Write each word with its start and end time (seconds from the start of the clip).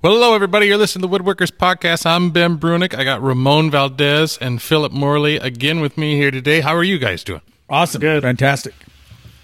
Well, 0.00 0.12
hello, 0.12 0.34
everybody. 0.34 0.66
You're 0.66 0.76
listening 0.76 1.02
to 1.02 1.08
the 1.08 1.18
Woodworkers 1.18 1.50
Podcast. 1.50 2.06
I'm 2.06 2.30
Ben 2.30 2.56
Brunick. 2.56 2.94
I 2.94 3.02
got 3.02 3.20
Ramon 3.20 3.70
Valdez 3.70 4.38
and 4.38 4.62
Philip 4.62 4.92
Morley 4.92 5.36
again 5.36 5.80
with 5.80 5.98
me 5.98 6.16
here 6.16 6.30
today. 6.30 6.60
How 6.60 6.76
are 6.76 6.84
you 6.84 6.98
guys 6.98 7.24
doing? 7.24 7.40
Awesome. 7.68 8.00
Good. 8.00 8.22
Fantastic. 8.22 8.74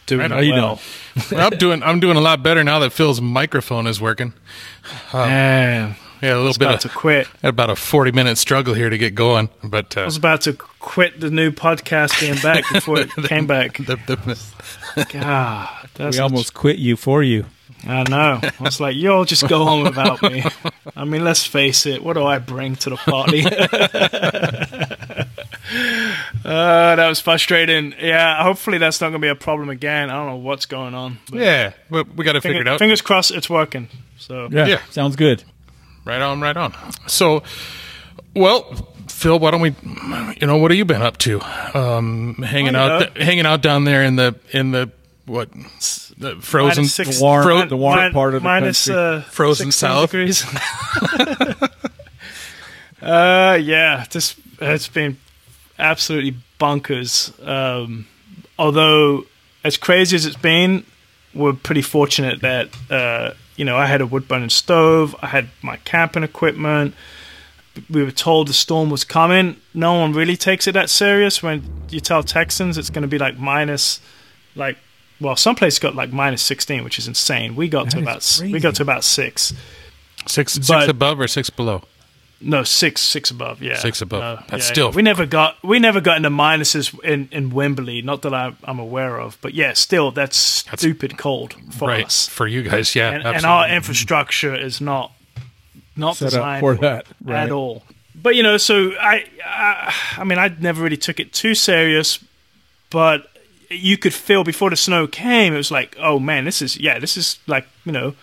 Doing 0.07 0.21
Right 0.21 0.31
on. 0.33 0.39
How 0.39 0.43
you 0.43 0.53
well. 0.53 0.81
Well, 1.33 1.53
I'm 1.53 1.59
doing. 1.59 1.83
I'm 1.83 1.99
doing 1.99 2.17
a 2.17 2.21
lot 2.21 2.43
better 2.45 2.63
now 2.63 2.79
that 2.81 2.93
Phil's 2.93 3.21
microphone 3.21 3.87
is 3.89 4.01
working. 4.01 4.33
Man, 5.13 5.97
Yeah, 6.23 6.35
a 6.35 6.37
little 6.37 6.45
I 6.45 6.47
was 6.49 6.59
bit. 6.59 6.67
about 6.69 6.85
Of, 6.85 6.93
to 6.93 6.97
quit. 6.99 7.27
had 7.43 7.49
about 7.49 7.71
a 7.71 7.77
40 7.77 8.13
minute 8.13 8.39
struggle 8.39 8.75
here 8.75 8.91
to 8.91 8.99
get 8.99 9.15
going, 9.17 9.49
but 9.65 9.97
I 9.97 10.03
uh, 10.03 10.05
was 10.05 10.17
about 10.17 10.43
to 10.43 10.53
quit 10.53 11.19
the 11.21 11.31
new 11.31 11.51
podcast 11.51 12.21
being 12.21 12.41
back 12.41 12.65
before 12.73 13.01
it 13.01 13.11
came 13.25 13.47
back. 13.49 13.79
the, 13.79 13.97
the, 14.07 15.07
God, 15.13 15.89
that's 15.95 16.17
We 16.17 16.23
almost 16.23 16.55
quit 16.55 16.77
you 16.79 16.97
for 16.97 17.23
you. 17.25 17.47
I 17.87 18.03
know. 18.09 18.41
I 18.43 18.53
was 18.63 18.81
like, 18.81 18.97
y'all 18.97 19.25
just 19.25 19.47
go 19.49 19.63
on 19.63 19.83
without 19.85 20.23
me. 20.23 20.43
I 20.97 21.05
mean, 21.05 21.23
let's 21.25 21.45
face 21.45 21.87
it. 21.87 22.03
What 22.03 22.15
do 22.15 22.25
I 22.25 22.39
bring 22.39 22.77
to 22.77 22.91
the 22.91 22.97
party? 22.97 23.45
uh, 26.45 26.97
that 26.97 27.09
was 27.09 27.21
frustrating. 27.21 27.95
Yeah, 27.99 28.43
hopefully 28.43 28.79
that's 28.79 29.01
not 29.01 29.09
going 29.11 29.21
to 29.21 29.25
be 29.25 29.29
a 29.31 29.35
problem 29.35 29.69
again. 29.71 30.11
I 30.11 30.15
don't 30.15 30.27
know 30.27 30.37
what's 30.37 30.67
going 30.67 30.95
on. 30.95 31.19
yeah, 31.33 31.73
we, 31.91 32.03
we 32.03 32.25
got 32.25 32.33
to 32.35 32.41
figure 32.41 32.61
it 32.61 32.69
out. 32.69 32.79
Fingers 32.79 33.01
crossed 33.03 33.31
it's 33.31 33.51
working. 33.51 33.89
So 34.19 34.49
Yeah. 34.51 34.67
Yeah. 34.67 34.81
Sounds 34.91 35.17
good. 35.17 35.43
Right 36.05 36.21
on, 36.21 36.41
right 36.41 36.57
on. 36.57 36.75
So, 37.07 37.43
well, 38.37 38.63
Phil, 39.09 39.39
why 39.39 39.51
don't 39.51 39.63
we? 39.63 39.75
You 40.41 40.47
know, 40.47 40.59
what 40.59 40.71
have 40.71 40.77
you 40.77 40.85
been 40.85 41.01
up 41.03 41.17
to? 41.19 41.41
Um, 41.75 42.35
hanging 42.37 42.77
Oh, 42.77 42.81
out, 42.81 43.17
yeah. 43.17 43.25
hanging 43.25 43.47
out 43.47 43.63
down 43.63 43.85
there 43.85 44.03
in 44.03 44.17
the 44.17 44.35
in 44.53 44.71
the 44.71 44.91
what? 45.25 45.49
The 46.17 46.37
frozen, 46.37 46.83
Minus 46.83 46.95
six- 46.95 47.19
The 47.19 47.25
warm, 47.25 47.43
Fro- 47.45 47.67
the 47.67 47.77
warm 47.77 47.99
min- 47.99 48.13
part 48.13 48.35
of 48.35 48.43
the 48.43 48.49
minus, 48.49 48.87
country. 48.87 49.03
uh, 49.03 49.21
Frozen 49.23 49.73
south. 49.73 50.13
degrees. 50.13 50.45
uh, 53.03 53.59
yeah, 53.61 54.05
this 54.11 54.37
it's 54.61 54.89
been 54.89 55.19
absolutely 55.79 56.37
bonkers. 56.61 57.33
Um, 57.47 58.07
although, 58.59 59.25
as 59.65 59.77
crazy 59.77 60.17
as 60.17 60.27
it's 60.27 60.37
been, 60.37 60.85
we're 61.35 61.53
pretty 61.53 61.83
fortunate 61.83 62.41
that 62.43 62.69
uh, 62.91 63.33
you 63.57 63.65
know 63.65 63.77
I 63.77 63.87
had 63.87 64.01
a 64.01 64.07
wood 64.07 64.29
burning 64.29 64.51
stove, 64.51 65.15
I 65.21 65.27
had 65.29 65.49
my 65.63 65.77
camping 65.79 66.23
equipment. 66.23 66.95
We 67.91 68.05
were 68.05 68.13
told 68.13 68.47
the 68.47 68.53
storm 68.53 68.89
was 68.89 69.03
coming. 69.03 69.57
No 69.75 69.95
one 69.95 70.13
really 70.13 70.37
takes 70.37 70.69
it 70.69 70.73
that 70.73 70.89
serious. 70.89 71.43
When 71.43 71.65
you 71.91 71.99
tell 71.99 72.23
Texans 72.23 72.79
it's 72.79 72.89
going 72.89 73.03
to 73.03 73.09
be 73.09 73.19
like 73.19 73.37
minus, 73.37 74.01
like, 74.55 74.79
well, 75.21 75.37
some 75.37 75.55
places 75.55 75.79
got 75.79 75.95
like 75.95 76.13
minus 76.13 76.43
sixteen, 76.43 76.85
which 76.85 76.99
is 76.99 77.09
insane. 77.09 77.57
We 77.57 77.69
got 77.69 77.91
to 77.91 77.99
about 78.01 78.19
is 78.19 78.43
we 78.43 78.61
got 78.61 78.75
to 78.77 78.83
about 78.83 79.05
six. 79.05 79.53
six 80.27 80.53
six 80.55 80.89
above 80.89 81.21
or 81.21 81.29
six 81.29 81.51
below. 81.51 81.83
No, 82.41 82.63
six, 82.63 83.01
six 83.01 83.31
above. 83.31 83.63
Yeah, 83.63 83.79
Six 83.79 84.03
above. 84.03 84.23
Uh, 84.23 84.43
That's 84.49 84.67
yeah, 84.67 84.73
still- 84.73 84.91
We 84.93 85.01
never 85.03 85.25
got 85.25 85.57
we 85.63 85.79
never 85.79 86.01
got 86.03 86.19
into 86.19 86.29
minuses 86.31 86.93
in 87.03 87.29
in 87.33 87.51
Wembley. 87.51 88.03
Not 88.03 88.21
that 88.23 88.35
I, 88.35 88.53
I'm 88.65 88.79
aware 88.79 89.19
of, 89.19 89.39
but 89.41 89.55
yeah, 89.55 89.73
still 89.73 90.11
that's 90.11 90.37
stupid 90.37 91.17
cold 91.17 91.55
for 91.73 91.89
right 91.89 92.05
us. 92.05 92.29
for 92.29 92.47
you 92.47 92.63
guys. 92.63 92.95
Yeah, 92.95 93.11
And, 93.13 93.23
and 93.25 93.47
our 93.47 93.69
infrastructure 93.69 94.55
is 94.55 94.81
not 94.81 95.13
not 95.97 96.17
Set 96.17 96.27
designed 96.27 96.61
for 96.61 96.75
that, 96.77 97.07
right. 97.25 97.45
at 97.45 97.51
all. 97.51 97.83
But 98.15 98.35
you 98.37 98.43
know, 98.43 98.59
so 98.59 98.91
I, 99.01 99.25
I 99.47 99.95
I 100.19 100.25
mean, 100.25 100.39
I 100.39 100.49
never 100.61 100.83
really 100.83 100.99
took 100.99 101.21
it 101.21 101.33
too 101.33 101.55
serious, 101.55 102.19
but 102.91 103.27
you 103.77 103.97
could 103.99 104.15
feel 104.15 104.45
before 104.45 104.71
the 104.71 104.77
snow 104.77 105.07
came, 105.07 105.53
it 105.55 105.57
was 105.57 105.71
like, 105.71 105.97
oh 105.99 106.19
man, 106.19 106.45
this 106.45 106.61
is 106.63 106.79
yeah, 106.79 106.99
this 106.99 107.17
is 107.17 107.39
like 107.47 107.67
you 107.85 107.93
know. 107.93 108.15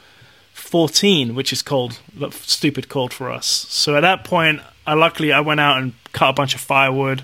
14, 0.53 1.33
which 1.33 1.51
is 1.53 1.61
cold, 1.61 1.99
stupid 2.31 2.87
cold 2.89 3.13
for 3.13 3.31
us. 3.31 3.45
So 3.69 3.95
at 3.95 4.01
that 4.01 4.23
point, 4.23 4.59
I 4.85 4.93
luckily 4.93 5.31
I 5.31 5.39
went 5.39 5.59
out 5.59 5.81
and 5.81 5.93
cut 6.11 6.29
a 6.29 6.33
bunch 6.33 6.53
of 6.53 6.61
firewood, 6.61 7.23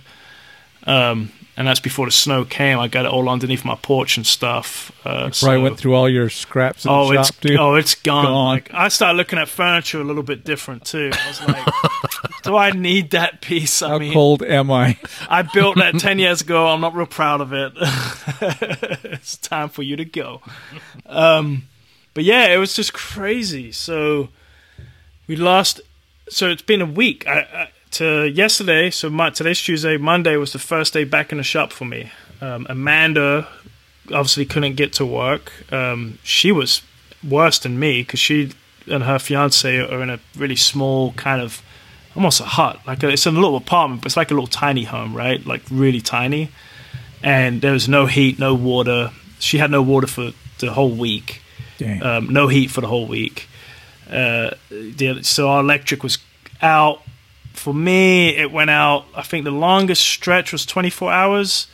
um, 0.85 1.31
and 1.55 1.67
that's 1.67 1.79
before 1.79 2.05
the 2.05 2.11
snow 2.11 2.45
came. 2.45 2.79
I 2.79 2.87
got 2.87 3.05
it 3.05 3.11
all 3.11 3.27
underneath 3.29 3.65
my 3.65 3.75
porch 3.75 4.15
and 4.17 4.25
stuff. 4.25 4.91
Uh, 5.05 5.13
Probably 5.23 5.31
so- 5.33 5.61
went 5.61 5.77
through 5.77 5.93
all 5.95 6.09
your 6.09 6.29
scraps 6.29 6.85
Oh, 6.87 7.11
it's 7.11 7.31
too. 7.31 7.57
oh, 7.59 7.75
it's 7.75 7.95
gone. 7.95 8.25
Gone. 8.25 8.45
Like, 8.55 8.73
I 8.73 8.87
started 8.87 9.17
looking 9.17 9.39
at 9.39 9.49
furniture 9.49 9.99
a 10.01 10.03
little 10.05 10.23
bit 10.23 10.43
different 10.45 10.85
too. 10.85 11.11
I 11.13 11.27
was 11.27 11.41
like, 11.47 11.65
"Do 12.47 12.57
I 12.57 12.71
need 12.71 13.11
that 13.11 13.41
piece?" 13.41 13.81
I 13.81 13.89
How 13.89 13.99
mean, 13.99 14.13
cold 14.13 14.41
am 14.43 14.71
I? 14.71 14.97
I 15.29 15.43
built 15.43 15.77
that 15.77 15.99
ten 15.99 16.19
years 16.19 16.41
ago. 16.41 16.67
I'm 16.67 16.81
not 16.81 16.95
real 16.95 17.05
proud 17.05 17.41
of 17.41 17.53
it. 17.53 17.73
it's 19.11 19.37
time 19.37 19.69
for 19.69 19.83
you 19.83 19.95
to 19.95 20.05
go. 20.05 20.41
Um, 21.05 21.63
but 22.13 22.23
yeah, 22.23 22.47
it 22.47 22.57
was 22.57 22.75
just 22.75 22.93
crazy. 22.93 23.71
So 23.71 24.29
we 25.27 25.35
lost. 25.35 25.81
So 26.29 26.49
it's 26.49 26.61
been 26.61 26.81
a 26.81 26.85
week. 26.85 27.27
I, 27.27 27.39
I, 27.39 27.69
to 27.91 28.27
yesterday. 28.27 28.89
So 28.89 29.09
my, 29.09 29.29
today's 29.29 29.61
Tuesday. 29.61 29.97
Monday 29.97 30.35
was 30.37 30.53
the 30.53 30.59
first 30.59 30.93
day 30.93 31.03
back 31.03 31.31
in 31.31 31.37
the 31.37 31.43
shop 31.43 31.71
for 31.71 31.85
me. 31.85 32.11
Um, 32.41 32.67
Amanda 32.69 33.47
obviously 34.07 34.45
couldn't 34.45 34.75
get 34.75 34.93
to 34.93 35.05
work. 35.05 35.51
Um, 35.71 36.19
she 36.23 36.51
was 36.51 36.81
worse 37.27 37.59
than 37.59 37.79
me 37.79 38.01
because 38.01 38.19
she 38.19 38.51
and 38.87 39.03
her 39.03 39.19
fiance 39.19 39.79
are 39.79 40.01
in 40.01 40.09
a 40.09 40.19
really 40.35 40.55
small 40.55 41.11
kind 41.13 41.41
of 41.41 41.61
almost 42.17 42.41
a 42.41 42.45
hut. 42.45 42.79
Like 42.85 43.03
a, 43.03 43.09
it's 43.09 43.27
a 43.27 43.31
little 43.31 43.55
apartment, 43.55 44.01
but 44.01 44.07
it's 44.07 44.17
like 44.17 44.31
a 44.31 44.33
little 44.33 44.47
tiny 44.47 44.83
home, 44.83 45.15
right? 45.15 45.45
Like 45.45 45.61
really 45.69 46.01
tiny. 46.01 46.49
And 47.23 47.61
there 47.61 47.71
was 47.71 47.87
no 47.87 48.07
heat, 48.07 48.39
no 48.39 48.55
water. 48.55 49.11
She 49.39 49.59
had 49.59 49.69
no 49.69 49.83
water 49.83 50.07
for 50.07 50.31
the 50.59 50.73
whole 50.73 50.91
week. 50.91 51.41
Um, 52.01 52.33
no 52.33 52.47
heat 52.47 52.71
for 52.71 52.81
the 52.81 52.87
whole 52.87 53.07
week. 53.07 53.47
Uh, 54.09 54.51
the, 54.69 55.19
so 55.21 55.47
our 55.49 55.59
electric 55.61 56.01
was 56.01 56.17
out. 56.61 57.03
For 57.53 57.73
me, 57.73 58.35
it 58.35 58.51
went 58.51 58.71
out. 58.71 59.05
I 59.15 59.21
think 59.21 59.43
the 59.43 59.51
longest 59.51 60.03
stretch 60.03 60.51
was 60.51 60.65
24 60.65 61.11
hours, 61.11 61.67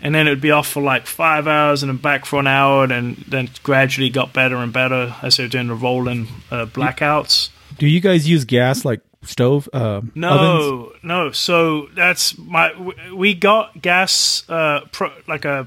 and 0.00 0.14
then 0.14 0.26
it 0.26 0.30
would 0.30 0.40
be 0.40 0.50
off 0.50 0.66
for 0.68 0.82
like 0.82 1.06
five 1.06 1.46
hours, 1.46 1.82
and 1.82 1.90
then 1.90 1.96
back 1.96 2.26
for 2.26 2.40
an 2.40 2.46
hour, 2.46 2.84
and 2.84 2.90
then 2.92 3.24
then 3.26 3.50
gradually 3.62 4.08
got 4.08 4.32
better 4.32 4.56
and 4.56 4.72
better 4.72 5.14
as 5.22 5.36
they 5.36 5.44
were 5.44 5.48
doing 5.48 5.66
the 5.66 5.74
rolling 5.74 6.28
uh, 6.50 6.66
blackouts. 6.66 7.50
Do 7.76 7.86
you 7.86 8.00
guys 8.00 8.28
use 8.28 8.44
gas 8.44 8.84
like 8.84 9.00
stove? 9.22 9.68
Uh, 9.72 9.78
ovens? 9.78 10.14
No, 10.14 10.92
no. 11.02 11.30
So 11.32 11.88
that's 11.94 12.36
my. 12.38 12.72
We 13.14 13.34
got 13.34 13.80
gas, 13.80 14.48
uh, 14.48 14.80
pro, 14.92 15.10
like 15.28 15.44
a, 15.44 15.66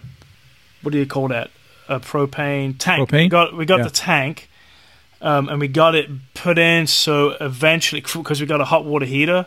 what 0.82 0.92
do 0.92 0.98
you 0.98 1.06
call 1.06 1.28
that? 1.30 1.52
A 1.88 2.00
propane 2.00 2.76
tank. 2.78 3.10
Propane? 3.10 3.24
We 3.24 3.30
got 3.30 3.54
we 3.58 3.66
got 3.66 3.78
Yeah. 3.80 3.84
the 3.86 3.90
tank, 3.92 4.50
um, 5.22 5.50
and 5.50 5.60
we 5.60 5.68
got 5.68 5.96
it 5.96 6.10
put 6.34 6.58
in. 6.58 6.88
So 6.88 7.32
eventually, 7.40 8.02
because 8.14 8.40
we 8.42 8.48
got 8.48 8.62
a 8.62 8.66
hot 8.66 8.86
water 8.86 9.06
heater, 9.06 9.46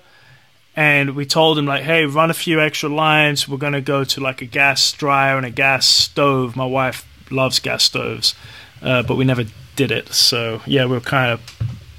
and 0.77 1.17
we 1.17 1.25
told 1.27 1.59
him 1.59 1.67
like, 1.67 1.83
hey, 1.83 2.05
run 2.05 2.31
a 2.31 2.35
few 2.35 2.61
extra 2.61 2.89
lines. 2.89 3.49
We're 3.49 3.57
gonna 3.59 3.81
go 3.81 4.05
to 4.05 4.21
like 4.21 4.43
a 4.43 4.47
gas 4.47 4.93
dryer 4.93 5.37
and 5.37 5.47
a 5.47 5.51
gas 5.51 5.87
stove. 5.87 6.57
My 6.57 6.67
wife 6.67 7.07
loves 7.31 7.59
gas 7.59 7.83
stoves, 7.85 8.35
uh, 8.83 9.03
but 9.03 9.17
we 9.17 9.25
never 9.25 9.45
did 9.75 9.91
it. 9.91 10.13
So 10.13 10.61
yeah, 10.67 10.85
we 10.85 10.93
were 10.93 11.01
kind 11.01 11.33
of 11.33 11.41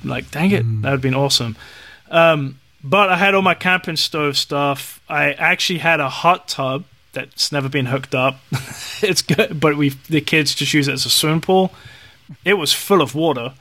like, 0.03 0.31
dang 0.31 0.51
it, 0.51 0.63
that 0.63 0.83
would 0.83 0.91
have 0.91 1.01
been 1.01 1.15
awesome. 1.15 1.57
Um, 2.09 2.59
but 2.83 3.09
I 3.09 3.17
had 3.17 3.33
all 3.35 3.41
my 3.41 3.53
camping 3.53 3.97
stove 3.97 4.37
stuff. 4.37 5.01
I 5.09 5.33
actually 5.33 5.79
had 5.79 5.99
a 5.99 6.09
hot 6.09 6.47
tub 6.47 6.85
that's 7.13 7.51
never 7.51 7.69
been 7.69 7.87
hooked 7.87 8.13
up. 8.13 8.39
it's 9.01 9.21
good, 9.21 9.59
but 9.59 9.75
we 9.75 9.89
the 10.09 10.21
kids 10.21 10.55
just 10.55 10.73
use 10.73 10.87
it 10.87 10.93
as 10.93 11.05
a 11.05 11.09
swimming 11.09 11.41
pool. 11.41 11.73
It 12.45 12.55
was 12.55 12.73
full 12.73 13.01
of 13.01 13.15
water, 13.15 13.53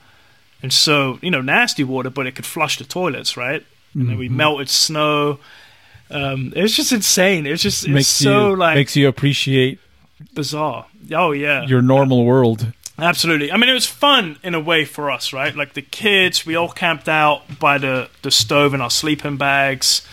and 0.63 0.73
so 0.73 1.19
you 1.23 1.31
know, 1.31 1.41
nasty 1.41 1.85
water, 1.85 2.11
but 2.11 2.27
it 2.27 2.35
could 2.35 2.47
flush 2.47 2.79
the 2.79 2.85
toilets, 2.85 3.37
right? 3.37 3.65
And 3.95 4.11
then 4.11 4.19
we 4.19 4.29
melted 4.29 4.69
snow. 4.69 5.39
Um, 6.11 6.53
it 6.55 6.63
was 6.63 6.77
just 6.77 6.93
insane. 6.93 7.47
It 7.47 7.51
was 7.51 7.63
just 7.63 7.85
it's 7.85 7.93
makes 7.93 8.09
so 8.09 8.51
you 8.51 8.57
like 8.57 8.75
makes 8.75 8.95
you 8.95 9.09
appreciate 9.09 9.81
bizarre. 10.35 10.87
Oh 11.13 11.33
yeah, 11.33 11.65
your 11.65 11.83
normal 11.83 12.25
world. 12.25 12.73
Absolutely. 12.99 13.53
I 13.53 13.59
mean, 13.59 13.69
it 13.69 13.75
was 13.75 13.87
fun 13.87 14.39
in 14.43 14.55
a 14.55 14.61
way 14.61 14.87
for 14.87 15.11
us, 15.11 15.33
right? 15.33 15.55
Like 15.55 15.75
the 15.75 15.83
kids, 15.83 16.47
we 16.47 16.55
all 16.55 16.71
camped 16.71 17.09
out 17.09 17.59
by 17.59 17.77
the, 17.77 18.09
the 18.23 18.31
stove 18.31 18.73
in 18.73 18.81
our 18.81 18.91
sleeping 18.91 19.37
bags. 19.37 20.07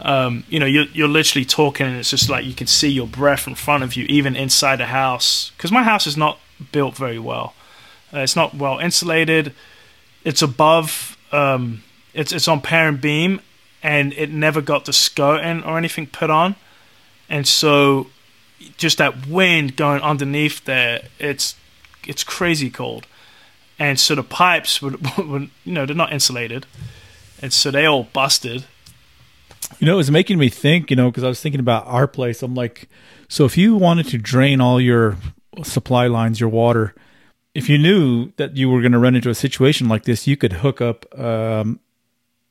Um, 0.00 0.44
you 0.48 0.60
know, 0.60 0.66
you're, 0.66 0.86
you're 0.92 1.08
literally 1.08 1.44
talking, 1.44 1.86
and 1.86 1.96
it's 1.96 2.10
just 2.10 2.30
like 2.30 2.44
you 2.44 2.54
can 2.54 2.68
see 2.68 2.88
your 2.88 3.08
breath 3.08 3.46
in 3.48 3.56
front 3.56 3.82
of 3.82 3.96
you, 3.96 4.06
even 4.08 4.36
inside 4.36 4.76
the 4.76 4.86
house. 4.86 5.50
Because 5.56 5.72
my 5.72 5.82
house 5.82 6.06
is 6.06 6.16
not 6.16 6.38
built 6.72 6.96
very 6.96 7.18
well. 7.18 7.54
Uh, 8.14 8.20
it's 8.20 8.36
not 8.36 8.54
well 8.54 8.78
insulated. 8.78 9.52
It's 10.24 10.40
above. 10.40 11.16
Um, 11.32 11.82
it's 12.14 12.32
it's 12.32 12.48
on 12.48 12.60
pier 12.60 12.88
and 12.88 13.00
beam, 13.00 13.40
and 13.82 14.12
it 14.14 14.30
never 14.30 14.60
got 14.60 14.84
the 14.84 14.92
skirting 14.92 15.62
or 15.64 15.76
anything 15.76 16.06
put 16.06 16.30
on, 16.30 16.56
and 17.28 17.46
so 17.46 18.06
just 18.76 18.98
that 18.98 19.26
wind 19.26 19.76
going 19.76 20.00
underneath 20.02 20.64
there, 20.64 21.02
it's 21.18 21.54
it's 22.06 22.24
crazy 22.24 22.70
cold, 22.70 23.06
and 23.78 23.98
so 23.98 24.14
the 24.14 24.22
pipes 24.22 24.80
would, 24.82 24.98
would 25.18 25.50
you 25.64 25.72
know 25.72 25.86
they're 25.86 25.96
not 25.96 26.12
insulated, 26.12 26.66
and 27.42 27.52
so 27.52 27.70
they 27.70 27.86
all 27.86 28.04
busted. 28.04 28.64
You 29.78 29.86
know, 29.86 29.94
it 29.94 29.96
was 29.98 30.10
making 30.10 30.38
me 30.38 30.48
think, 30.48 30.90
you 30.90 30.96
know, 30.96 31.10
because 31.10 31.22
I 31.24 31.28
was 31.28 31.40
thinking 31.40 31.60
about 31.60 31.86
our 31.86 32.08
place. 32.08 32.42
I'm 32.42 32.54
like, 32.54 32.88
so 33.28 33.44
if 33.44 33.56
you 33.56 33.76
wanted 33.76 34.08
to 34.08 34.18
drain 34.18 34.60
all 34.60 34.80
your 34.80 35.16
supply 35.62 36.06
lines, 36.08 36.40
your 36.40 36.48
water, 36.48 36.92
if 37.54 37.68
you 37.68 37.78
knew 37.78 38.32
that 38.36 38.56
you 38.56 38.68
were 38.68 38.80
going 38.80 38.92
to 38.92 38.98
run 38.98 39.14
into 39.14 39.30
a 39.30 39.34
situation 39.34 39.88
like 39.88 40.04
this, 40.04 40.26
you 40.26 40.36
could 40.36 40.54
hook 40.54 40.80
up 40.80 41.06
um, 41.18 41.78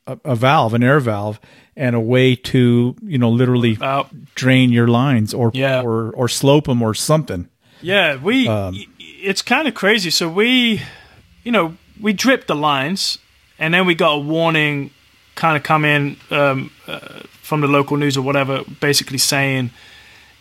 a, 0.08 0.18
a 0.24 0.36
valve, 0.36 0.74
an 0.74 0.82
air 0.82 1.00
valve, 1.02 1.40
and 1.76 1.96
a 1.96 2.00
way 2.00 2.36
to 2.36 2.96
you 3.04 3.18
know 3.18 3.30
literally 3.30 3.78
drain 4.36 4.72
your 4.72 4.88
lines 4.88 5.34
or 5.34 5.52
Yeah. 5.54 5.82
or 5.82 6.12
or 6.12 6.28
slope 6.30 6.66
them 6.66 6.82
or 6.82 6.94
something. 6.94 7.50
Yeah, 7.82 8.16
we. 8.16 8.48
Um, 8.48 8.76
it's 9.22 9.42
kind 9.42 9.68
of 9.68 9.74
crazy. 9.74 10.10
So 10.10 10.28
we, 10.30 10.82
you 11.44 11.52
know, 11.52 11.76
we 12.00 12.14
dripped 12.14 12.48
the 12.48 12.56
lines, 12.56 13.18
and 13.58 13.74
then 13.74 13.86
we 13.86 13.96
got 13.96 14.14
a 14.14 14.20
warning, 14.20 14.92
kind 15.36 15.58
of 15.58 15.64
come 15.64 15.86
in 15.86 16.18
um, 16.32 16.72
uh, 16.88 17.00
from 17.42 17.62
the 17.62 17.68
local 17.68 17.98
news 17.98 18.18
or 18.18 18.22
whatever, 18.22 18.64
basically 18.80 19.18
saying 19.18 19.72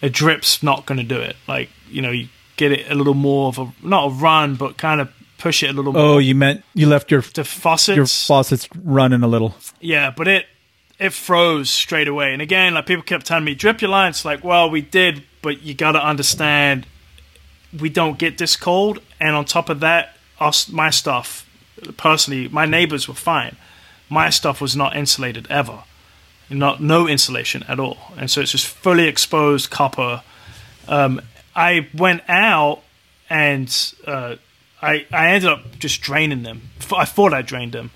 a 0.03 0.09
drip's 0.09 0.63
not 0.63 0.87
going 0.87 0.99
to 0.99 1.05
do 1.05 1.21
it. 1.21 1.37
Like 1.47 1.71
you 1.91 2.03
know, 2.03 2.11
you 2.11 2.29
get 2.57 2.73
it 2.73 2.91
a 2.91 2.95
little 2.95 3.15
more 3.15 3.49
of 3.49 3.59
a 3.59 3.73
not 3.83 4.07
a 4.07 4.11
run, 4.11 4.55
but 4.57 4.77
kind 4.77 5.01
of 5.01 5.11
push 5.39 5.63
it 5.63 5.71
a 5.71 5.73
little 5.73 5.97
Oh, 5.97 6.13
more 6.13 6.21
you 6.21 6.35
meant 6.35 6.65
you 6.75 6.89
left 6.89 7.11
your 7.11 7.23
to 7.23 7.45
faucets. 7.45 7.97
your 7.97 8.07
faucets 8.07 8.69
running 8.85 9.23
a 9.23 9.29
little. 9.29 9.55
Yeah, 9.81 10.11
but 10.17 10.27
it 10.29 10.47
it 10.99 11.13
froze 11.13 11.71
straight 11.71 12.09
away. 12.09 12.33
And 12.33 12.43
again, 12.43 12.75
like 12.75 12.87
people 12.87 13.05
kept 13.05 13.25
telling 13.27 13.45
me, 13.45 13.55
drip 13.55 13.81
your 13.81 13.91
lines. 13.91 14.25
Like, 14.25 14.43
well, 14.43 14.69
we 14.69 14.81
did, 14.81 15.23
but 15.43 15.63
you 15.63 15.73
got 15.75 15.93
to 15.93 16.05
understand, 16.05 16.87
we 17.79 17.89
don't 17.89 18.19
get 18.19 18.39
this 18.39 18.57
cold. 18.57 19.01
And 19.21 19.35
on 19.35 19.45
top 19.45 19.69
of 19.69 19.81
that, 19.81 20.17
us, 20.39 20.69
my 20.69 20.91
stuff, 20.91 21.49
personally, 21.97 22.49
my 22.49 22.67
neighbors 22.67 23.09
were 23.09 23.15
fine. 23.15 23.57
My 24.09 24.31
stuff 24.31 24.61
was 24.61 24.75
not 24.75 24.97
insulated 24.97 25.47
ever, 25.51 25.85
not 26.49 26.81
no 26.81 27.07
insulation 27.07 27.63
at 27.65 27.79
all. 27.79 27.99
And 28.17 28.31
so 28.31 28.41
it's 28.41 28.53
just 28.53 28.67
fully 28.67 29.07
exposed 29.07 29.71
copper. 29.71 30.23
Um, 30.87 31.21
I 31.55 31.89
went 31.93 32.23
out 32.29 32.83
and 33.29 33.95
uh, 34.07 34.37
I 34.81 35.05
I 35.13 35.33
ended 35.33 35.51
up 35.51 35.79
just 35.79 36.01
draining 36.01 36.45
them. 36.45 36.71
I 36.97 37.05
thought 37.05 37.35
I 37.35 37.43
drained 37.43 37.73
them 37.73 37.91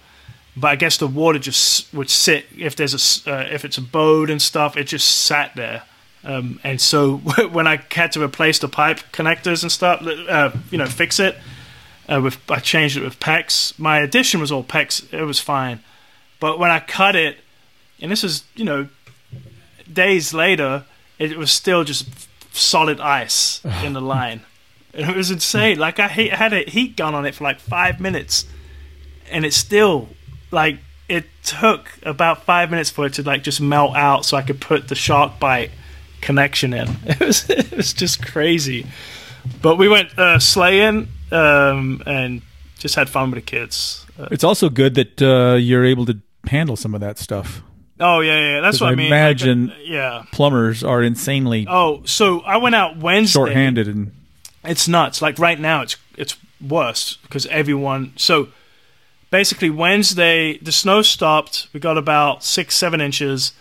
but 0.56 0.68
I 0.68 0.76
guess 0.76 0.98
the 0.98 1.06
water 1.06 1.38
just 1.38 1.92
would 1.94 2.10
sit 2.10 2.46
if 2.56 2.76
there's 2.76 3.24
a 3.26 3.32
uh, 3.32 3.48
if 3.50 3.64
it's 3.64 3.78
a 3.78 3.82
boat 3.82 4.30
and 4.30 4.40
stuff, 4.40 4.76
it 4.76 4.84
just 4.84 5.08
sat 5.08 5.54
there. 5.56 5.82
Um, 6.24 6.60
and 6.62 6.80
so 6.80 7.16
when 7.50 7.66
I 7.66 7.82
had 7.90 8.12
to 8.12 8.22
replace 8.22 8.58
the 8.58 8.68
pipe 8.68 9.00
connectors 9.12 9.62
and 9.62 9.72
stuff, 9.72 10.02
uh, 10.02 10.50
you 10.70 10.78
know, 10.78 10.86
fix 10.86 11.18
it, 11.18 11.36
uh, 12.08 12.20
with 12.20 12.38
I 12.50 12.58
changed 12.58 12.96
it 12.96 13.02
with 13.02 13.18
PEX. 13.20 13.78
My 13.78 13.98
addition 13.98 14.40
was 14.40 14.52
all 14.52 14.64
PEX; 14.64 15.12
it 15.12 15.24
was 15.24 15.38
fine. 15.38 15.80
But 16.40 16.58
when 16.58 16.70
I 16.70 16.80
cut 16.80 17.16
it, 17.16 17.38
and 18.00 18.10
this 18.10 18.24
is 18.24 18.44
you 18.54 18.64
know, 18.64 18.88
days 19.92 20.34
later, 20.34 20.84
it 21.18 21.36
was 21.36 21.52
still 21.52 21.84
just 21.84 22.08
solid 22.52 23.00
ice 23.00 23.64
in 23.84 23.92
the 23.92 24.00
line. 24.00 24.42
And 24.94 25.08
it 25.08 25.16
was 25.16 25.30
insane. 25.30 25.78
Like 25.78 25.98
I 25.98 26.08
had 26.08 26.52
a 26.52 26.68
heat 26.68 26.96
gun 26.96 27.14
on 27.14 27.24
it 27.24 27.34
for 27.34 27.44
like 27.44 27.60
five 27.60 28.00
minutes, 28.00 28.44
and 29.30 29.44
it 29.44 29.54
still 29.54 30.08
like 30.50 30.78
it 31.08 31.24
took 31.42 31.90
about 32.02 32.44
five 32.44 32.70
minutes 32.70 32.90
for 32.90 33.06
it 33.06 33.14
to 33.14 33.22
like 33.22 33.42
just 33.42 33.60
melt 33.60 33.96
out 33.96 34.24
so 34.24 34.36
I 34.36 34.42
could 34.42 34.60
put 34.60 34.88
the 34.88 34.94
shark 34.94 35.38
bite 35.38 35.70
connection 36.22 36.72
in. 36.72 36.88
It 37.06 37.20
was 37.20 37.50
it 37.50 37.70
was 37.76 37.92
just 37.92 38.22
crazy. 38.32 38.86
But 39.60 39.76
we 39.76 39.88
went 39.88 40.16
uh, 40.18 40.38
sleighing 40.38 41.08
um, 41.32 42.02
and 42.06 42.42
just 42.78 42.94
had 42.94 43.08
fun 43.08 43.30
with 43.30 43.44
the 43.44 43.50
kids. 43.58 44.06
Uh, 44.18 44.28
It's 44.30 44.44
also 44.44 44.68
good 44.70 44.94
that 44.94 45.20
uh, 45.22 45.56
you're 45.56 45.84
able 45.84 46.06
to 46.06 46.14
handle 46.50 46.76
some 46.76 46.94
of 46.94 47.00
that 47.00 47.18
stuff. 47.18 47.60
oh 48.00 48.20
yeah, 48.20 48.38
yeah, 48.38 48.60
that's 48.60 48.80
what 48.80 48.88
I, 48.88 48.92
I 48.92 48.96
mean. 48.96 49.06
imagine- 49.06 49.66
Like, 49.68 49.76
uh, 49.78 49.82
yeah. 49.84 50.22
Plumbers 50.32 50.82
are 50.84 51.02
insanely 51.06 51.66
Oh, 51.68 52.02
so 52.04 52.40
I 52.40 52.56
went 52.56 52.74
out 52.74 52.96
Wednesday. 53.02 53.32
short-handed 53.38 53.86
and 53.88 54.10
it's 54.64 54.86
nuts. 54.88 55.20
Like 55.22 55.38
right 55.42 55.60
now, 55.60 55.82
it's 55.82 55.96
it's 56.16 56.36
worse 56.60 57.18
because 57.22 57.46
everyone. 57.50 58.12
So 58.16 58.48
basically, 59.30 59.70
Wednesday 59.70 60.58
the 60.62 60.72
snow 60.72 61.02
stopped. 61.02 61.66
We 61.72 61.80
got 61.80 61.96
about 61.98 62.44
six 62.44 62.74
seven 62.76 63.00
inches, 63.00 63.52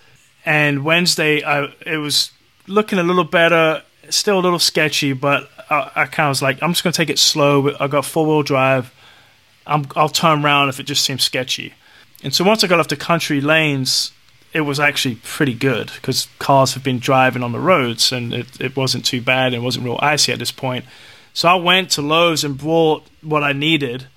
and 0.45 0.83
Wednesday 0.85 1.41
I 1.43 1.73
it 1.85 1.97
was 1.97 2.31
looking 2.71 2.99
a 2.99 3.03
little 3.03 3.23
better. 3.23 3.83
Still 4.09 4.39
a 4.39 4.41
little 4.41 4.59
sketchy, 4.59 5.13
but 5.13 5.49
I, 5.69 5.91
I 5.95 6.05
kind 6.05 6.27
of 6.27 6.31
was 6.31 6.41
like, 6.41 6.61
I'm 6.61 6.71
just 6.71 6.83
gonna 6.83 6.93
take 6.93 7.09
it 7.09 7.19
slow. 7.19 7.75
I 7.79 7.87
got 7.87 8.05
four 8.05 8.25
wheel 8.25 8.43
drive. 8.43 8.93
I'm, 9.65 9.85
I'll 9.95 10.09
turn 10.09 10.43
around 10.43 10.69
if 10.69 10.79
it 10.79 10.83
just 10.83 11.03
seems 11.03 11.23
sketchy. 11.23 11.73
And 12.23 12.33
so 12.33 12.43
once 12.43 12.63
I 12.63 12.67
got 12.67 12.79
off 12.79 12.87
the 12.87 12.95
country 12.95 13.41
lanes, 13.41 14.11
it 14.53 14.61
was 14.61 14.79
actually 14.79 15.15
pretty 15.15 15.53
good 15.53 15.91
because 15.95 16.27
cars 16.39 16.73
have 16.73 16.83
been 16.83 16.99
driving 16.99 17.43
on 17.43 17.51
the 17.51 17.59
roads 17.59 18.11
and 18.11 18.33
it, 18.33 18.59
it 18.59 18.75
wasn't 18.75 19.05
too 19.05 19.21
bad 19.21 19.53
it 19.53 19.61
wasn't 19.61 19.85
real 19.85 19.99
icy 20.01 20.31
at 20.31 20.39
this 20.39 20.51
point. 20.51 20.85
So 21.33 21.47
I 21.47 21.55
went 21.55 21.91
to 21.91 22.01
Lowe's 22.01 22.43
and 22.43 22.57
brought 22.57 23.07
what 23.21 23.43
I 23.43 23.53
needed 23.53 24.07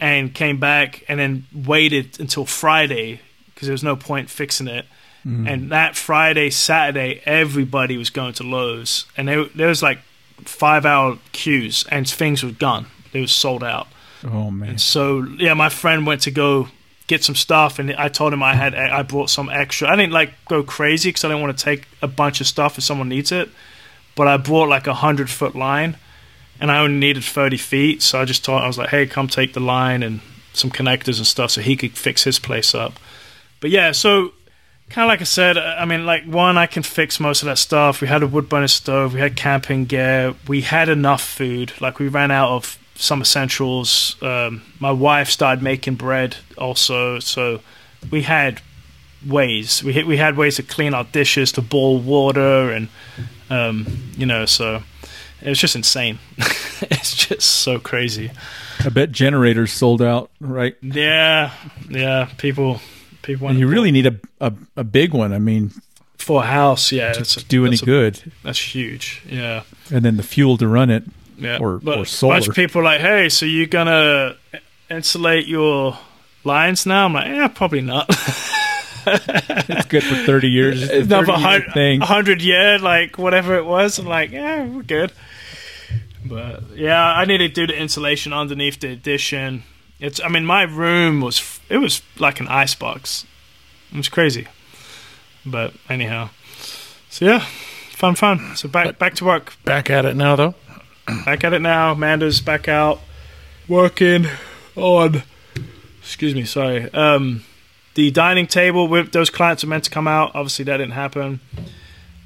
and 0.00 0.34
came 0.34 0.58
back 0.58 1.04
and 1.08 1.20
then 1.20 1.46
waited 1.52 2.18
until 2.18 2.46
Friday 2.46 3.20
because 3.46 3.68
there 3.68 3.74
was 3.74 3.84
no 3.84 3.96
point 3.96 4.30
fixing 4.30 4.68
it. 4.68 4.86
Mm-hmm. 5.26 5.46
And 5.46 5.70
that 5.70 5.96
Friday, 5.96 6.50
Saturday, 6.50 7.22
everybody 7.24 7.96
was 7.96 8.10
going 8.10 8.34
to 8.34 8.42
Lowe's 8.42 9.06
and 9.16 9.26
there, 9.28 9.44
there 9.54 9.68
was 9.68 9.82
like 9.82 10.00
five 10.44 10.84
hour 10.84 11.18
queues 11.32 11.84
and 11.90 12.08
things 12.08 12.42
were 12.42 12.50
gone. 12.50 12.86
They 13.12 13.20
was 13.20 13.32
sold 13.32 13.64
out. 13.64 13.88
oh 14.24 14.50
man, 14.50 14.78
So 14.78 15.22
yeah, 15.38 15.54
my 15.54 15.68
friend 15.68 16.06
went 16.06 16.22
to 16.22 16.30
go 16.30 16.68
get 17.06 17.22
some 17.22 17.34
stuff, 17.34 17.78
and 17.78 17.92
I 17.94 18.08
told 18.08 18.32
him 18.32 18.42
I 18.42 18.54
had 18.54 18.74
I 18.74 19.02
brought 19.02 19.30
some 19.30 19.48
extra. 19.50 19.88
I 19.88 19.96
didn't 19.96 20.12
like 20.12 20.32
go 20.46 20.62
crazy 20.62 21.10
because 21.10 21.24
I 21.24 21.28
didn't 21.28 21.42
want 21.42 21.56
to 21.58 21.64
take 21.64 21.86
a 22.02 22.08
bunch 22.08 22.40
of 22.40 22.46
stuff 22.46 22.78
if 22.78 22.84
someone 22.84 23.08
needs 23.08 23.30
it, 23.32 23.50
but 24.14 24.26
I 24.26 24.36
brought 24.36 24.68
like 24.68 24.86
a 24.86 24.94
hundred 24.94 25.30
foot 25.30 25.54
line, 25.54 25.96
and 26.60 26.70
I 26.72 26.78
only 26.78 26.98
needed 26.98 27.24
thirty 27.24 27.56
feet. 27.58 28.02
So 28.02 28.20
I 28.20 28.24
just 28.24 28.44
told 28.44 28.62
I 28.62 28.66
was 28.66 28.78
like, 28.78 28.88
hey, 28.88 29.06
come 29.06 29.28
take 29.28 29.52
the 29.52 29.60
line 29.60 30.02
and 30.02 30.20
some 30.52 30.70
connectors 30.70 31.18
and 31.18 31.26
stuff, 31.26 31.50
so 31.52 31.60
he 31.60 31.76
could 31.76 31.92
fix 31.96 32.24
his 32.24 32.38
place 32.38 32.74
up. 32.74 32.94
But 33.60 33.70
yeah, 33.70 33.92
so 33.92 34.32
kind 34.90 35.04
of 35.04 35.08
like 35.08 35.20
I 35.20 35.24
said, 35.24 35.56
I 35.58 35.84
mean, 35.84 36.06
like 36.06 36.24
one, 36.24 36.56
I 36.58 36.66
can 36.66 36.82
fix 36.82 37.18
most 37.20 37.42
of 37.42 37.46
that 37.46 37.58
stuff. 37.58 38.00
We 38.00 38.08
had 38.08 38.22
a 38.22 38.26
wood 38.26 38.48
burner 38.48 38.68
stove, 38.68 39.14
we 39.14 39.20
had 39.20 39.36
camping 39.36 39.84
gear, 39.86 40.34
we 40.46 40.62
had 40.62 40.88
enough 40.88 41.22
food. 41.22 41.72
Like 41.80 41.98
we 41.98 42.08
ran 42.08 42.30
out 42.30 42.50
of 42.50 42.78
some 42.94 43.20
essentials. 43.22 44.16
Um, 44.22 44.62
my 44.78 44.92
wife 44.92 45.28
started 45.30 45.62
making 45.62 45.96
bread 45.96 46.36
also, 46.56 47.18
so 47.18 47.60
we 48.10 48.22
had 48.22 48.60
ways. 49.26 49.82
We 49.82 49.94
had- 49.94 50.06
we 50.06 50.16
had 50.16 50.36
ways 50.36 50.56
to 50.56 50.62
clean 50.62 50.94
our 50.94 51.04
dishes, 51.04 51.50
to 51.52 51.62
boil 51.62 51.98
water, 51.98 52.70
and 52.70 52.88
um, 53.50 53.86
you 54.16 54.26
know, 54.26 54.44
so 54.46 54.82
it 55.42 55.48
was 55.48 55.58
just 55.58 55.74
insane. 55.76 56.18
it's 56.82 57.14
just 57.14 57.42
so 57.48 57.78
crazy. 57.78 58.30
I 58.84 58.88
bet 58.90 59.12
generators 59.12 59.72
sold 59.72 60.02
out, 60.02 60.30
right? 60.40 60.76
Yeah, 60.82 61.52
yeah. 61.88 62.28
People, 62.38 62.80
people. 63.24 63.48
And 63.48 63.56
want 63.56 63.58
you 63.58 63.66
to- 63.66 63.72
really 63.72 63.90
need 63.90 64.06
a, 64.06 64.14
a 64.40 64.52
a 64.76 64.84
big 64.84 65.12
one. 65.12 65.32
I 65.32 65.38
mean, 65.38 65.70
for 66.18 66.42
a 66.42 66.46
house, 66.46 66.92
yeah, 66.92 67.12
it's 67.16 67.34
to 67.34 67.44
do 67.44 67.66
any 67.66 67.76
a- 67.76 67.84
good, 67.84 68.32
That's 68.42 68.58
huge. 68.74 69.22
Yeah, 69.28 69.62
and 69.92 70.04
then 70.04 70.16
the 70.16 70.22
fuel 70.22 70.56
to 70.58 70.68
run 70.68 70.90
it. 70.90 71.04
yeah. 71.38 71.58
Or- 71.60 71.78
but 71.78 71.98
or 71.98 72.02
A 72.02 72.06
solar. 72.06 72.34
bunch 72.34 72.48
of 72.48 72.54
people 72.54 72.80
are 72.80 72.84
like, 72.84 73.00
hey, 73.00 73.28
so 73.28 73.44
you're 73.46 73.66
gonna 73.66 74.36
insulate 74.90 75.46
your 75.46 75.98
lines 76.44 76.86
now? 76.86 77.06
I'm 77.06 77.12
like, 77.14 77.28
yeah, 77.28 77.48
probably 77.48 77.80
not. 77.82 78.08
It's 79.06 79.86
good 79.86 80.02
for 80.02 80.14
thirty 80.24 80.48
years. 80.48 80.82
It's 80.82 81.06
a 81.06 81.10
no, 81.10 81.22
30 81.24 81.26
but 81.26 81.76
year 81.76 82.00
a 82.00 82.06
hundred 82.06 82.40
year, 82.40 82.78
like 82.78 83.18
whatever 83.18 83.54
it 83.56 83.66
was. 83.66 83.98
I'm 83.98 84.06
like, 84.06 84.30
yeah, 84.30 84.64
we're 84.64 84.82
good. 84.82 85.12
But 86.24 86.62
yeah, 86.74 87.04
I 87.04 87.26
need 87.26 87.38
to 87.38 87.48
do 87.48 87.66
the 87.66 87.78
insulation 87.78 88.32
underneath 88.32 88.80
the 88.80 88.88
addition. 88.92 89.62
It's, 90.00 90.20
I 90.22 90.28
mean, 90.28 90.44
my 90.44 90.62
room 90.62 91.20
was, 91.20 91.60
it 91.68 91.78
was 91.78 92.02
like 92.18 92.40
an 92.40 92.48
ice 92.48 92.74
box. 92.74 93.24
It 93.92 93.96
was 93.96 94.08
crazy. 94.08 94.48
But 95.46 95.74
anyhow, 95.88 96.30
so 97.10 97.26
yeah, 97.26 97.40
fun, 97.90 98.14
fun. 98.14 98.56
So 98.56 98.68
back, 98.68 98.98
back 98.98 99.14
to 99.16 99.24
work. 99.24 99.54
Back 99.64 99.90
at 99.90 100.04
it 100.04 100.16
now, 100.16 100.36
though. 100.36 100.54
back 101.24 101.44
at 101.44 101.52
it 101.52 101.60
now. 101.60 101.92
Amanda's 101.92 102.40
back 102.40 102.68
out 102.68 103.00
working 103.68 104.26
on. 104.76 105.22
Excuse 106.00 106.34
me, 106.34 106.44
sorry. 106.44 106.92
Um, 106.92 107.44
the 107.94 108.10
dining 108.10 108.46
table 108.46 108.88
with 108.88 109.12
those 109.12 109.30
clients 109.30 109.62
are 109.64 109.68
meant 109.68 109.84
to 109.84 109.90
come 109.90 110.08
out. 110.08 110.32
Obviously, 110.34 110.64
that 110.66 110.78
didn't 110.78 110.92
happen. 110.92 111.40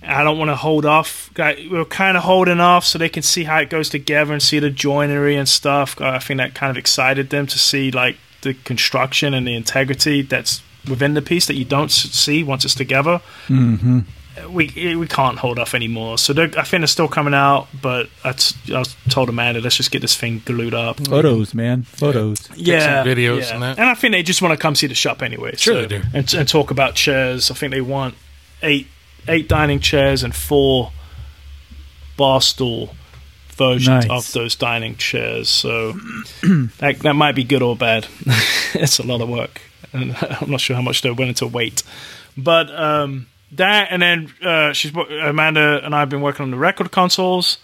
I 0.03 0.23
don't 0.23 0.39
want 0.39 0.51
to 0.51 0.57
hold 0.57 0.87
off. 0.87 1.31
We're 1.37 1.85
kind 1.85 2.17
of 2.17 2.23
holding 2.23 2.61
off 2.61 2.85
so 2.85 2.99
they 2.99 3.09
can 3.09 3.23
see 3.23 3.45
how 3.45 3.59
it 3.59 3.71
goes 3.71 3.89
together 3.89 4.33
and 4.33 4.43
see 4.43 4.59
the 4.59 4.71
joinery 4.71 5.37
and 5.37 5.49
stuff. 5.49 6.01
I 6.01 6.19
think 6.19 6.39
that 6.39 6.55
kind 6.55 6.71
of 6.71 6.77
excited 6.77 7.31
them 7.31 7.47
to 7.49 7.59
see 7.59 7.91
like 7.91 8.17
the 8.43 8.55
construction 8.55 9.35
and 9.35 9.47
the 9.47 9.55
integrity 9.55 10.23
that's 10.23 10.63
within 10.89 11.15
the 11.15 11.23
piece 11.23 11.47
that 11.47 11.55
you 11.55 11.65
don't 11.65 11.91
see 11.91 12.43
once 12.43 12.65
it's 12.65 12.75
together 12.75 13.19
hmm 13.49 14.01
we 14.49 14.95
we 14.97 15.07
can't 15.07 15.39
hold 15.39 15.59
off 15.59 15.75
anymore. 15.75 16.19
So 16.19 16.33
I 16.33 16.47
think 16.47 16.81
they're 16.81 16.87
still 16.87 17.09
coming 17.09 17.35
out, 17.35 17.69
but 17.81 18.09
I, 18.25 18.33
t- 18.33 18.75
I 18.75 18.79
was 18.79 18.97
told 19.09 19.29
Amanda, 19.29 19.61
let's 19.61 19.77
just 19.77 19.91
get 19.91 20.01
this 20.01 20.17
thing 20.17 20.43
glued 20.45 20.75
up. 20.75 21.01
Photos, 21.01 21.55
man, 21.55 21.83
photos. 21.83 22.49
Yeah, 22.55 23.03
some 23.03 23.13
videos 23.13 23.49
yeah. 23.49 23.55
and 23.55 23.63
that. 23.63 23.79
I 23.79 23.95
think 23.95 24.13
they 24.13 24.23
just 24.23 24.43
want 24.43 24.53
to 24.53 24.59
come 24.59 24.75
see 24.75 24.87
the 24.87 24.95
shop 24.95 25.23
anyway. 25.23 25.57
Sure 25.57 25.75
so- 25.75 25.81
they 25.83 25.99
do. 25.99 26.03
and, 26.15 26.35
and 26.35 26.49
talk 26.49 26.71
about 26.71 26.95
chairs. 26.95 27.51
I 27.51 27.55
think 27.55 27.73
they 27.73 27.81
want 27.81 28.15
eight 28.63 28.87
eight 29.29 29.49
dining 29.49 29.81
chairs 29.81 30.23
and 30.23 30.35
four 30.35 30.93
bar 32.17 32.41
stool 32.41 32.95
versions 33.57 34.07
Nice. 34.07 34.11
of 34.11 34.33
those 34.33 34.57
dining 34.57 34.97
chairs. 34.97 35.49
So 35.49 35.93
that 36.79 37.01
that 37.01 37.15
might 37.15 37.35
be 37.35 37.45
good 37.45 37.63
or 37.63 37.77
bad. 37.77 38.07
it's 38.75 38.99
a 38.99 39.07
lot 39.07 39.21
of 39.21 39.29
work, 39.29 39.61
and 39.93 40.17
I'm 40.41 40.51
not 40.51 40.61
sure 40.61 40.77
how 40.77 40.83
much 40.83 41.03
they're 41.03 41.15
willing 41.15 41.35
to 41.35 41.47
wait. 41.47 41.83
But 42.37 42.71
um, 42.75 43.27
that, 43.53 43.89
and 43.91 44.01
then 44.03 44.33
uh, 44.43 44.73
she's 44.73 44.95
Amanda 44.95 45.81
and 45.85 45.95
I 45.95 46.01
have 46.01 46.09
been 46.09 46.21
working 46.21 46.45
on 46.45 46.51
the 46.51 46.57
record 46.57 46.91
consoles. 46.93 47.59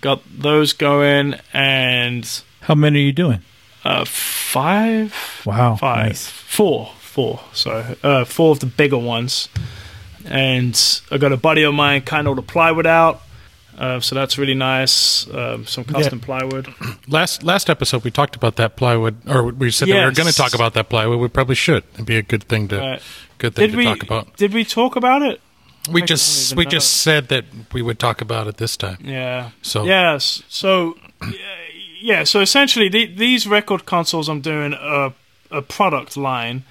Got 0.00 0.20
those 0.36 0.72
going, 0.72 1.36
and 1.52 2.28
How 2.60 2.74
many 2.74 2.98
are 3.00 3.06
you 3.06 3.12
doing? 3.12 3.40
uh, 3.84 4.04
five, 4.04 5.14
Wow, 5.46 5.76
five, 5.76 6.06
nice. 6.08 6.28
four, 6.28 6.90
four. 7.00 7.40
Sorry, 7.52 7.96
uh, 8.02 8.24
four 8.24 8.50
of 8.52 8.60
the 8.60 8.66
bigger 8.66 8.98
ones. 8.98 9.48
And 10.28 11.00
I 11.10 11.18
got 11.18 11.32
a 11.32 11.36
buddy 11.36 11.62
of 11.62 11.74
mine 11.74 12.02
kind 12.02 12.26
of 12.26 12.36
the 12.36 12.42
plywood 12.42 12.86
out, 12.86 13.22
uh, 13.78 14.00
so 14.00 14.14
that's 14.14 14.38
really 14.38 14.54
nice. 14.54 15.28
Um, 15.32 15.66
some 15.66 15.84
custom 15.84 16.20
plywood. 16.20 16.72
Last 17.08 17.42
last 17.42 17.68
episode 17.68 18.04
we 18.04 18.10
talked 18.10 18.34
about 18.34 18.56
that 18.56 18.76
plywood, 18.76 19.16
or 19.28 19.44
we 19.44 19.70
said 19.70 19.88
that 19.88 19.94
we 19.94 20.04
were 20.04 20.12
going 20.12 20.28
to 20.28 20.34
talk 20.34 20.54
about 20.54 20.74
that 20.74 20.88
plywood. 20.88 21.18
We 21.18 21.28
probably 21.28 21.56
should. 21.56 21.84
It'd 21.94 22.06
be 22.06 22.16
a 22.16 22.22
good 22.22 22.44
thing 22.44 22.68
to 22.68 23.00
good 23.38 23.54
thing 23.54 23.66
Did 23.66 23.72
to 23.72 23.76
we 23.76 23.84
talk 23.84 24.02
about. 24.02 24.36
did 24.36 24.54
we 24.54 24.64
talk 24.64 24.96
about 24.96 25.22
it? 25.22 25.40
We 25.90 26.02
just 26.02 26.56
we 26.56 26.64
know. 26.64 26.70
just 26.70 27.02
said 27.02 27.28
that 27.28 27.44
we 27.72 27.82
would 27.82 27.98
talk 27.98 28.20
about 28.20 28.46
it 28.46 28.56
this 28.56 28.76
time. 28.76 28.98
Yeah. 29.02 29.50
So 29.62 29.84
Yes. 29.84 30.42
So, 30.48 30.96
yeah. 32.00 32.24
So 32.24 32.40
essentially, 32.40 32.88
the, 32.88 33.06
these 33.06 33.46
record 33.46 33.84
consoles, 33.84 34.28
I'm 34.28 34.40
doing 34.40 34.72
a 34.72 35.12
a 35.50 35.62
product 35.62 36.16
line. 36.16 36.64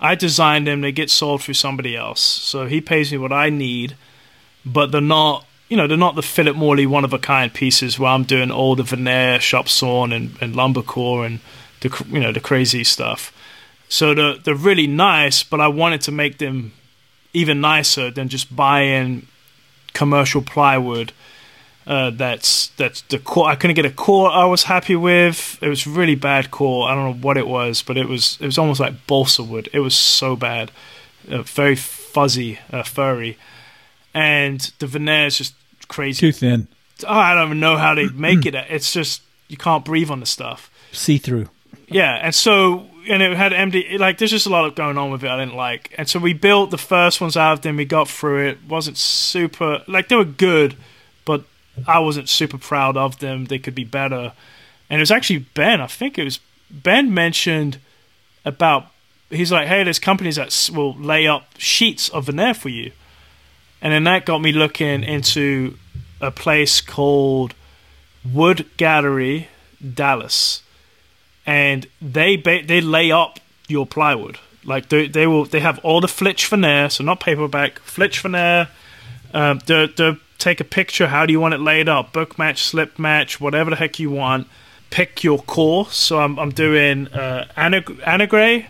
I 0.00 0.14
designed 0.14 0.66
them. 0.66 0.80
They 0.80 0.92
get 0.92 1.10
sold 1.10 1.42
through 1.42 1.54
somebody 1.54 1.96
else. 1.96 2.20
So 2.20 2.66
he 2.66 2.80
pays 2.80 3.12
me 3.12 3.18
what 3.18 3.32
I 3.32 3.50
need, 3.50 3.96
but 4.64 4.92
they're 4.92 5.00
not. 5.00 5.46
You 5.68 5.76
know, 5.76 5.86
they're 5.86 5.96
not 5.96 6.16
the 6.16 6.22
Philip 6.22 6.56
Morley 6.56 6.84
one 6.84 7.04
of 7.04 7.12
a 7.12 7.18
kind 7.18 7.54
pieces 7.54 7.96
where 7.96 8.10
I'm 8.10 8.24
doing 8.24 8.50
all 8.50 8.74
the 8.74 8.82
veneer, 8.82 9.38
shop 9.38 9.68
sawn, 9.68 10.12
and, 10.12 10.36
and 10.40 10.56
lumber 10.56 10.82
core, 10.82 11.24
and 11.24 11.38
the 11.80 12.04
you 12.08 12.18
know 12.18 12.32
the 12.32 12.40
crazy 12.40 12.82
stuff. 12.82 13.32
So 13.88 14.14
they're 14.14 14.36
they're 14.38 14.54
really 14.54 14.86
nice, 14.86 15.44
but 15.44 15.60
I 15.60 15.68
wanted 15.68 16.00
to 16.02 16.12
make 16.12 16.38
them 16.38 16.72
even 17.32 17.60
nicer 17.60 18.10
than 18.10 18.28
just 18.28 18.54
buying 18.54 19.26
commercial 19.92 20.42
plywood 20.42 21.12
uh, 21.86 22.10
that's 22.10 22.68
that's 22.76 23.02
the 23.02 23.18
core. 23.18 23.48
I 23.48 23.56
couldn't 23.56 23.76
get 23.76 23.86
a 23.86 23.90
core 23.90 24.30
I 24.30 24.44
was 24.44 24.64
happy 24.64 24.96
with. 24.96 25.58
It 25.62 25.68
was 25.68 25.86
really 25.86 26.14
bad 26.14 26.50
core. 26.50 26.88
I 26.88 26.94
don't 26.94 27.04
know 27.04 27.22
what 27.22 27.36
it 27.36 27.46
was, 27.48 27.82
but 27.82 27.96
it 27.96 28.08
was 28.08 28.38
it 28.40 28.46
was 28.46 28.58
almost 28.58 28.80
like 28.80 29.06
balsa 29.06 29.42
wood. 29.42 29.68
It 29.72 29.80
was 29.80 29.94
so 29.94 30.36
bad, 30.36 30.70
uh, 31.30 31.42
very 31.42 31.76
fuzzy, 31.76 32.58
uh, 32.72 32.82
furry, 32.82 33.38
and 34.14 34.60
the 34.78 34.86
veneer 34.86 35.26
is 35.26 35.38
just 35.38 35.54
crazy. 35.88 36.20
Too 36.20 36.32
thin, 36.32 36.68
Oh, 37.06 37.14
I 37.14 37.34
don't 37.34 37.46
even 37.46 37.60
know 37.60 37.76
how 37.76 37.94
they 37.94 38.08
make 38.14 38.46
it. 38.46 38.54
It's 38.54 38.92
just 38.92 39.22
you 39.48 39.56
can't 39.56 39.84
breathe 39.84 40.10
on 40.10 40.20
the 40.20 40.26
stuff. 40.26 40.70
see 40.92 41.18
through. 41.18 41.48
Yeah, 41.88 42.14
and 42.22 42.34
so 42.34 42.86
and 43.08 43.22
it 43.22 43.36
had 43.36 43.52
MD 43.52 43.98
like 43.98 44.18
there's 44.18 44.30
just 44.30 44.46
a 44.46 44.50
lot 44.50 44.66
of 44.66 44.74
going 44.74 44.98
on 44.98 45.10
with 45.10 45.24
it 45.24 45.30
I 45.30 45.38
didn't 45.38 45.56
like. 45.56 45.94
And 45.98 46.08
so 46.08 46.18
we 46.18 46.34
built 46.34 46.70
the 46.70 46.78
first 46.78 47.20
ones 47.20 47.36
out, 47.36 47.62
then 47.62 47.76
we 47.76 47.84
got 47.84 48.08
through 48.08 48.48
it. 48.48 48.58
wasn't 48.68 48.96
super 48.96 49.82
like 49.88 50.08
they 50.08 50.16
were 50.16 50.24
good, 50.24 50.76
I 51.86 51.98
wasn't 51.98 52.28
super 52.28 52.58
proud 52.58 52.96
of 52.96 53.18
them. 53.18 53.46
They 53.46 53.58
could 53.58 53.74
be 53.74 53.84
better. 53.84 54.32
And 54.88 55.00
it 55.00 55.02
was 55.02 55.10
actually 55.10 55.40
Ben, 55.54 55.80
I 55.80 55.86
think 55.86 56.18
it 56.18 56.24
was 56.24 56.40
Ben 56.70 57.12
mentioned 57.12 57.78
about 58.44 58.86
he's 59.28 59.52
like, 59.52 59.68
"Hey, 59.68 59.84
there's 59.84 59.98
companies 59.98 60.36
that 60.36 60.70
will 60.72 60.94
lay 60.94 61.26
up 61.26 61.46
sheets 61.58 62.08
of 62.08 62.26
veneer 62.26 62.54
for 62.54 62.68
you." 62.68 62.92
And 63.82 63.92
then 63.92 64.04
that 64.04 64.26
got 64.26 64.40
me 64.40 64.52
looking 64.52 65.02
into 65.04 65.78
a 66.20 66.30
place 66.30 66.80
called 66.80 67.54
Wood 68.24 68.66
Gallery 68.76 69.48
Dallas 69.94 70.62
and 71.46 71.86
they 72.00 72.36
ba- 72.36 72.62
they 72.64 72.80
lay 72.80 73.10
up 73.10 73.40
your 73.68 73.86
plywood. 73.86 74.38
Like 74.64 74.88
they 74.88 75.08
they 75.08 75.26
will 75.26 75.44
they 75.44 75.60
have 75.60 75.78
all 75.80 76.00
the 76.00 76.08
flitch 76.08 76.46
veneer, 76.46 76.90
so 76.90 77.02
not 77.02 77.20
paperback, 77.20 77.78
flitch 77.80 78.20
veneer. 78.20 78.68
Um, 79.32 79.60
they 79.66 79.86
they 79.86 80.16
take 80.40 80.60
a 80.60 80.64
picture. 80.64 81.08
How 81.08 81.26
do 81.26 81.32
you 81.32 81.40
want 81.40 81.54
it 81.54 81.60
laid 81.60 81.88
up? 81.88 82.12
Book 82.12 82.38
match, 82.38 82.62
slip 82.64 82.98
match, 82.98 83.40
whatever 83.40 83.70
the 83.70 83.76
heck 83.76 83.98
you 83.98 84.10
want. 84.10 84.46
Pick 84.90 85.22
your 85.22 85.38
course. 85.40 85.96
So 85.96 86.18
I'm 86.18 86.38
I'm 86.38 86.50
doing 86.50 87.06
uh, 87.08 87.46
anag- 87.56 88.00
anigre 88.02 88.66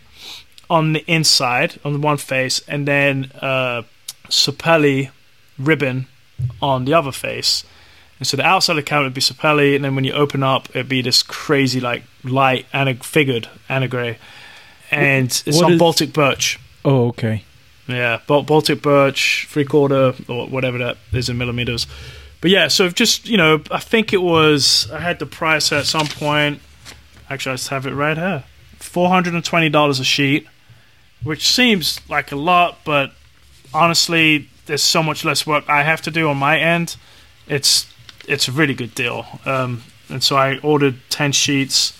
on 0.68 0.92
the 0.92 1.04
inside 1.06 1.78
on 1.84 1.92
the 1.94 1.98
one 1.98 2.16
face, 2.18 2.60
and 2.68 2.86
then 2.86 3.30
uh, 3.40 3.82
sapelli 4.28 5.10
ribbon 5.58 6.06
on 6.60 6.84
the 6.84 6.94
other 6.94 7.12
face. 7.12 7.64
And 8.18 8.26
so 8.26 8.36
the 8.36 8.44
outside 8.44 8.72
of 8.74 8.76
the 8.76 8.82
cabinet 8.82 9.06
would 9.06 9.14
be 9.14 9.22
Sapelli, 9.22 9.74
and 9.74 9.82
then 9.82 9.94
when 9.94 10.04
you 10.04 10.12
open 10.12 10.42
up, 10.42 10.68
it'd 10.70 10.90
be 10.90 11.00
this 11.00 11.22
crazy, 11.22 11.80
like, 11.80 12.02
light, 12.22 12.66
anag- 12.74 13.02
figured 13.02 13.48
anigre. 13.70 14.16
And 14.90 15.26
it's 15.46 15.46
What 15.56 15.64
on 15.64 15.72
is- 15.72 15.78
Baltic 15.78 16.12
Birch. 16.12 16.58
Oh, 16.84 17.08
okay. 17.08 17.44
Yeah, 17.90 18.20
Baltic 18.26 18.82
Birch, 18.82 19.46
three 19.48 19.64
quarter, 19.64 20.14
or 20.28 20.46
whatever 20.46 20.78
that 20.78 20.98
is 21.12 21.28
in 21.28 21.38
millimeters. 21.38 21.86
But 22.40 22.50
yeah, 22.50 22.68
so 22.68 22.88
just, 22.88 23.28
you 23.28 23.36
know, 23.36 23.62
I 23.70 23.80
think 23.80 24.12
it 24.12 24.22
was, 24.22 24.90
I 24.90 25.00
had 25.00 25.18
the 25.18 25.26
price 25.26 25.72
at 25.72 25.84
some 25.84 26.06
point. 26.06 26.60
Actually, 27.28 27.52
I 27.52 27.54
just 27.56 27.68
have 27.68 27.86
it 27.86 27.92
right 27.92 28.16
here 28.16 28.44
$420 28.80 30.00
a 30.00 30.04
sheet, 30.04 30.46
which 31.22 31.46
seems 31.46 32.00
like 32.08 32.32
a 32.32 32.36
lot, 32.36 32.78
but 32.84 33.12
honestly, 33.72 34.48
there's 34.66 34.82
so 34.82 35.02
much 35.02 35.24
less 35.24 35.46
work 35.46 35.64
I 35.68 35.82
have 35.82 36.00
to 36.02 36.10
do 36.10 36.28
on 36.28 36.38
my 36.38 36.58
end. 36.58 36.96
It's 37.46 37.86
it's 38.26 38.48
a 38.48 38.52
really 38.52 38.74
good 38.74 38.94
deal. 38.94 39.26
Um, 39.44 39.82
and 40.08 40.22
so 40.22 40.36
I 40.36 40.58
ordered 40.58 40.96
10 41.10 41.32
sheets. 41.32 41.92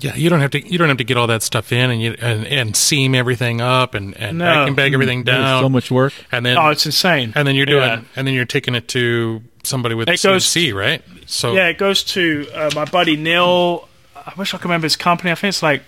Yeah, 0.00 0.14
you 0.14 0.28
don't 0.28 0.40
have 0.40 0.50
to. 0.50 0.66
You 0.70 0.76
don't 0.78 0.88
have 0.88 0.98
to 0.98 1.04
get 1.04 1.16
all 1.16 1.26
that 1.28 1.42
stuff 1.42 1.72
in 1.72 1.90
and 1.90 2.02
you 2.02 2.14
and, 2.20 2.46
and 2.46 2.76
seam 2.76 3.14
everything 3.14 3.60
up 3.62 3.94
and 3.94 4.14
and 4.16 4.38
No. 4.38 4.44
vacuum 4.44 4.74
bag 4.74 4.92
everything 4.94 5.22
down. 5.22 5.62
so 5.62 5.68
much 5.68 5.90
work. 5.90 6.12
and 6.30 6.44
then 6.44 6.58
Oh, 6.58 6.68
it's 6.68 6.84
insane. 6.84 7.32
and 7.34 7.48
then 7.48 7.54
you're 7.54 7.64
doing 7.66 7.82
Yeah. 7.82 8.00
and 8.14 8.26
then 8.26 8.34
you're 8.34 8.44
taking 8.44 8.74
it 8.74 8.88
to 8.88 9.42
somebody 9.62 9.94
with 9.94 10.08
It 10.08 10.22
goes- 10.22 10.44
CNC, 10.46 10.72
right? 10.74 11.02
So 11.26 11.54
Yeah, 11.54 11.68
it 11.68 11.78
goes 11.78 12.04
to 12.04 12.46
uh, 12.54 12.70
my 12.74 12.84
buddy 12.84 13.16
Neil. 13.16 13.88
I 14.14 14.32
wish 14.36 14.52
I 14.54 14.58
could 14.58 14.64
remember 14.66 14.84
his 14.84 14.96
company. 14.96 15.30
I 15.30 15.34
think 15.34 15.48
it's 15.50 15.62
like 15.62 15.82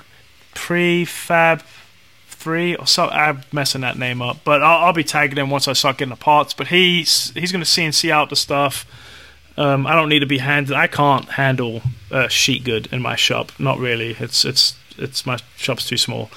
Prefab 0.55 1.63
Three 2.29 2.77
or 2.77 2.87
so. 2.87 3.09
I'm 3.09 3.43
messing 3.53 3.81
that 3.81 3.99
name 3.99 4.23
up, 4.23 4.39
but 4.45 4.63
I'll, 4.63 4.87
I'll 4.87 4.93
be 4.93 5.03
tagging 5.03 5.37
him 5.39 5.51
once 5.51 5.67
I 5.67 5.73
start 5.73 5.99
getting 5.99 6.11
the 6.11 6.17
parts. 6.17 6.55
But 6.55 6.69
he's 6.69 7.33
he's 7.35 7.51
going 7.51 7.65
to 7.65 7.69
CNC 7.69 8.11
out 8.13 8.31
the 8.31 8.37
stuff. 8.37 8.87
Um, 9.59 9.87
I 9.87 9.95
don't 9.95 10.09
need 10.09 10.21
to 10.21 10.27
be 10.27 10.39
handled. 10.39 10.79
I 10.79 10.87
can't 10.87 11.29
handle 11.29 11.83
uh, 12.13 12.29
sheet 12.29 12.63
good 12.65 12.89
in 12.93 13.03
my 13.03 13.17
shop. 13.17 13.51
Not 13.59 13.79
really. 13.79 14.17
It's 14.19 14.45
it's 14.45 14.77
it's 14.97 15.27
my 15.27 15.39
shop's 15.57 15.87
too 15.87 15.97
small. 15.97 16.31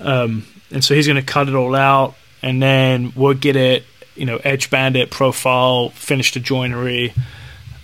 Um, 0.00 0.46
and 0.70 0.82
so 0.82 0.94
he's 0.94 1.06
going 1.06 1.20
to 1.20 1.32
cut 1.32 1.48
it 1.48 1.54
all 1.54 1.74
out, 1.74 2.14
and 2.42 2.62
then 2.62 3.12
we'll 3.14 3.34
get 3.34 3.56
it, 3.56 3.84
you 4.16 4.24
know, 4.24 4.38
edge 4.38 4.70
band 4.70 4.96
it, 4.96 5.10
profile, 5.10 5.90
finish 5.90 6.32
the 6.32 6.40
joinery, 6.40 7.12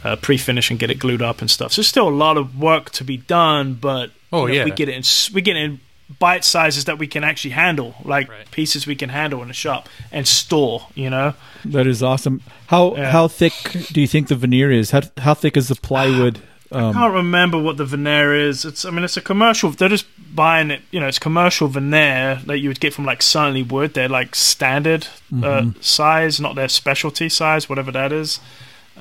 uh, 0.04 0.16
pre-finish, 0.16 0.70
and 0.70 0.78
get 0.80 0.90
it 0.90 0.98
glued 0.98 1.20
up 1.22 1.40
and 1.42 1.50
stuff. 1.50 1.72
So 1.72 1.80
there's 1.82 1.88
still 1.88 2.08
a 2.08 2.10
lot 2.10 2.38
of 2.38 2.58
work 2.58 2.90
to 2.92 3.04
be 3.04 3.18
done, 3.18 3.74
but 3.74 4.10
Oh, 4.32 4.46
you 4.46 4.54
know, 4.54 4.58
yeah. 4.60 4.64
we 4.64 4.70
get 4.70 4.88
it 4.88 4.94
in 4.94 5.34
we 5.34 5.42
get 5.42 5.56
it 5.56 5.60
in 5.64 5.80
bite 6.18 6.44
sizes 6.44 6.84
that 6.86 6.98
we 6.98 7.06
can 7.06 7.22
actually 7.24 7.50
handle, 7.50 7.94
like 8.04 8.28
Right. 8.30 8.50
pieces 8.50 8.86
we 8.86 8.94
can 8.96 9.10
handle 9.10 9.42
in 9.42 9.50
a 9.50 9.54
shop 9.54 9.88
and 10.10 10.26
store. 10.26 10.86
You 10.94 11.10
know, 11.10 11.34
That 11.64 11.86
is 11.86 12.02
awesome. 12.02 12.40
How 12.68 12.96
Yeah. 12.96 13.10
how 13.12 13.28
thick 13.28 13.52
do 13.92 14.00
you 14.00 14.06
think 14.06 14.28
the 14.28 14.36
veneer 14.36 14.70
is? 14.70 14.90
How 14.92 15.02
how 15.18 15.34
thick 15.34 15.56
is 15.56 15.68
the 15.68 15.74
plywood? 15.76 16.38
I 16.72 16.80
Um, 16.80 16.92
can't 16.94 17.14
remember 17.14 17.58
what 17.58 17.76
the 17.78 17.84
veneer 17.86 18.34
is. 18.34 18.64
It's 18.64 18.84
I 18.84 18.90
mean 18.90 19.04
it's 19.04 19.16
a 19.16 19.22
commercial. 19.22 19.70
They're 19.70 19.88
just 19.88 20.06
buying 20.34 20.70
it. 20.70 20.82
You 20.90 21.00
know, 21.00 21.08
it's 21.08 21.18
commercial 21.18 21.68
veneer 21.68 22.40
that 22.46 22.58
you 22.58 22.68
would 22.68 22.80
get 22.80 22.92
from 22.94 23.04
like 23.06 23.22
Certainly 23.22 23.62
Wood. 23.64 23.94
They're 23.94 24.08
like 24.08 24.34
standard 24.34 25.06
uh, 25.42 25.66
size, 25.80 26.40
not 26.40 26.54
their 26.56 26.68
specialty 26.68 27.28
size, 27.28 27.68
whatever 27.68 27.90
that 27.92 28.12
is. 28.12 28.40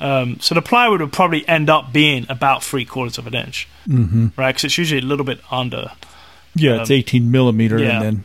Um, 0.00 0.38
so 0.40 0.54
the 0.54 0.62
plywood 0.62 1.00
would 1.00 1.12
probably 1.12 1.46
end 1.48 1.68
up 1.68 1.92
being 1.92 2.24
about 2.28 2.62
three 2.62 2.84
quarters 2.84 3.18
of 3.18 3.26
an 3.26 3.34
inch, 3.34 3.66
mhm. 3.88 4.30
right? 4.36 4.50
Because 4.54 4.64
it's 4.64 4.78
usually 4.78 5.00
a 5.00 5.04
little 5.04 5.24
bit 5.26 5.40
under. 5.50 5.90
Yeah, 6.58 6.80
it's 6.80 6.90
Um, 6.90 6.96
18 6.96 7.30
millimeter, 7.30 7.78
yeah. 7.78 7.90
and 7.96 8.02
then 8.04 8.24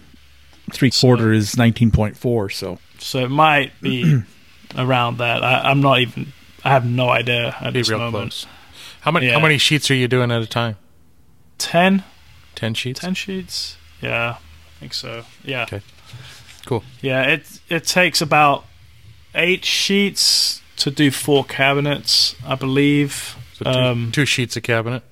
three 0.71 0.91
quarter 0.91 1.31
is 1.33 1.55
19.4. 1.55 2.51
So 2.51 2.79
So 2.99 3.19
it 3.19 3.29
might 3.29 3.79
be 3.81 4.21
around 4.77 5.17
that. 5.19 5.43
I, 5.43 5.69
I'm 5.69 5.81
not 5.81 5.99
even. 5.99 6.33
I 6.63 6.69
have 6.69 6.85
no 6.85 7.09
idea 7.09 7.55
at 7.59 7.73
be 7.73 7.79
this 7.79 7.89
real 7.89 7.99
moment. 7.99 8.31
close. 8.31 8.45
How 9.01 9.11
many 9.11 9.27
Yeah. 9.27 9.33
how 9.33 9.39
many 9.41 9.57
sheets 9.57 9.91
are 9.91 9.95
you 9.95 10.07
doing 10.07 10.31
at 10.31 10.41
a 10.41 10.47
time? 10.47 10.77
Ten. 11.57 12.03
Ten 12.55 12.73
sheets. 12.73 12.99
10 13.01 13.13
sheets 13.15 13.77
yeah 14.01 14.35
i 14.37 14.79
think 14.79 14.93
so 14.93 15.23
yeah 15.43 15.63
Okay. 15.63 15.81
Cool. 16.65 16.83
yeah 17.01 17.23
it 17.23 17.59
it 17.69 17.85
takes 17.85 18.21
about 18.21 18.65
eight 19.33 19.65
sheets 19.65 20.61
to 20.77 20.91
do 20.91 21.09
four 21.09 21.43
cabinets 21.43 22.35
i 22.45 22.55
believe 22.55 23.35
So 23.53 23.65
two, 23.65 23.69
um 23.79 24.11
two 24.13 24.25
sheets 24.25 24.55
a 24.55 24.61
cabinet. 24.61 25.03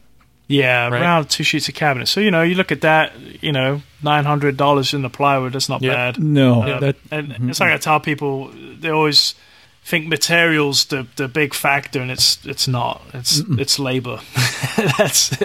Yeah 0.52 0.88
right. 0.90 1.02
around 1.02 1.30
two 1.30 1.44
sheets 1.44 1.68
of 1.70 1.76
cabinet 1.76 2.08
so 2.08 2.20
you 2.20 2.30
know 2.32 2.42
you 2.44 2.56
look 2.56 2.72
at 2.72 2.82
that 2.82 3.14
you 3.42 3.52
know 3.52 3.82
$900 4.04 4.94
in 4.94 5.02
the 5.02 5.10
plywood 5.10 5.54
that's 5.54 5.70
not 5.70 5.82
Yeah. 5.82 6.12
bad 6.12 6.24
no, 6.24 6.64
Um, 6.64 6.80
that 6.82 6.96
and 7.12 7.50
it's 7.50 7.60
like 7.60 7.72
I 7.72 7.78
tell 7.78 8.00
people, 8.00 8.50
they 8.80 8.90
always, 8.90 9.36
think 9.84 10.08
materials 10.08 10.86
the 10.86 11.08
the 11.16 11.28
big 11.28 11.54
factor, 11.54 12.00
and 12.02 12.12
it's 12.12 12.44
it's 12.46 12.68
not. 12.68 13.02
It's 13.14 13.40
it's 13.58 13.78
labor. 13.80 14.20
that's 14.98 15.38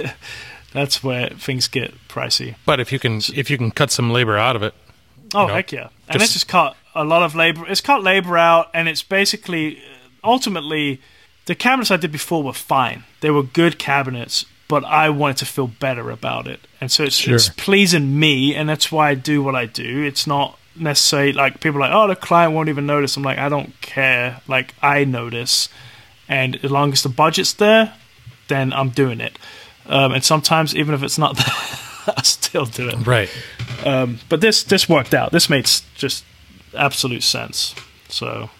that's 0.72 1.02
where 1.02 1.28
things 1.30 1.68
get 1.68 1.92
pricey. 2.08 2.54
But 2.64 2.80
if 2.80 2.92
you 2.92 2.98
can 2.98 3.20
if 3.34 3.50
you 3.50 3.58
can 3.58 3.70
cut 3.70 3.90
some 3.90 4.10
labor 4.10 4.36
out 4.38 4.56
of 4.56 4.62
it, 4.62 4.75
Oh 5.34 5.46
know, 5.46 5.54
heck 5.54 5.72
yeah! 5.72 5.88
And 6.08 6.18
just- 6.20 6.25
it's 6.25 6.32
just 6.32 6.48
cut 6.48 6.76
a 6.94 7.04
lot 7.04 7.22
of 7.22 7.34
labor. 7.34 7.66
It's 7.68 7.80
cut 7.82 8.02
labor 8.02 8.36
out, 8.38 8.68
and 8.75 8.88
it's 8.88 9.02
basically 9.02 9.82
ultimately 10.25 11.00
the 11.46 11.54
cabinets 11.54 11.90
I 11.90 11.96
did 11.96 12.12
before 12.12 12.42
were 12.42 12.52
fine. 12.52 13.04
They 13.20 13.30
were 13.30 13.42
good 13.42 13.78
cabinets, 13.78 14.44
but 14.68 14.85
I 14.85 15.11
wanted 15.11 15.38
to 15.38 15.46
feel 15.46 15.68
better 15.68 16.11
about 16.11 16.46
it, 16.46 16.61
and 16.80 16.90
so 16.90 17.04
it's, 17.04 17.26
it's 17.26 17.49
pleasing 17.50 18.18
me, 18.18 18.54
and 18.54 18.68
that's 18.68 18.90
why 18.90 19.11
I 19.11 19.14
do 19.14 19.42
what 19.42 19.54
I 19.54 19.66
do. 19.66 20.02
It's 20.02 20.26
not 20.26 20.58
necessarily 20.78 21.32
like 21.32 21.61
people 21.61 21.78
are 21.78 21.88
like, 21.88 21.92
oh, 21.92 22.08
the 22.08 22.16
client 22.16 22.52
won't 22.52 22.68
even 22.68 22.87
notice. 22.87 23.16
I'm 23.16 23.23
like, 23.23 23.38
I 23.38 23.49
don't 23.49 23.80
care. 23.80 24.40
Like 24.46 24.75
I 24.82 25.04
notice, 25.04 25.68
and 26.28 26.56
as 26.64 26.70
long 26.70 26.92
as 26.92 27.02
the 27.02 27.08
budget's 27.08 27.52
there, 27.54 27.94
then 28.49 28.73
I'm 28.73 28.90
doing 28.90 29.20
it. 29.20 29.38
Um, 29.88 30.12
and 30.12 30.25
sometimes 30.25 30.75
even 30.75 30.94
if 30.94 31.02
it's 31.02 31.18
not 31.18 31.37
there, 32.06 32.14
I 32.16 32.23
still 32.23 32.66
do 32.66 32.88
it 32.88 33.06
right? 33.06 33.30
but 34.28 34.40
this 34.40 34.62
this 34.64 34.88
worked 34.88 35.14
out. 35.14 35.32
This 35.32 35.49
made 35.49 35.70
just 35.94 36.25
absolute 36.75 37.23
sense. 37.23 37.75
So, 38.08 38.50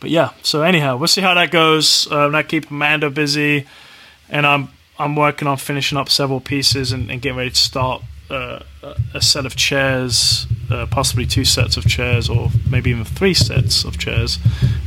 but 0.00 0.10
yeah. 0.10 0.30
So 0.42 0.62
anyhow, 0.62 0.96
we'll 0.96 1.08
see 1.08 1.20
how 1.20 1.34
that 1.34 1.50
goes. 1.50 2.10
Um, 2.10 2.34
I 2.34 2.42
keep 2.42 2.70
Amanda 2.70 3.10
busy, 3.10 3.66
and 4.28 4.46
I'm 4.46 4.68
I'm 4.98 5.16
working 5.16 5.48
on 5.48 5.56
finishing 5.56 5.98
up 5.98 6.08
several 6.08 6.40
pieces 6.40 6.92
and, 6.92 7.10
and 7.10 7.20
getting 7.20 7.38
ready 7.38 7.50
to 7.50 7.56
start 7.56 8.02
uh, 8.30 8.60
a- 8.82 8.96
a 9.14 9.22
set 9.22 9.44
of 9.46 9.56
chairs, 9.56 10.46
uh, 10.70 10.86
possibly 10.86 11.26
two 11.26 11.44
sets 11.44 11.76
of 11.76 11.86
chairs, 11.86 12.28
or 12.28 12.50
maybe 12.70 12.90
even 12.90 13.04
three 13.04 13.34
sets 13.34 13.84
of 13.84 13.98
chairs, 13.98 14.36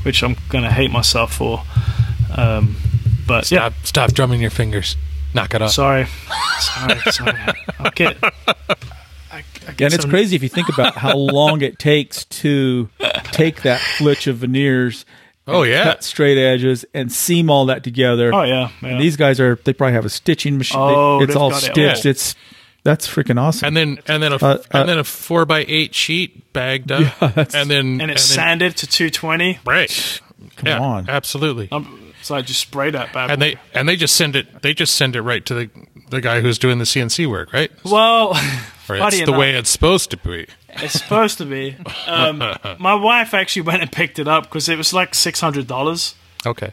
which 0.03 0.24
I'm 0.24 0.35
gonna 0.50 0.71
hate 0.71 0.91
myself 0.91 1.33
for. 1.35 1.63
Um, 2.35 2.75
but 3.27 3.50
yeah, 3.51 3.69
Stop 3.69 3.74
stop 3.85 4.12
drumming 4.13 4.41
your 4.41 4.51
fingers. 4.51 4.95
Knock 5.33 5.53
it 5.53 5.62
off. 5.62 5.71
sorry, 5.71 6.05
sorry, 6.59 7.00
sorry. 7.12 7.33
I'll 7.79 7.91
get. 7.91 8.17
I, 8.24 9.43
I 9.67 9.71
get 9.75 9.81
And 9.81 9.93
it's 9.93 10.03
some- 10.03 10.09
crazy 10.09 10.35
if 10.35 10.43
you 10.43 10.50
think 10.50 10.69
about 10.69 10.95
how 10.95 11.17
long 11.17 11.62
it 11.62 11.77
takes 11.77 12.24
to 12.25 12.89
take 13.25 13.63
that 13.63 13.79
flitch 13.81 14.27
of 14.27 14.38
veneers, 14.38 15.05
oh 15.48 15.64
yeah. 15.64 15.84
cut 15.84 16.04
straight 16.04 16.38
edges, 16.38 16.86
and 16.94 17.12
seam 17.12 17.50
all 17.50 17.66
that 17.68 17.84
together. 17.84 18.34
Oh 18.34 18.44
yeah, 18.44 18.70
yeah. 18.82 18.90
And 18.90 19.02
these 19.02 19.18
guys 19.18 19.40
are 19.40 19.56
they 19.64 19.74
probably 19.74 19.94
have 19.94 20.06
a 20.06 20.10
stitching 20.10 20.58
machine. 20.58 20.80
Oh, 20.80 21.20
it's 21.22 21.28
they've 21.34 21.42
all 21.42 21.50
got 21.52 21.64
it 21.64 21.72
stitched. 21.72 22.06
all. 22.06 22.10
It's 22.12 22.36
that's 22.84 23.08
freaking 23.08 23.40
awesome. 23.42 23.68
and 23.68 23.78
then 23.78 23.98
and 24.08 24.22
then 24.22 24.32
a 24.32 24.36
Uh, 24.36 24.40
uh, 24.48 24.58
and 24.72 24.90
then 24.90 25.00
a 25.00 25.04
four 25.04 25.46
by 25.46 25.66
eight 25.68 25.96
sheet 25.96 26.54
bagged 26.54 26.92
up, 26.92 27.02
yeah, 27.22 27.46
and 27.54 27.70
then 27.70 28.00
and 28.02 28.12
it's 28.12 28.28
then- 28.30 28.36
sanded 28.36 28.78
to 28.78 28.88
220. 28.88 29.60
right. 29.66 30.22
Come 30.58 30.68
yeah, 30.68 30.80
on. 30.80 31.10
absolutely. 31.10 31.68
Um, 31.72 32.14
so 32.22 32.36
I 32.36 32.42
just 32.42 32.60
spray 32.62 32.92
that 32.92 33.12
bad. 33.14 33.30
and 33.32 33.42
they 33.42 33.56
and 33.74 33.90
they 33.90 33.96
just 33.96 34.16
send 34.16 34.36
it. 34.36 34.62
They 34.62 34.74
just 34.74 34.96
send 34.96 35.16
it 35.16 35.22
right 35.22 35.46
to 35.48 35.54
the 35.54 35.70
the 36.10 36.22
guy 36.22 36.42
who's 36.42 36.58
doing 36.60 36.78
the 36.78 36.86
CNC 36.86 37.28
work, 37.28 37.52
right? 37.52 37.72
well, 37.84 38.34
Or 38.89 38.96
it's 38.96 39.18
the 39.18 39.24
enough, 39.24 39.38
way 39.39 39.56
it's 39.56 39.70
supposed 39.70 40.12
to 40.12 40.18
be. 40.18 40.48
it's 40.70 40.94
supposed 40.94 41.38
to 41.39 41.46
be. 41.46 41.75
Um, 42.08 42.38
my 42.80 42.94
wife 42.96 43.34
actually 43.34 43.63
went 43.63 43.82
and 43.82 43.92
picked 43.92 44.20
it 44.20 44.27
up 44.27 44.44
because 44.44 44.70
it 44.70 44.77
was 44.77 44.94
like 44.94 45.15
six 45.15 45.39
hundred 45.42 45.68
dollars 45.68 46.15
Okay. 46.46 46.72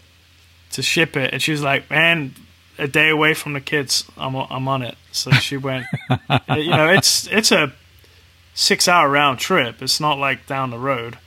to 0.73 0.83
ship 0.83 1.17
it, 1.17 1.33
and 1.33 1.41
she 1.43 1.53
was 1.53 1.63
like, 1.63 1.89
"Man, 1.91 2.35
a 2.79 2.87
day 2.89 3.09
away 3.09 3.35
from 3.35 3.53
the 3.55 3.61
kids, 3.61 4.05
I'm 4.17 4.37
o- 4.37 4.47
I'm 4.51 4.69
on 4.69 4.83
it." 4.83 4.97
So 5.13 5.31
she 5.33 5.57
went. 5.57 5.87
you 6.57 6.71
know, 6.71 6.89
it's 6.91 7.27
it's 7.29 7.51
a 7.53 7.73
six 8.55 8.89
hour 8.89 9.09
round 9.09 9.39
trip. 9.39 9.81
It's 9.81 10.01
not 10.01 10.19
like 10.19 10.47
down 10.47 10.71
the 10.71 10.79
road. 10.79 11.19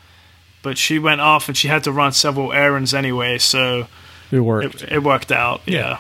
But 0.62 0.78
she 0.80 0.98
went 0.98 1.22
off 1.22 1.48
and 1.48 1.56
she 1.56 1.68
had 1.68 1.84
to 1.84 1.92
run 1.92 2.12
several 2.12 2.52
errands 2.52 2.94
anyway, 2.94 3.38
so 3.38 3.88
it 4.32 4.40
worked. 4.40 4.82
it, 4.84 4.92
it 4.94 5.04
worked 5.04 5.32
out. 5.32 5.62
Yeah. 5.66 5.74
yeah. 5.80 5.98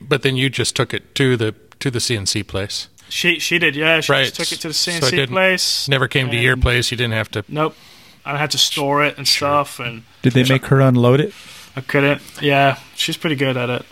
But 0.00 0.22
then 0.22 0.36
you 0.36 0.48
just 0.50 0.76
took 0.76 0.94
it 0.94 1.14
to 1.16 1.36
the 1.36 1.54
to 1.80 1.90
the 1.90 1.98
CNC 1.98 2.46
place. 2.46 2.88
She 3.08 3.38
she 3.38 3.58
did, 3.58 3.76
yeah. 3.76 4.00
She 4.00 4.12
Right. 4.12 4.24
just 4.24 4.36
took 4.36 4.52
it 4.52 4.60
to 4.62 4.68
the 4.68 4.74
So 4.74 4.90
it 4.90 4.94
CNC 5.02 5.10
didn't- 5.10 5.28
place. 5.34 5.88
Never 5.88 6.08
came 6.08 6.30
to 6.30 6.36
your 6.36 6.56
place. 6.56 6.90
You 6.90 6.96
didn't 6.96 7.14
have 7.14 7.30
to. 7.32 7.44
Nope. 7.48 7.76
I 8.24 8.38
had 8.38 8.50
to 8.52 8.58
store 8.58 9.04
it 9.04 9.18
and 9.18 9.28
stuff, 9.28 9.78
and 9.78 10.02
Did 10.22 10.32
they 10.32 10.44
make 10.44 10.66
her 10.66 10.80
unload 10.80 11.20
it? 11.20 11.34
I 11.76 11.80
couldn't. 11.82 12.22
Yeah, 12.40 12.78
she's 12.96 13.16
pretty 13.18 13.36
good 13.36 13.56
at 13.56 13.68
it. 13.68 13.84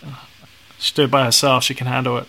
She 0.78 0.94
did 0.94 1.04
it 1.04 1.10
by 1.10 1.24
herself. 1.24 1.64
She 1.64 1.74
can 1.74 1.86
handle 1.86 2.16
it. 2.18 2.26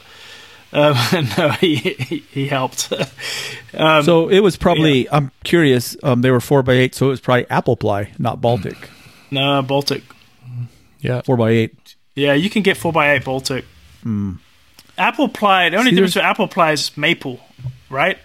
Um, 0.74 0.96
no, 1.38 1.50
he 1.52 1.76
he, 1.76 2.24
he 2.32 2.48
helped. 2.48 2.92
um, 3.74 4.04
so 4.04 4.28
it 4.28 4.40
was 4.42 4.58
probably. 4.58 5.10
I'm 5.12 5.32
curious. 5.44 5.96
Um, 6.04 6.22
they 6.22 6.32
were 6.32 6.42
four 6.42 6.62
by 6.64 6.74
eight, 6.74 6.94
so 6.96 7.06
it 7.08 7.10
was 7.10 7.22
probably 7.22 7.50
apple 7.50 7.78
ply, 7.78 8.12
not 8.20 8.42
Baltic. 8.42 8.90
no, 9.32 9.62
Baltic. 9.62 10.04
Yeah. 11.00 11.22
Four 11.22 11.38
by 11.38 11.52
eight. 11.52 11.96
Yeah, 12.16 12.34
you 12.34 12.50
can 12.50 12.62
get 12.64 12.76
four 12.78 12.92
x 12.92 13.22
eight 13.22 13.26
Baltic. 13.26 13.66
Apple 14.98 15.28
ply. 15.30 15.70
The 15.70 15.78
only. 15.78 15.92
See, 15.92 15.96
difference 15.96 16.16
with 16.16 16.24
apple 16.26 16.48
ply 16.48 16.72
is 16.74 16.96
maple, 16.98 17.40
right? 17.90 18.18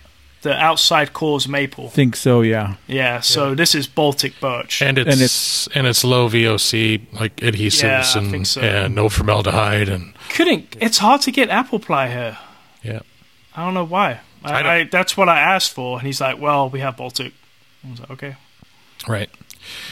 The 0.42 0.52
outside 0.54 1.12
core 1.12 1.36
is 1.38 1.48
maple. 1.48 1.88
Think 1.88 2.14
so? 2.14 2.42
Yeah. 2.42 2.74
Yeah. 2.86 3.20
So 3.20 3.54
this 3.56 3.74
is 3.74 3.88
Baltic 3.88 4.38
birch. 4.40 4.80
And 4.82 4.96
it's 4.96 5.10
And 5.12 5.20
it's, 5.20 5.66
and 5.74 5.86
it's, 5.86 6.04
low 6.04 6.28
VOC 6.28 7.00
like 7.20 7.34
adhesives 7.36 7.82
Yeah, 8.14 8.18
and 8.22 8.46
so. 8.46 8.60
and 8.60 8.94
no 8.94 9.08
formaldehyde 9.08 9.88
and 9.88 10.14
Couldn't. 10.30 10.76
It's 10.80 10.98
hard 10.98 11.22
to 11.22 11.32
get 11.32 11.48
apple 11.50 11.80
ply 11.80 12.08
here. 12.08 12.38
yeah. 12.84 13.00
I 13.56 13.64
don't 13.64 13.74
know 13.74 13.84
why. 13.84 14.20
I, 14.44 14.52
I 14.52 14.62
don't- 14.62 14.72
I, 14.72 14.84
that's 14.84 15.16
what 15.16 15.28
I 15.28 15.40
asked 15.40 15.72
for, 15.72 15.98
and 15.98 16.06
he's 16.06 16.20
like, 16.20 16.38
"Well, 16.40 16.70
we 16.70 16.78
have 16.78 16.96
Baltic." 16.96 17.32
I 17.84 17.90
was 17.90 17.98
like, 18.00 18.10
"Okay, 18.12 18.36
Right. 19.08 19.28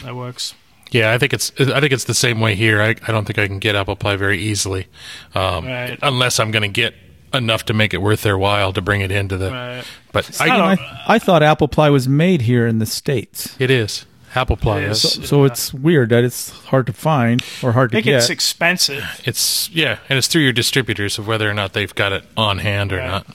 that 0.04 0.14
works." 0.14 0.54
Yeah, 0.92 1.12
I 1.12 1.18
think 1.18 1.32
it's 1.32 1.52
I 1.60 1.80
think 1.80 1.92
it's 1.92 2.04
the 2.04 2.14
same 2.14 2.40
way 2.40 2.54
here. 2.54 2.80
I, 2.80 2.90
I 2.90 3.12
don't 3.12 3.24
think 3.24 3.38
I 3.38 3.46
can 3.46 3.58
get 3.58 3.74
apple 3.74 3.96
ply 3.96 4.16
very 4.16 4.38
easily, 4.38 4.86
um, 5.34 5.66
Right. 5.66 5.98
unless 6.02 6.38
I'm 6.38 6.50
going 6.50 6.62
to 6.62 6.68
get 6.68 6.94
enough 7.34 7.64
to 7.66 7.74
make 7.74 7.92
it 7.92 7.98
worth 7.98 8.22
their 8.22 8.38
while 8.38 8.72
to 8.72 8.80
bring 8.80 9.00
it 9.00 9.10
into 9.10 9.36
the. 9.36 9.50
Right. 9.50 9.84
But 10.12 10.30
not 10.38 10.48
I, 10.60 10.72
a- 10.74 10.76
I, 10.76 11.04
I 11.08 11.18
thought 11.18 11.42
apple 11.42 11.68
ply 11.68 11.90
was 11.90 12.08
made 12.08 12.42
here 12.42 12.66
in 12.66 12.78
the 12.78 12.86
states. 12.86 13.54
it 13.58 13.70
is 13.70 14.06
apple 14.34 14.56
ply. 14.56 14.78
It 14.80 14.90
is. 14.90 15.04
is. 15.04 15.28
So 15.28 15.40
Yeah. 15.40 15.46
it's 15.50 15.74
weird 15.74 16.10
that 16.10 16.22
it's 16.22 16.50
hard 16.66 16.86
to 16.86 16.92
find 16.92 17.42
or 17.62 17.72
hard 17.72 17.90
I 17.90 17.90
to 17.90 17.96
think 17.96 18.04
get. 18.04 18.14
it's 18.18 18.30
expensive. 18.30 19.04
It's 19.24 19.68
yeah, 19.70 19.98
and 20.08 20.16
it's 20.18 20.28
through 20.28 20.42
your 20.42 20.52
distributors 20.52 21.18
of 21.18 21.26
whether 21.26 21.50
or 21.50 21.54
not 21.54 21.72
they've 21.72 21.94
got 21.94 22.12
it 22.12 22.24
on 22.36 22.58
hand 22.58 22.92
or 22.92 22.98
Right. 22.98 23.06
not. 23.08 23.26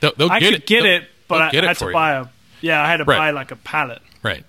They'll, 0.00 0.12
they'll 0.16 0.30
I 0.30 0.38
get 0.38 0.52
could 0.52 0.54
it. 0.62 0.66
get 0.66 0.82
They'll- 0.84 0.96
it, 1.02 1.08
but 1.28 1.42
I 1.42 1.50
get 1.50 1.64
it 1.64 1.68
had 1.68 1.76
to 1.78 1.86
you. 1.86 1.92
buy 1.92 2.12
a. 2.12 2.26
Yeah, 2.62 2.82
I 2.82 2.86
had 2.88 2.98
to 2.98 3.04
Right. 3.04 3.18
buy 3.18 3.30
like 3.32 3.50
a 3.50 3.56
pallet. 3.56 4.00
right. 4.22 4.44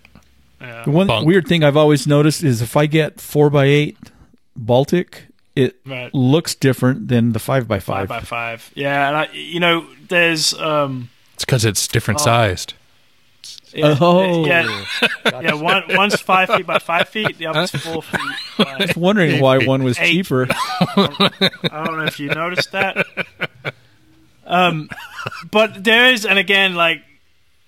Yeah. 0.61 0.83
The 0.83 0.91
one 0.91 1.07
Bunk. 1.07 1.25
weird 1.27 1.47
thing 1.47 1.63
I've 1.63 1.77
always 1.77 2.05
noticed 2.07 2.43
is 2.43 2.61
if 2.61 2.77
I 2.77 2.85
get 2.85 3.19
four 3.19 3.49
by 3.49 3.65
eight 3.65 3.97
Baltic, 4.55 5.23
it 5.55 5.77
Right. 5.85 6.13
looks 6.13 6.53
different 6.55 7.07
than 7.07 7.33
the 7.33 7.39
five 7.39 7.67
by 7.67 7.79
Five 7.79 8.07
five. 8.07 8.09
by 8.09 8.19
five. 8.21 8.71
Yeah, 8.75 9.07
and 9.07 9.17
I, 9.17 9.29
you 9.33 9.59
know, 9.59 9.85
there's 10.07 10.53
um. 10.53 11.09
It's 11.33 11.45
because 11.45 11.65
it's 11.65 11.87
different 11.87 12.19
Oh. 12.21 12.23
sized. 12.25 12.73
Yeah, 13.73 13.97
Oh. 14.01 14.45
yeah, 14.45 14.85
yeah. 15.25 15.53
One 15.53 15.83
one's 15.89 16.19
five 16.19 16.49
feet 16.49 16.67
by 16.67 16.77
five 16.77 17.07
feet. 17.09 17.37
The 17.37 17.47
other's 17.47 17.71
four 17.71 18.03
feet. 18.03 18.19
I 18.67 18.75
was 18.85 18.95
wondering 18.97 19.39
why 19.41 19.59
one 19.65 19.81
was 19.83 19.97
Eight. 19.97 20.11
cheaper. 20.11 20.45
I 20.49 21.39
don't 21.85 21.97
know 21.97 22.03
if 22.03 22.19
you 22.19 22.27
noticed 22.29 22.73
that. 22.73 23.07
Um, 24.45 24.89
but 25.51 25.83
there 25.83 26.11
is, 26.11 26.25
and 26.25 26.37
again, 26.37 26.75
like 26.75 27.01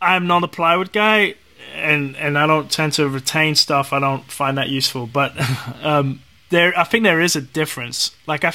I'm 0.01 0.27
not 0.27 0.43
a 0.43 0.47
plywood 0.49 0.91
guy, 0.91 1.35
and 1.73 2.15
and 2.17 2.37
I 2.37 2.47
don't 2.47 2.69
tend 2.71 2.93
to 2.93 3.07
retain 3.09 3.55
stuff. 3.55 3.93
I 3.93 3.99
don't 3.99 4.23
find 4.25 4.57
that 4.57 4.69
useful. 4.69 5.07
But 5.07 5.33
um, 5.83 6.21
there, 6.49 6.77
I 6.77 6.83
think 6.83 7.03
there 7.03 7.21
is 7.21 7.35
a 7.35 7.41
difference. 7.41 8.15
Like 8.27 8.43
I, 8.43 8.53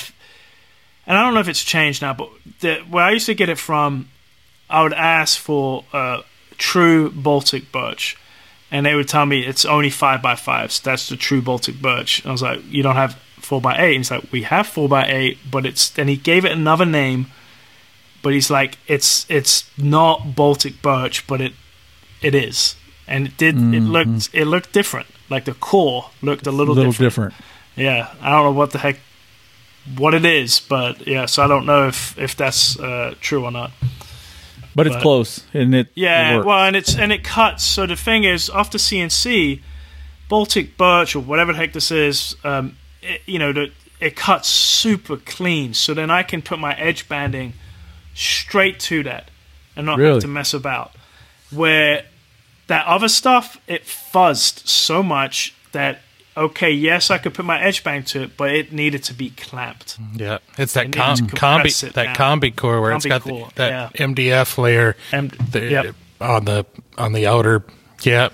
and 1.07 1.17
I 1.17 1.23
don't 1.23 1.35
know 1.35 1.41
if 1.41 1.49
it's 1.49 1.65
changed 1.65 2.03
now, 2.03 2.15
but 2.15 2.31
the, 2.61 2.77
where 2.91 3.05
I 3.05 3.13
used 3.13 3.27
to 3.27 3.35
get 3.35 3.49
it 3.49 3.59
from, 3.59 4.09
I 4.69 4.83
would 4.83 4.93
ask 4.93 5.39
for 5.39 5.85
uh, 5.93 6.23
true 6.59 7.11
Baltic 7.11 7.73
birch. 7.73 8.17
And 8.71 8.85
they 8.85 8.95
would 8.95 9.09
tell 9.09 9.25
me 9.25 9.47
it's 9.47 9.65
only 9.65 9.89
five 9.89 10.21
by 10.21 10.35
fives. 10.35 10.79
That's 10.81 11.09
the 11.09 11.17
true 11.17 11.41
Baltic 11.41 11.81
birch. 11.81 12.21
And 12.21 12.29
I 12.29 12.33
was 12.33 12.43
like, 12.43 12.61
you 12.69 12.83
don't 12.83 12.97
have 12.97 13.15
four 13.37 13.63
by 13.63 13.79
eight. 13.79 13.95
And 13.95 14.01
he's 14.01 14.11
like, 14.11 14.31
we 14.31 14.43
have 14.43 14.67
four 14.67 14.91
by 14.91 15.07
eight, 15.07 15.39
but 15.51 15.65
it's. 15.65 15.99
And 15.99 16.11
he 16.11 16.17
gave 16.17 16.45
it 16.45 16.53
another 16.53 16.85
name, 16.85 17.29
but 18.23 18.35
he's 18.35 18.51
like, 18.51 18.77
it's 18.87 19.25
it's 19.31 19.65
not 19.79 20.37
Baltic 20.37 20.83
birch, 20.83 21.27
but 21.27 21.41
it 21.41 21.55
it 22.21 22.35
is. 22.35 22.77
And 23.09 23.27
it 23.27 23.37
did. 23.37 23.57
It 23.57 23.81
looked 23.81 24.31
it 24.33 24.45
looked 24.45 24.73
different. 24.73 25.07
Like 25.31 25.45
the 25.45 25.55
core 25.55 26.11
looked 26.23 26.47
a 26.47 26.51
A 26.51 26.53
little, 26.53 26.75
little 26.75 26.93
different. 26.93 27.33
different. 27.33 27.35
Yeah, 27.77 28.09
I 28.21 28.31
don't 28.31 28.45
know 28.45 28.59
what 28.59 28.71
the 28.73 28.79
heck 28.79 28.99
what 29.97 30.13
it 30.15 30.25
is, 30.25 30.61
but 30.61 31.07
yeah. 31.07 31.27
So 31.27 31.43
I 31.43 31.47
don't 31.47 31.65
know 31.67 31.89
if 31.89 32.19
if 32.19 32.37
that's 32.37 32.79
uh, 32.79 33.15
true 33.21 33.45
or 33.45 33.51
not. 33.51 33.71
But 34.75 34.87
it's 34.87 34.97
But- 34.97 35.03
close 35.03 35.45
and 35.55 35.75
it 35.75 35.89
Yeah, 35.95 36.39
it 36.41 36.45
well, 36.45 36.67
and 36.67 36.77
it's 36.77 36.95
and 36.97 37.13
it 37.13 37.25
cuts. 37.25 37.65
So 37.65 37.87
the 37.87 37.97
thing 37.97 38.25
is, 38.25 38.51
after 38.51 38.79
CNC, 38.79 39.61
Baltic 40.29 40.77
birch 40.77 41.17
or 41.17 41.21
whatever 41.21 41.53
the 41.53 41.59
heck 41.59 41.73
this 41.73 41.91
is, 41.91 42.37
um, 42.45 42.77
it, 43.03 43.23
you 43.27 43.39
know, 43.39 43.53
the, 43.53 43.71
it 44.01 44.15
cuts 44.17 44.49
super 44.49 45.17
clean. 45.17 45.73
So 45.75 45.95
then 45.95 46.11
I 46.11 46.23
can 46.23 46.43
put 46.43 46.59
my 46.59 46.75
edge 46.75 47.09
banding 47.09 47.55
straight 48.15 48.79
to 48.81 49.03
that 49.05 49.31
and 49.75 49.87
not 49.87 49.99
Really? 49.99 50.15
have 50.15 50.21
to 50.23 50.29
mess 50.29 50.53
about. 50.55 50.93
Where 51.51 52.05
that 52.69 52.87
other 52.87 53.09
stuff, 53.09 53.61
it 53.67 53.85
fuzzed 53.85 54.67
so 54.69 55.03
much 55.03 55.55
that 55.73 56.01
okay, 56.37 56.71
yes, 56.71 57.11
I 57.11 57.19
could 57.19 57.35
put 57.35 57.45
my 57.45 57.61
edge 57.61 57.83
bang 57.83 58.05
to 58.05 58.23
it, 58.23 58.37
but 58.37 58.55
it 58.55 58.73
needed 58.73 59.03
to 59.05 59.15
be 59.15 59.31
clamped. 59.31 59.99
Yeah, 60.15 60.39
it's 60.57 60.75
that 60.75 60.87
It 60.87 60.93
com- 60.93 61.09
needs 61.09 61.21
to 61.23 61.27
compress 61.27 61.83
combi 61.83 61.89
it 61.89 61.95
that 61.95 62.17
down. 62.17 62.41
combi 62.41 62.55
core 62.55 62.81
where 62.81 62.93
it's 62.93 63.05
got 63.07 63.25
the, 63.25 63.51
that 63.57 63.93
yeah. 63.99 64.07
MDF 64.07 64.57
layer 64.57 64.95
And 65.11 65.33
the, 65.33 65.61
yep. 65.69 65.95
on 66.21 66.45
the 66.45 66.65
on 66.97 67.13
the 67.13 67.27
outer. 67.27 67.65
Yeah, 68.03 68.29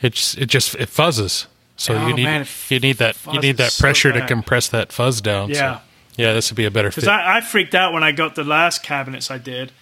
it's 0.00 0.34
it 0.38 0.46
just 0.46 0.74
it 0.76 0.88
fuzzes. 0.88 1.46
So 1.76 1.94
Oh, 1.94 2.06
you 2.08 2.14
need 2.14 2.24
man, 2.24 2.46
you 2.70 2.80
need 2.80 2.96
that 2.98 3.16
you 3.30 3.38
need 3.40 3.58
that 3.58 3.68
fuzzes 3.68 3.70
so 3.72 3.80
pressure 3.82 4.12
to 4.12 4.26
compress 4.26 4.68
that 4.68 4.90
fuzz 4.92 5.20
down. 5.20 5.52
so- 5.52 5.60
Yeah. 5.60 5.80
yeah, 6.16 6.32
this 6.32 6.50
would 6.50 6.56
be 6.56 6.64
a 6.64 6.70
better 6.70 6.90
fit. 6.90 7.02
Because 7.02 7.08
I, 7.08 7.36
I 7.36 7.40
freaked 7.42 7.74
out 7.74 7.92
when 7.92 8.02
I 8.02 8.12
got 8.12 8.34
the 8.34 8.44
last 8.44 8.82
cabinets 8.82 9.30
I 9.30 9.36
did, 9.36 9.72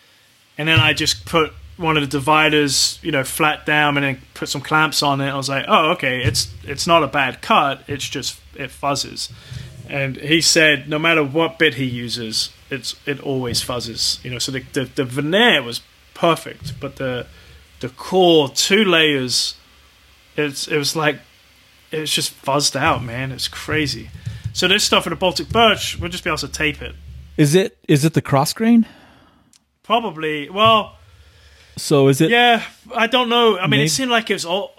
and 0.59 0.67
then 0.69 0.81
I 0.81 0.93
just 0.93 1.25
put 1.25 1.53
one 1.77 1.97
of 1.97 2.03
the 2.03 2.19
dividers, 2.19 2.99
you 3.03 3.11
know, 3.11 3.25
flat 3.25 3.67
down, 3.67 3.97
and 3.97 4.05
then 4.05 4.23
put 4.35 4.49
some 4.49 4.61
clamps 4.61 5.03
on 5.03 5.21
it. 5.21 5.29
I 5.29 5.37
was 5.37 5.49
like, 5.49 5.65
oh, 5.69 5.93
okay, 5.93 6.23
it's 6.23 6.53
it's 6.65 6.87
not 6.87 7.03
a 7.03 7.09
bad 7.09 7.43
cut. 7.43 7.83
It's 7.89 8.09
just 8.09 8.41
it 8.55 8.71
fuzzes. 8.71 9.31
And 9.89 10.17
he 10.17 10.41
said, 10.41 10.89
no 10.89 10.99
matter 10.99 11.23
what 11.23 11.59
bit 11.59 11.75
he 11.75 11.85
uses, 11.85 12.51
it's 12.71 12.95
it 13.07 13.21
always 13.21 13.63
fuzzes. 13.63 14.23
You 14.25 14.31
know, 14.31 14.39
so 14.39 14.53
the 14.53 14.61
the, 14.73 14.85
the 14.85 15.05
veneer 15.05 15.63
was 15.63 15.81
perfect, 16.15 16.79
but 16.81 16.97
the 16.97 17.27
the 17.81 17.89
core 17.89 18.49
two 18.49 18.85
layers, 18.85 19.57
it's 20.37 20.69
it 20.69 20.79
was 20.79 20.95
like 20.95 21.21
it's 21.91 22.13
just 22.13 22.41
fuzzed 22.43 22.77
out, 22.77 23.03
man. 23.03 23.33
It's 23.33 23.49
crazy. 23.49 24.11
So 24.53 24.69
this 24.69 24.85
stuff 24.85 25.05
with 25.05 25.11
the 25.13 25.17
Baltic 25.17 25.49
birch, 25.49 25.99
we'll 25.99 26.11
just 26.11 26.23
be 26.23 26.31
able 26.31 26.39
to 26.39 26.49
tape 26.49 26.81
it. 26.81 26.95
Is 27.37 27.55
it 27.55 27.77
is 27.89 28.05
it 28.05 28.15
the 28.15 28.23
cross 28.23 28.53
grain? 28.53 28.87
Probably. 29.83 30.49
Well, 30.49 30.97
So 31.77 32.09
is 32.09 32.21
it? 32.21 32.31
yeah, 32.31 32.63
I 32.95 33.07
don't 33.07 33.29
know. 33.29 33.59
I 33.59 33.63
mean, 33.63 33.71
Maybe- 33.71 33.85
it 33.85 33.91
seemed 33.91 34.11
like 34.11 34.31
it 34.31 34.35
was 34.35 34.45
all. 34.45 34.73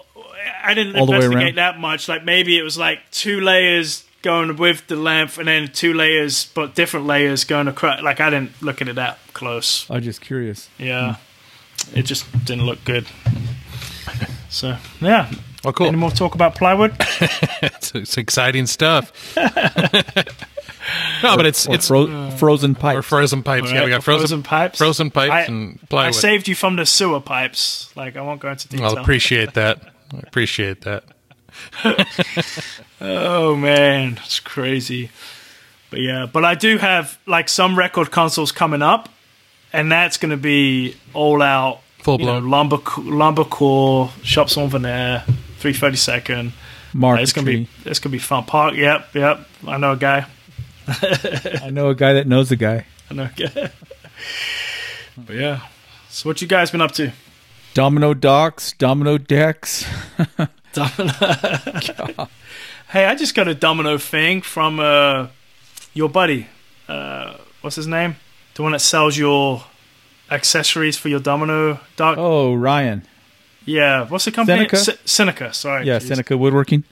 I 0.62 0.74
didn't 0.74 0.96
All 0.96 1.12
investigate 1.12 1.56
that 1.56 1.78
much. 1.78 2.08
Like 2.08 2.24
maybe 2.24 2.58
it 2.58 2.62
was 2.62 2.76
like 2.78 2.98
two 3.10 3.40
layers 3.40 4.04
going 4.22 4.56
with 4.56 4.86
the 4.86 4.96
length, 4.96 5.38
and 5.38 5.46
then 5.48 5.68
two 5.68 5.92
layers, 5.92 6.46
but 6.46 6.74
different 6.74 7.06
layers 7.06 7.44
going 7.44 7.68
across. 7.68 8.02
Like 8.02 8.20
I 8.20 8.30
didn't 8.30 8.60
look 8.62 8.80
at 8.80 8.88
it 8.88 8.94
that 8.96 9.18
close. 9.32 9.88
I'm 9.90 10.02
just 10.02 10.20
curious. 10.20 10.68
Yeah, 10.78 11.16
hmm. 11.88 11.98
it 11.98 12.02
just 12.02 12.30
didn't 12.44 12.64
look 12.64 12.82
good. 12.84 13.06
So 14.48 14.76
yeah. 15.00 15.30
well, 15.64 15.72
cool. 15.72 15.88
Any 15.88 15.96
more 15.96 16.10
talk 16.10 16.34
about 16.34 16.54
plywood? 16.54 16.94
It's, 17.62 17.94
it's 17.94 18.18
exciting 18.18 18.66
stuff. 18.66 19.12
no, 21.22 21.36
but 21.36 21.46
it's 21.46 21.66
Or 21.66 21.74
it's 21.74 21.88
fro- 21.88 22.06
mm. 22.06 22.32
frozen 22.38 22.72
or 22.72 22.74
pipes. 22.74 23.06
frozen 23.06 23.42
pipes. 23.42 23.70
Yeah, 23.72 23.84
we 23.84 23.90
got 23.90 24.02
frozen 24.04 24.20
frozen 24.22 24.42
pipes. 24.42 24.78
frozen 24.78 25.10
pipes 25.10 25.32
I- 25.32 25.40
and 25.42 25.78
I 25.92 26.10
saved 26.10 26.48
you 26.48 26.54
from 26.54 26.76
the 26.76 26.86
sewer 26.86 27.20
pipes. 27.20 27.90
Like 27.96 28.16
I 28.16 28.20
won't 28.22 28.40
go 28.40 28.50
into 28.50 28.68
detail. 28.68 28.86
I'll 28.88 28.98
appreciate 28.98 29.54
that. 29.54 29.80
I 30.14 30.18
appreciate 30.18 30.82
that. 30.82 31.04
Oh 33.00 33.54
man, 33.56 34.18
it's 34.24 34.40
crazy. 34.40 35.10
But 35.90 36.00
yeah, 36.00 36.26
but 36.26 36.44
I 36.44 36.54
do 36.54 36.78
have 36.78 37.18
like 37.26 37.48
some 37.48 37.78
record 37.78 38.10
consoles 38.10 38.52
coming 38.52 38.82
up, 38.82 39.08
and 39.72 39.92
that's 39.92 40.16
going 40.16 40.30
to 40.30 40.36
be 40.38 40.96
all 41.12 41.42
out, 41.42 41.80
Full 41.98 42.18
you 42.20 42.26
know, 42.26 42.40
blown. 42.40 42.50
lumber 42.50 42.78
lumber 42.98 43.44
core, 43.44 44.10
shop 44.22 44.48
sawn 44.48 44.70
veneer, 44.70 45.24
three 45.58 45.72
thirty 45.74 45.96
second. 45.96 46.52
Mark 46.94 47.20
It's 47.20 47.32
gonna 47.34 47.44
be 47.46 47.68
it's 47.84 47.98
gonna 47.98 48.12
be 48.12 48.18
fun. 48.18 48.44
Park, 48.44 48.74
yep, 48.74 49.14
yep. 49.14 49.46
I 49.66 49.76
know 49.76 49.92
a 49.92 49.96
guy. 49.96 50.26
I 51.62 51.70
know 51.70 51.88
a 51.88 51.94
guy 51.94 52.12
that 52.14 52.26
knows 52.26 52.50
a 52.50 52.56
guy. 52.56 52.86
I 53.10 53.14
know 53.14 53.28
but 55.16 55.36
yeah. 55.36 55.60
So 56.08 56.28
what 56.28 56.40
you 56.40 56.48
guys 56.48 56.70
been 56.70 56.80
up 56.80 56.92
to? 56.92 57.12
Domino 57.74 58.14
docks, 58.14 58.72
domino 58.72 59.18
decks. 59.18 59.84
Domino. 60.72 61.12
hey, 62.88 63.04
I 63.06 63.14
just 63.14 63.34
got 63.34 63.48
a 63.48 63.54
domino 63.54 63.98
thing 63.98 64.42
from 64.42 64.78
uh, 64.80 65.28
your 65.94 66.08
buddy. 66.08 66.48
Uh, 66.88 67.36
what's 67.60 67.76
his 67.76 67.86
name? 67.86 68.16
The 68.54 68.62
one 68.62 68.72
that 68.72 68.80
sells 68.80 69.16
your 69.16 69.64
accessories 70.30 70.96
for 70.96 71.08
your 71.08 71.20
domino 71.20 71.80
dock. 71.96 72.16
Oh, 72.18 72.54
Ryan. 72.54 73.06
Yeah, 73.64 74.06
what's 74.06 74.24
the 74.26 74.32
company? 74.32 74.68
Seneca? 74.68 74.76
Se- 74.76 74.98
Seneca. 75.04 75.52
Sorry. 75.52 75.86
Yeah, 75.86 75.98
jeez. 75.98 76.08
Seneca 76.08 76.36
Woodworking. 76.38 76.84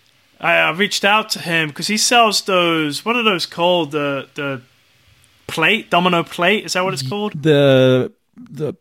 I, 0.45 0.57
I 0.59 0.71
reached 0.73 1.05
out 1.05 1.31
to 1.31 1.39
him 1.39 1.69
because 1.69 1.87
he 1.87 1.97
sells 1.97 2.43
those. 2.43 3.05
What 3.05 3.17
are 3.17 3.23
those 3.23 3.47
called? 3.47 3.93
The 3.93 4.29
the 4.35 4.61
plate, 5.47 5.91
domino 5.91 6.23
plate. 6.23 6.67
Is 6.67 6.75
that 6.75 6.85
what 6.85 6.93
it's 6.93 7.09
called? 7.09 7.43
The 7.43 8.13
the 8.37 8.75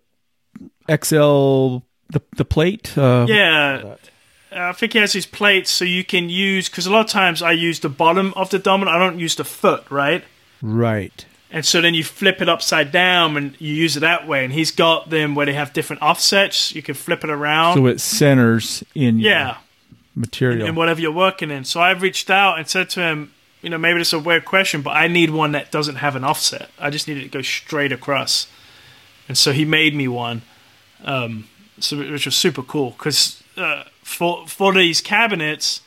XL 0.90 1.78
the 2.10 2.22
the 2.36 2.46
plate. 2.46 2.98
Uh, 2.98 3.26
Yeah. 3.28 3.96
I 4.56 4.72
think 4.74 4.94
he 4.94 5.00
has 5.00 5.14
these 5.14 5.26
plates 5.26 5.72
so 5.72 5.84
you 5.84 6.04
can 6.04 6.30
use 6.30 6.70
because 6.70 6.86
a 6.86 6.92
lot 6.92 7.06
of 7.06 7.08
times 7.12 7.42
I 7.42 7.54
use 7.54 7.80
the 7.80 7.90
bottom 7.90 8.34
of 8.36 8.52
the 8.52 8.60
domino. 8.60 8.92
I 8.92 9.00
don't 9.00 9.18
use 9.18 9.36
the 9.36 9.44
foot, 9.44 9.90
right? 9.90 10.24
Right. 10.62 11.26
And 11.50 11.66
so 11.66 11.82
then 11.82 11.94
you 11.96 12.04
flip 12.04 12.40
it 12.42 12.50
upside 12.50 12.92
down 12.92 13.38
and 13.38 13.60
you 13.60 13.74
use 13.74 13.98
it 13.98 14.02
that 14.02 14.28
way. 14.28 14.44
And 14.44 14.54
he's 14.54 14.70
got 14.72 15.10
them 15.10 15.34
where 15.34 15.46
they 15.46 15.54
have 15.54 15.74
different 15.74 16.02
offsets. 16.04 16.76
You 16.76 16.84
can 16.84 16.94
flip 16.94 17.24
it 17.24 17.30
around. 17.32 17.78
So 17.78 17.86
it 17.88 18.00
centers 18.00 18.84
in 18.94 19.20
your 19.20 19.32
yeah. 19.32 19.58
Material. 20.16 20.68
in 20.68 20.76
whatever 20.76 21.02
you're 21.02 21.12
working 21.12 21.52
in. 21.52 21.64
So 21.66 21.80
I 21.80 21.92
reached 21.92 22.30
out 22.30 22.58
and 22.58 22.68
said 22.68 22.90
to 22.92 23.02
him, 23.02 23.34
you 23.62 23.70
know, 23.70 23.78
maybe 23.78 24.00
this 24.00 24.10
is 24.10 24.14
a 24.14 24.20
weird 24.20 24.46
question, 24.46 24.82
but 24.82 24.92
I 24.92 25.08
need 25.08 25.30
one 25.30 25.54
that 25.54 25.72
doesn't 25.72 25.96
have 25.96 26.16
an 26.16 26.24
offset. 26.24 26.70
I 26.78 26.90
just 26.90 27.08
need 27.08 27.18
it 27.18 27.24
to 27.24 27.30
go 27.30 27.42
straight 27.42 27.92
across. 27.92 28.48
And 29.28 29.38
so 29.38 29.54
he 29.54 29.64
made 29.64 29.96
me 29.96 30.08
one, 30.08 30.42
um, 31.06 31.48
so 31.80 31.98
which 31.98 32.26
was 32.26 32.36
super 32.36 32.62
cool 32.62 32.92
because 32.92 33.42
uh, 33.56 33.84
for 34.04 34.46
for 34.48 34.74
these 34.74 35.00
cabinets, 35.00 35.82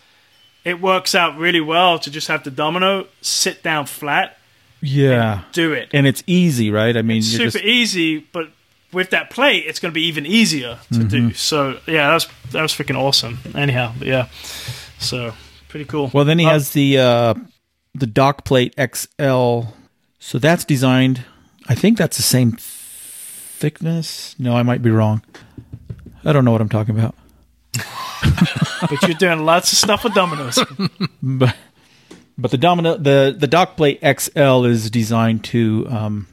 it 0.65 0.81
works 0.81 1.15
out 1.15 1.37
really 1.37 1.61
well 1.61 1.99
to 1.99 2.11
just 2.11 2.29
have 2.29 2.45
the 2.45 2.51
domino 2.51 3.07
sit 3.21 3.63
down 3.63 3.87
flat, 3.87 4.39
yeah. 4.81 5.43
do 5.53 5.73
it. 5.73 5.91
And 5.93 6.07
it's 6.07 6.23
easy, 6.27 6.71
right? 6.71 6.97
I 6.97 7.03
mean, 7.03 7.19
It's 7.19 7.29
super 7.29 7.45
just 7.45 7.65
easy, 7.65 8.19
but 8.19 8.49
with 8.93 9.11
that 9.11 9.31
plate, 9.31 9.65
it's 9.67 9.79
going 9.81 9.91
to 9.93 9.95
be 9.95 10.07
even 10.07 10.25
easier 10.27 10.79
to 10.93 10.99
Mm-hmm. 11.01 11.09
do. 11.29 11.33
So 11.35 11.79
yeah, 11.87 12.09
that 12.09 12.15
was 12.15 12.29
that 12.53 12.63
was 12.63 12.73
freaking 12.73 12.97
awesome. 12.99 13.39
Anyhow, 13.55 13.93
yeah, 14.01 14.29
so 14.99 15.33
pretty 15.69 15.85
cool. 15.87 16.11
Well, 16.15 16.25
then 16.25 16.39
he 16.39 16.47
Uh, 16.47 16.51
has 16.51 16.73
the 16.73 16.99
uh, 16.99 17.35
the 17.95 18.07
dock 18.07 18.45
plate 18.45 18.75
XL. 18.79 19.63
So 20.19 20.39
that's 20.39 20.65
designed. 20.65 21.25
I 21.69 21.75
think 21.75 21.99
that's 21.99 22.17
the 22.17 22.23
same 22.23 22.57
thickness. 22.59 24.35
No, 24.39 24.57
I 24.57 24.63
might 24.63 24.83
be 24.83 24.91
wrong. 24.91 25.23
I 26.25 26.33
don't 26.33 26.45
know 26.45 26.53
what 26.53 26.61
I'm 26.61 26.69
talking 26.69 26.99
about. 26.99 27.15
but 28.81 29.03
you're 29.03 29.17
doing 29.17 29.45
lots 29.45 29.73
of 29.73 29.79
stuff 29.79 30.05
with 30.05 30.15
dominoes. 30.15 30.59
But 31.23 31.55
but 32.39 32.51
the 32.51 32.59
domino 32.59 32.97
the 32.97 33.35
the 33.37 33.47
dock 33.47 33.77
plate 33.77 34.01
XL 34.03 34.65
is 34.65 34.91
designed 34.91 35.45
to. 35.45 35.87
Um, 35.89 36.27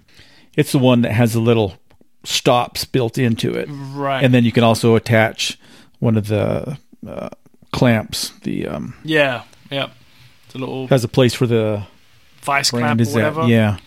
it's 0.56 0.72
the 0.72 0.80
one 0.80 1.02
that 1.02 1.12
has 1.14 1.34
a 1.36 1.40
little 1.40 1.76
stops 2.24 2.86
built 2.86 3.18
into 3.18 3.54
it, 3.54 3.68
right. 3.72 4.24
and 4.24 4.34
then 4.34 4.44
you 4.46 4.52
can 4.52 4.64
also 4.64 4.96
attach 4.96 5.58
one 6.00 6.18
of 6.18 6.28
the 6.28 6.78
uh, 7.08 7.30
clamps. 7.72 8.32
The 8.44 8.68
um, 8.68 8.96
yeah, 9.04 9.44
yeah. 9.72 9.90
a 10.54 10.58
little 10.58 10.88
has 10.88 11.04
a 11.04 11.08
place 11.10 11.34
for 11.34 11.48
the 11.48 11.84
vice 12.42 12.70
clamp 12.72 13.02
or 13.02 13.06
whatever. 13.06 13.42
that? 13.42 13.50
Yeah, 13.50 13.78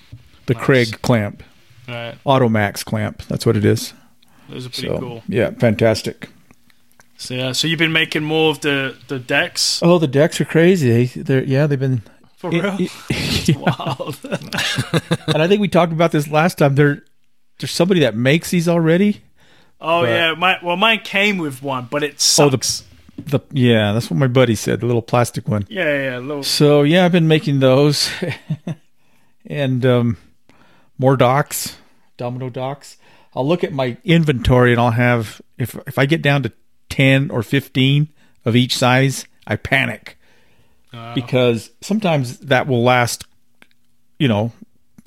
the 0.46 0.54
Nice. 0.54 0.64
Kreg 0.64 1.02
clamp, 1.02 1.42
Right. 1.88 2.16
Automaxx 2.26 2.84
clamp. 2.84 3.22
That's 3.28 3.46
what 3.46 3.56
it 3.56 3.64
is. 3.64 3.92
Those 4.48 4.66
are 4.66 4.70
pretty 4.70 4.88
So 4.88 4.98
cool. 4.98 5.22
yeah, 5.28 5.50
fantastic. 5.52 6.28
So 7.18 7.34
yeah, 7.34 7.52
so 7.52 7.66
you've 7.66 7.78
been 7.78 7.92
making 7.92 8.24
more 8.24 8.50
of 8.50 8.60
the 8.60 8.96
the 9.08 9.18
decks 9.18 9.80
Oh, 9.82 9.98
the 9.98 10.06
decks 10.06 10.40
are 10.40 10.44
crazy. 10.44 11.06
They're 11.06 11.42
yeah, 11.44 11.66
they've 11.66 11.80
been. 11.80 12.02
for 12.36 12.54
it- 12.54 12.62
real. 12.62 12.76
it- 13.10 13.56
Wild. 13.56 14.18
and 15.28 15.42
I 15.42 15.48
think 15.48 15.60
we 15.62 15.68
talked 15.68 15.92
about 15.92 16.12
this 16.12 16.28
last 16.28 16.58
time. 16.58 16.74
There, 16.74 17.02
there's 17.58 17.70
somebody 17.72 18.00
that 18.00 18.14
makes 18.16 18.50
these 18.50 18.68
already. 18.68 19.22
oh 19.80 20.02
But- 20.02 20.08
yeah, 20.10 20.34
my 20.34 20.58
well 20.62 20.76
mine 20.76 21.00
came 21.04 21.38
with 21.38 21.62
one, 21.62 21.88
but 21.90 22.02
it 22.02 22.14
Oh, 22.38 22.48
the- 22.50 22.82
The 23.18 23.40
yeah, 23.52 23.92
that's 23.92 24.10
what 24.10 24.18
my 24.18 24.26
buddy 24.26 24.54
said. 24.54 24.80
The 24.80 24.86
little 24.86 25.00
plastic 25.02 25.48
one. 25.48 25.64
yeah, 25.70 25.84
yeah, 25.84 26.10
yeah, 26.12 26.18
little 26.18 26.42
So 26.42 26.82
yeah, 26.82 27.04
I've 27.06 27.12
been 27.12 27.28
making 27.28 27.60
those, 27.60 28.10
and 29.46 29.84
um, 29.86 30.16
more 30.98 31.16
docks, 31.16 31.76
domino 32.16 32.50
docks. 32.50 32.96
I'll 33.34 33.46
look 33.46 33.64
at 33.64 33.72
my 33.72 33.96
inventory 34.04 34.72
and 34.72 34.80
I'll 34.80 34.90
have 34.92 35.40
if 35.58 35.74
if 35.86 35.98
I 35.98 36.06
get 36.06 36.22
down 36.22 36.42
to 36.42 36.52
ten 36.88 37.30
or 37.30 37.42
fifteen 37.42 38.08
of 38.44 38.54
each 38.56 38.76
size, 38.76 39.24
I 39.46 39.56
panic 39.56 40.18
uh, 40.92 41.14
because 41.14 41.70
sometimes 41.80 42.38
that 42.40 42.66
will 42.66 42.82
last, 42.82 43.24
you 44.18 44.28
know, 44.28 44.52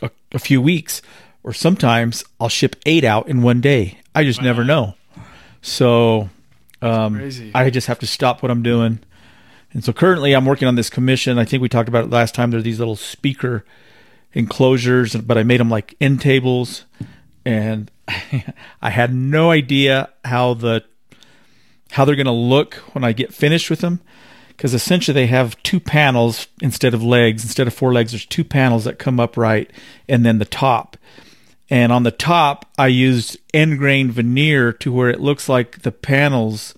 a, 0.01 0.09
a 0.33 0.39
few 0.39 0.61
weeks, 0.61 1.01
or 1.43 1.53
sometimes 1.53 2.23
I'll 2.39 2.49
ship 2.49 2.75
eight 2.85 3.03
out 3.03 3.27
in 3.27 3.41
one 3.41 3.61
day. 3.61 3.99
I 4.13 4.23
just 4.23 4.41
never 4.41 4.63
know. 4.63 4.95
So 5.61 6.29
um. 6.81 7.31
I 7.53 7.69
just 7.69 7.87
have 7.87 7.99
to 7.99 8.07
stop 8.07 8.41
what 8.41 8.51
I'm 8.51 8.63
doing. 8.63 8.99
And 9.71 9.83
so 9.83 9.93
currently 9.93 10.33
I'm 10.33 10.45
working 10.45 10.67
on 10.67 10.75
this 10.75 10.89
commission. 10.89 11.37
I 11.37 11.45
think 11.45 11.61
we 11.61 11.69
talked 11.69 11.89
about 11.89 12.05
it 12.05 12.09
last 12.09 12.33
time. 12.33 12.51
There 12.51 12.59
are 12.59 12.63
these 12.63 12.79
little 12.79 12.95
speaker 12.95 13.63
enclosures, 14.33 15.15
but 15.15 15.37
I 15.37 15.43
made 15.43 15.59
them 15.59 15.69
like 15.69 15.95
end 16.01 16.21
tables. 16.21 16.85
And 17.45 17.91
I 18.81 18.89
had 18.89 19.13
no 19.13 19.51
idea 19.51 20.09
how 20.25 20.55
the 20.55 20.83
how 21.91 22.05
they're 22.05 22.15
going 22.15 22.25
to 22.25 22.31
look 22.31 22.75
when 22.93 23.03
I 23.03 23.13
get 23.13 23.33
finished 23.33 23.69
with 23.69 23.79
them 23.79 23.99
because 24.59 24.73
essentially 24.73 25.13
they 25.13 25.27
have 25.27 25.61
two 25.63 25.79
panels 25.79 26.47
instead 26.61 26.93
of 26.93 27.01
legs. 27.01 27.43
Instead 27.43 27.65
of 27.65 27.73
four 27.73 27.93
legs, 27.93 28.11
there's 28.11 28.25
two 28.25 28.43
panels 28.43 28.83
that 28.83 28.99
come 28.99 29.17
upright, 29.17 29.71
and 30.09 30.25
then 30.25 30.37
the 30.37 30.43
top. 30.43 30.97
And 31.69 31.91
on 31.91 32.03
the 32.03 32.11
top, 32.11 32.65
I 32.77 32.87
used 32.87 33.37
end 33.53 33.77
grain 33.77 34.11
veneer 34.11 34.73
to 34.73 34.91
where 34.91 35.09
it 35.09 35.19
looks 35.19 35.47
like 35.47 35.83
the 35.83 35.91
panels 35.91 36.73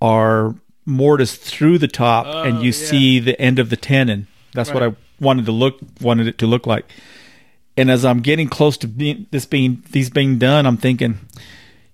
are 0.00 0.54
mortised 0.84 1.40
through 1.40 1.78
the 1.78 1.88
top, 1.88 2.26
oh, 2.26 2.42
and 2.42 2.58
you 2.58 2.66
yeah. 2.66 2.86
see 2.86 3.18
the 3.18 3.40
end 3.40 3.58
of 3.58 3.70
the 3.70 3.76
tenon. 3.76 4.26
That's 4.52 4.72
what 4.72 4.82
I 4.82 4.94
wanted 5.20 5.46
to 5.46 5.52
look 5.52 5.78
wanted 6.00 6.26
it 6.26 6.38
to 6.38 6.46
look 6.46 6.66
like. 6.66 6.90
And 7.76 7.90
as 7.90 8.04
I'm 8.04 8.20
getting 8.20 8.48
close 8.48 8.76
to 8.78 8.88
being, 8.88 9.26
this 9.30 9.46
being 9.46 9.82
these 9.90 10.10
being 10.10 10.38
done, 10.38 10.66
I'm 10.66 10.76
thinking, 10.76 11.18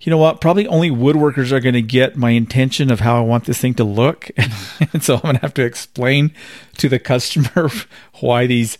you 0.00 0.10
know 0.10 0.18
what? 0.18 0.40
Probably 0.40 0.66
only 0.66 0.90
woodworkers 0.90 1.52
are 1.52 1.60
going 1.60 1.74
to 1.74 1.82
get 1.82 2.16
my 2.16 2.30
intention 2.30 2.90
of 2.90 3.00
how 3.00 3.16
I 3.16 3.20
want 3.20 3.44
this 3.44 3.58
thing 3.58 3.74
to 3.74 3.84
look, 3.84 4.30
and 4.92 5.02
so 5.02 5.16
I'm 5.16 5.22
going 5.22 5.34
to 5.36 5.42
have 5.42 5.54
to 5.54 5.64
explain 5.64 6.32
to 6.78 6.88
the 6.88 6.98
customer 6.98 7.70
why 8.20 8.46
these 8.46 8.78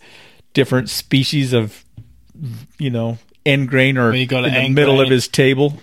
different 0.53 0.89
species 0.89 1.53
of, 1.53 1.85
you 2.79 2.89
know, 2.89 3.19
end 3.47 3.69
grain 3.69 3.95
you 3.95 4.01
in 4.11 4.27
the 4.27 4.69
middle 4.69 4.99
of 5.01 5.09
his 5.09 5.27
table. 5.27 5.77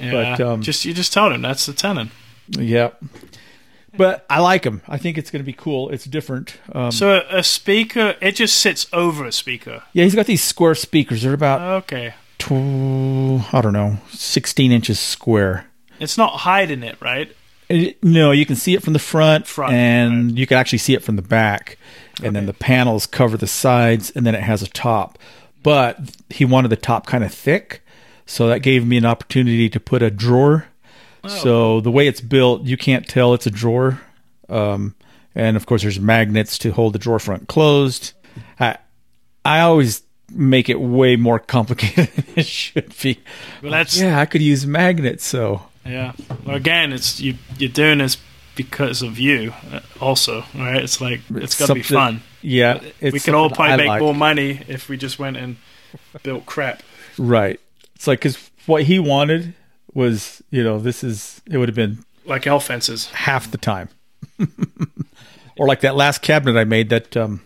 Yeah. 0.00 0.36
But, 0.36 0.40
um, 0.40 0.62
just 0.62 0.84
you 0.84 0.92
just 0.92 1.12
told 1.12 1.32
him 1.32 1.42
that's 1.42 1.66
the 1.66 1.72
tenon. 1.72 2.10
Yep. 2.48 3.02
But 3.96 4.26
I 4.28 4.40
like 4.40 4.64
them. 4.64 4.82
I 4.88 4.98
think 4.98 5.18
it's 5.18 5.30
going 5.30 5.40
to 5.42 5.46
be 5.46 5.52
cool. 5.52 5.88
It's 5.90 6.04
different. 6.04 6.56
Um, 6.72 6.90
So 6.90 7.12
a, 7.30 7.38
a 7.38 7.42
speaker, 7.44 8.16
it 8.20 8.32
just 8.32 8.58
sits 8.58 8.86
over 8.92 9.24
a 9.24 9.30
speaker. 9.32 9.84
yeah, 9.92 10.02
he's 10.04 10.16
got 10.16 10.26
these 10.26 10.42
square 10.42 10.74
speakers. 10.74 11.22
They're 11.22 11.32
about 11.32 11.60
Okay, 11.84 12.14
tw- 12.38 12.50
I 13.54 13.60
don't 13.62 13.72
know, 13.72 13.98
16 14.10 14.72
inches 14.72 14.98
square. 14.98 15.66
it's 16.00 16.18
not 16.18 16.38
hiding 16.40 16.82
it, 16.82 16.96
right? 17.00 17.30
It- 17.68 18.02
no, 18.02 18.32
you 18.32 18.44
can 18.44 18.56
see 18.56 18.74
it 18.74 18.82
from 18.82 18.94
the 18.94 18.98
front, 18.98 19.46
Front, 19.46 19.72
and 19.74 20.36
you 20.38 20.46
can 20.48 20.58
actually 20.58 20.78
see 20.78 20.94
it 20.94 21.02
from 21.04 21.14
the 21.16 21.22
back. 21.22 21.78
And 22.22 22.34
then 22.36 22.46
the 22.46 22.52
panels 22.52 23.06
cover 23.06 23.36
the 23.36 23.46
sides, 23.48 24.10
and 24.10 24.24
then 24.26 24.34
it 24.34 24.42
has 24.42 24.60
a 24.62 24.68
top. 24.68 25.18
But 25.64 25.98
he 26.30 26.44
wanted 26.44 26.68
the 26.68 26.76
top 26.76 27.06
kind 27.06 27.24
of 27.24 27.34
thick, 27.34 27.82
so 28.26 28.46
that 28.46 28.60
gave 28.60 28.86
me 28.86 28.96
an 28.96 29.04
opportunity 29.04 29.68
to 29.68 29.80
put 29.80 30.00
a 30.02 30.10
drawer. 30.10 30.66
So 31.26 31.80
the 31.80 31.90
way 31.90 32.06
it's 32.06 32.20
built, 32.20 32.64
you 32.64 32.76
can't 32.76 33.08
tell 33.08 33.32
it's 33.32 33.46
a 33.46 33.50
drawer. 33.50 33.98
Um, 34.50 34.94
and 35.34 35.56
of 35.56 35.64
course, 35.64 35.80
there's 35.80 35.98
magnets 35.98 36.58
to 36.58 36.70
hold 36.70 36.92
the 36.92 36.98
drawer 36.98 37.18
front 37.18 37.48
closed. 37.48 38.12
I, 38.60 38.76
I 39.42 39.60
always 39.60 40.02
make 40.30 40.68
it 40.68 40.80
way 40.80 41.16
more 41.16 41.38
complicated 41.38 42.08
than 42.14 42.34
it 42.36 42.46
should 42.46 42.94
be. 43.02 43.20
Well, 43.62 43.72
that's 43.72 43.98
Yeah, 43.98 44.20
I 44.20 44.26
could 44.26 44.42
use 44.42 44.66
magnets. 44.66 45.24
So 45.24 45.62
Yeah. 45.86 46.12
Well, 46.44 46.56
again, 46.56 46.92
it's 46.92 47.20
you. 47.20 47.36
You're 47.58 47.70
doing 47.70 47.98
this 47.98 48.18
because 48.54 49.02
of 49.02 49.18
you, 49.18 49.52
uh, 49.72 49.80
also, 50.00 50.44
right? 50.54 50.82
It's 50.82 51.00
like 51.00 51.20
it's 51.34 51.58
got 51.58 51.66
to 51.66 51.74
be 51.74 51.82
fun. 51.82 52.22
Yeah, 52.44 52.80
we 53.00 53.18
can 53.20 53.34
all 53.34 53.48
probably 53.50 53.72
I 53.72 53.76
make 53.76 53.88
like. 53.88 54.00
more 54.02 54.14
money 54.14 54.60
if 54.68 54.88
we 54.88 54.96
just 54.96 55.18
went 55.18 55.36
and 55.36 55.56
built 56.22 56.44
crap. 56.46 56.82
Right. 57.18 57.58
It's 57.94 58.06
like 58.06 58.18
because 58.20 58.50
what 58.66 58.82
he 58.84 58.98
wanted 58.98 59.54
was, 59.94 60.42
you 60.50 60.62
know, 60.62 60.78
this 60.78 61.02
is 61.02 61.40
it 61.50 61.56
would 61.58 61.68
have 61.68 61.76
been 61.76 62.04
Like 62.26 62.46
L 62.46 62.60
fences. 62.60 63.06
half 63.10 63.50
the 63.50 63.58
time, 63.58 63.88
or 65.56 65.66
like 65.66 65.80
that 65.80 65.94
last 65.96 66.22
cabinet 66.22 66.58
I 66.58 66.64
made. 66.64 66.90
That 66.90 67.16
um, 67.16 67.40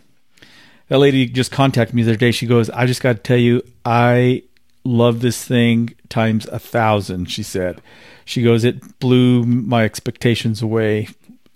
that 0.88 0.98
lady 0.98 1.26
just 1.26 1.50
contacted 1.52 1.94
me 1.94 2.02
the 2.02 2.12
other 2.12 2.18
day. 2.18 2.30
She 2.30 2.46
goes, 2.46 2.70
"I 2.70 2.86
just 2.86 3.02
got 3.02 3.16
to 3.16 3.22
tell 3.22 3.36
you, 3.38 3.62
I 3.84 4.42
love 4.84 5.20
this 5.20 5.44
thing 5.44 5.90
times 6.08 6.46
a 6.46 6.58
thousand. 6.58 7.30
She 7.30 7.42
said, 7.42 7.80
"She 8.24 8.42
goes, 8.42 8.64
it 8.64 8.98
blew 8.98 9.44
my 9.44 9.84
expectations 9.84 10.62
away." 10.62 11.08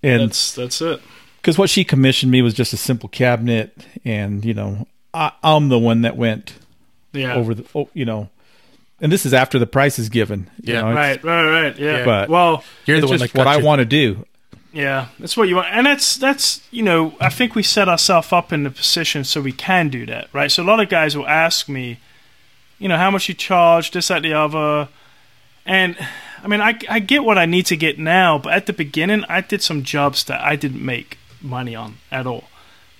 And 0.03 0.21
That's 0.21 0.53
that's 0.53 0.81
it. 0.81 1.01
Because 1.43 1.57
what 1.57 1.69
she 1.69 1.83
commissioned 1.83 2.31
me 2.31 2.41
was 2.41 2.53
just 2.53 2.71
a 2.71 2.77
simple 2.77 3.09
cabinet, 3.09 3.75
and 4.05 4.45
you 4.45 4.53
know, 4.53 4.87
I, 5.13 5.33
I'm 5.43 5.67
the 5.67 5.77
one 5.77 6.01
that 6.03 6.15
went 6.15 6.53
Yeah. 7.11 7.35
over 7.35 7.53
the, 7.53 7.65
oh, 7.75 7.89
you 7.93 8.05
know, 8.05 8.29
and 9.01 9.11
this 9.11 9.25
is 9.25 9.33
after 9.33 9.59
the 9.59 9.67
price 9.67 9.99
is 9.99 10.07
given. 10.07 10.49
you 10.61 10.73
Yeah. 10.73 10.81
know, 10.81 10.93
right. 10.93 11.21
Right. 11.23 11.61
Right. 11.63 11.77
Yeah. 11.77 12.05
But- 12.05 12.29
well, 12.29 12.63
You're 12.85 12.97
the 13.01 13.03
it's 13.03 13.09
one 13.11 13.19
just 13.19 13.33
that 13.33 13.37
what 13.37 13.43
got 13.43 13.59
I 13.59 13.63
want 13.63 13.79
to 13.79 13.85
do. 13.85 14.25
Yeah, 14.71 15.07
that's 15.19 15.35
what 15.37 15.47
you 15.49 15.57
want, 15.57 15.67
and 15.71 15.85
that's 15.85 16.15
that's 16.15 16.61
you 16.71 16.81
know 16.81 17.13
I 17.19 17.29
think 17.29 17.53
we 17.55 17.61
set 17.61 17.87
ourselves 17.89 18.31
up 18.31 18.51
in 18.53 18.63
the 18.63 18.71
position 18.71 19.23
so 19.25 19.39
we 19.41 19.51
can 19.51 19.89
do 19.89 20.05
that, 20.07 20.29
right? 20.33 20.49
So 20.51 20.63
a 20.63 20.65
lot 20.65 20.79
of 20.79 20.89
guys 20.89 21.15
will 21.15 21.27
ask 21.27 21.69
me, 21.69 21.99
you 22.79 22.87
know, 22.87 22.97
how 22.97 23.11
much 23.11 23.27
you 23.29 23.35
charge, 23.35 23.91
this, 23.91 24.07
that, 24.07 24.23
the 24.23 24.33
other, 24.33 24.87
and 25.63 25.95
I 26.43 26.47
mean 26.47 26.59
I 26.59 26.79
I 26.89 26.97
get 26.99 27.23
what 27.23 27.37
I 27.37 27.45
need 27.45 27.67
to 27.67 27.75
get 27.77 27.99
now, 27.99 28.39
but 28.39 28.53
at 28.53 28.65
the 28.65 28.73
beginning 28.73 29.23
I 29.29 29.41
did 29.41 29.61
some 29.61 29.83
jobs 29.83 30.23
that 30.23 30.41
I 30.41 30.55
didn't 30.55 30.83
make 30.83 31.19
money 31.43 31.75
on 31.75 31.97
at 32.11 32.25
all, 32.25 32.45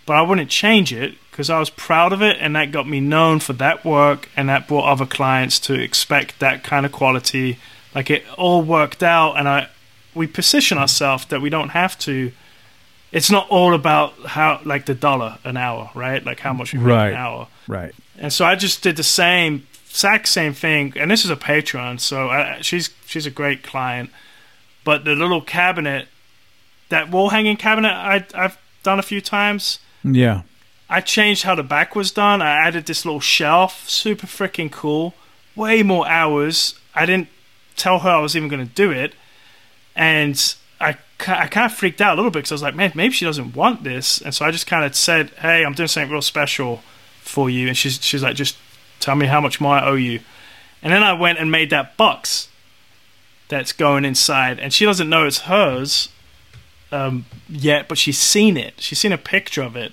but 0.05 0.15
I 0.15 0.21
wouldn't 0.21 0.49
change 0.49 0.93
it 0.93 1.15
because 1.31 1.49
I 1.49 1.59
was 1.59 1.69
proud 1.69 2.13
of 2.13 2.21
it, 2.21 2.37
and 2.39 2.55
that 2.55 2.71
got 2.71 2.87
me 2.87 2.99
known 2.99 3.39
for 3.39 3.53
that 3.53 3.83
work, 3.83 4.29
and 4.35 4.49
that 4.49 4.67
brought 4.67 4.87
other 4.91 5.05
clients 5.05 5.59
to 5.61 5.73
expect 5.73 6.39
that 6.39 6.63
kind 6.63 6.85
of 6.85 6.91
quality. 6.91 7.57
Like 7.95 8.09
it 8.09 8.23
all 8.37 8.61
worked 8.61 9.01
out, 9.03 9.33
and 9.37 9.47
I 9.47 9.69
we 10.13 10.27
position 10.27 10.77
ourselves 10.77 11.25
that 11.25 11.41
we 11.41 11.49
don't 11.49 11.69
have 11.69 11.97
to. 11.99 12.31
It's 13.11 13.29
not 13.31 13.47
all 13.49 13.73
about 13.73 14.13
how 14.25 14.59
like 14.65 14.85
the 14.85 14.93
dollar 14.95 15.37
an 15.43 15.57
hour, 15.57 15.89
right? 15.95 16.23
Like 16.23 16.39
how 16.39 16.53
much 16.53 16.73
we 16.73 16.79
make 16.79 16.87
Right. 16.87 17.09
an 17.09 17.15
hour. 17.15 17.47
Right. 17.67 17.93
And 18.17 18.31
so 18.33 18.45
I 18.45 18.55
just 18.55 18.81
did 18.83 18.95
the 18.95 19.03
same 19.03 19.65
exact 19.89 20.27
same 20.27 20.53
thing. 20.53 20.93
And 20.95 21.09
this 21.11 21.23
is 21.23 21.29
a 21.31 21.35
Patreon, 21.35 21.99
so 21.99 22.29
I, 22.29 22.59
she's 22.61 22.89
she's 23.05 23.25
a 23.25 23.31
great 23.31 23.63
client. 23.63 24.09
But 24.83 25.05
the 25.05 25.15
little 25.15 25.41
cabinet, 25.41 26.07
that 26.89 27.09
wall 27.09 27.29
hanging 27.29 27.57
cabinet, 27.57 27.91
I, 27.91 28.25
I've 28.33 28.57
done 28.83 28.99
a 28.99 29.03
few 29.03 29.21
times. 29.21 29.79
Yeah. 30.03 30.41
I 30.89 31.01
changed 31.01 31.43
how 31.43 31.55
the 31.55 31.63
back 31.63 31.95
was 31.95 32.11
done. 32.11 32.41
I 32.41 32.67
added 32.67 32.85
this 32.85 33.05
little 33.05 33.19
shelf, 33.19 33.89
super 33.89 34.27
freaking 34.27 34.71
cool. 34.71 35.15
Way 35.55 35.81
more 35.81 36.07
hours. 36.07 36.79
I 36.93 37.05
didn't 37.05 37.29
tell 37.75 37.99
her 37.99 38.09
I 38.09 38.19
was 38.19 38.35
even 38.35 38.49
going 38.49 38.67
to 38.67 38.73
do 38.73 38.91
it, 38.91 39.15
and 39.95 40.55
I 40.79 40.97
I 41.27 41.47
kind 41.47 41.65
of 41.65 41.73
freaked 41.73 42.01
out 42.01 42.13
a 42.13 42.17
little 42.17 42.31
bit 42.31 42.39
because 42.39 42.51
I 42.51 42.55
was 42.55 42.61
like, 42.61 42.75
man, 42.75 42.91
maybe 42.95 43.13
she 43.13 43.25
doesn't 43.25 43.55
want 43.55 43.83
this, 43.83 44.21
and 44.21 44.33
so 44.33 44.45
I 44.45 44.51
just 44.51 44.67
kind 44.67 44.83
of 44.85 44.95
said, 44.95 45.29
hey, 45.41 45.63
I'm 45.63 45.73
doing 45.73 45.87
something 45.87 46.11
real 46.11 46.21
special 46.21 46.83
for 47.21 47.49
you, 47.49 47.67
and 47.67 47.77
she's 47.77 48.03
she's 48.03 48.23
like, 48.23 48.35
just 48.35 48.57
tell 48.99 49.15
me 49.15 49.27
how 49.27 49.41
much 49.41 49.61
more 49.61 49.75
I 49.75 49.85
owe 49.85 49.95
you, 49.95 50.19
and 50.81 50.91
then 50.91 51.03
I 51.03 51.13
went 51.13 51.39
and 51.39 51.49
made 51.49 51.69
that 51.69 51.97
box 51.97 52.49
that's 53.47 53.71
going 53.71 54.05
inside, 54.05 54.59
and 54.59 54.73
she 54.73 54.85
doesn't 54.85 55.09
know 55.09 55.25
it's 55.25 55.39
hers 55.39 56.09
um, 56.93 57.25
yet, 57.49 57.87
but 57.87 57.97
she's 57.97 58.17
seen 58.17 58.57
it. 58.57 58.75
She's 58.79 58.99
seen 58.99 59.11
a 59.11 59.17
picture 59.17 59.61
of 59.63 59.75
it, 59.75 59.91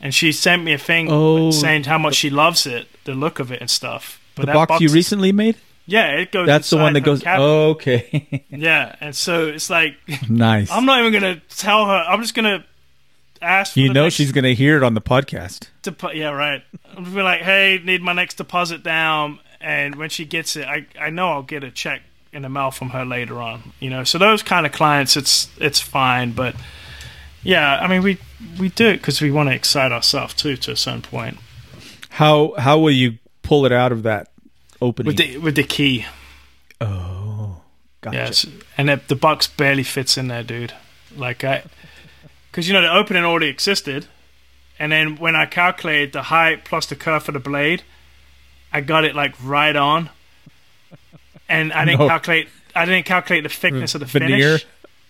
and 0.00 0.14
she 0.14 0.32
sent 0.32 0.62
me 0.64 0.72
a 0.72 0.78
thing 0.78 1.08
Oh. 1.10 1.50
saying 1.50 1.84
how 1.84 1.98
much 1.98 2.14
she 2.14 2.30
loves 2.30 2.66
it, 2.66 2.86
the 3.04 3.14
look 3.14 3.38
of 3.38 3.50
it 3.52 3.60
and 3.60 3.68
stuff. 3.70 4.20
But 4.34 4.46
The 4.46 4.52
that 4.52 4.68
box, 4.68 4.80
you 4.80 4.88
recently 4.90 5.32
made? 5.32 5.56
yeah, 5.86 6.10
it 6.12 6.30
goes. 6.32 6.46
That's 6.46 6.70
the 6.70 6.76
one 6.76 6.92
that 6.92 7.00
goes. 7.00 7.22
Oh, 7.26 7.70
okay. 7.70 8.44
Yeah, 8.50 8.94
and 9.00 9.14
so 9.14 9.46
it's 9.48 9.68
like 9.70 9.96
nice. 10.28 10.70
I'm 10.70 10.84
not 10.84 11.00
even 11.00 11.12
gonna 11.12 11.40
tell 11.48 11.86
her. 11.86 12.04
I'm 12.08 12.20
just 12.22 12.34
gonna 12.34 12.64
ask. 13.40 13.74
For 13.74 13.80
you 13.80 13.92
know 13.92 14.08
she's 14.10 14.32
going 14.32 14.44
to 14.44 14.54
hear 14.54 14.76
it 14.76 14.82
on 14.82 14.94
the 14.94 15.00
podcast. 15.00 15.68
depo- 15.84 16.14
yeah, 16.14 16.30
right. 16.30 16.62
I'm 16.96 17.04
gonna 17.04 17.14
be 17.16 17.22
like, 17.22 17.40
hey, 17.42 17.80
need 17.84 18.02
my 18.02 18.12
next 18.12 18.34
deposit 18.34 18.82
down, 18.82 19.38
and 19.60 19.94
when 19.96 20.10
she 20.10 20.24
gets 20.24 20.56
it, 20.56 20.66
I 20.66 20.86
I 21.00 21.10
know 21.10 21.30
I'll 21.30 21.42
get 21.42 21.62
a 21.64 21.70
check 21.70 22.02
in 22.32 22.42
the 22.42 22.48
mail 22.48 22.70
from 22.70 22.90
her 22.90 23.04
later 23.04 23.40
on. 23.40 23.72
You 23.80 23.90
know, 23.90 24.04
so 24.04 24.18
those 24.18 24.42
kind 24.42 24.66
of 24.66 24.72
clients, 24.72 25.16
it's 25.16 25.48
it's 25.58 25.80
fine, 25.80 26.32
but 26.32 26.54
yeah, 27.42 27.78
I 27.80 27.86
mean 27.88 28.02
we 28.02 28.18
we 28.58 28.68
do 28.68 28.88
it 28.88 28.96
because 28.98 29.20
we 29.20 29.30
want 29.30 29.48
to 29.48 29.54
excite 29.54 29.92
ourselves 29.92 30.34
too 30.34 30.56
to 30.56 30.72
a 30.72 30.76
certain 30.76 31.02
point 31.02 31.38
How 32.10 32.54
how 32.58 32.78
will 32.78 32.90
you 32.92 33.18
pull 33.42 33.64
it 33.66 33.72
out 33.72 33.92
of 33.92 34.02
that 34.02 34.28
opening? 34.80 35.06
with 35.08 35.16
the 35.16 35.38
with 35.38 35.54
the 35.56 35.64
key. 35.64 36.06
oh, 36.80 37.62
gotcha. 38.00 38.16
Yes, 38.16 38.46
and 38.76 38.88
the, 38.88 39.00
the 39.08 39.16
box 39.16 39.46
barely 39.46 39.82
fits 39.82 40.16
in 40.16 40.28
there, 40.28 40.42
dude. 40.42 40.74
Like 41.16 41.44
I, 41.44 41.64
because 42.50 42.68
you 42.68 42.74
know 42.74 42.82
the 42.82 42.92
opening 42.92 43.24
already 43.24 43.48
existed, 43.48 44.06
and 44.78 44.92
then 44.92 45.16
when 45.16 45.34
I 45.34 45.46
calculated 45.46 46.12
the 46.12 46.22
height 46.24 46.64
plus 46.64 46.86
the 46.86 46.96
curve 46.96 47.22
for 47.22 47.32
the 47.32 47.40
blade, 47.40 47.82
I 48.72 48.80
got 48.82 49.04
it 49.04 49.14
like 49.14 49.34
right 49.42 49.74
on, 49.74 50.10
and 51.48 51.72
I 51.72 51.84
didn't 51.84 52.00
No. 52.00 52.08
calculate. 52.08 52.48
I 52.74 52.84
didn't 52.84 53.06
calculate 53.06 53.42
the 53.42 53.48
thickness 53.48 53.94
of 53.94 54.00
the 54.00 54.06
Veneer. 54.06 54.58
finish. 54.58 54.66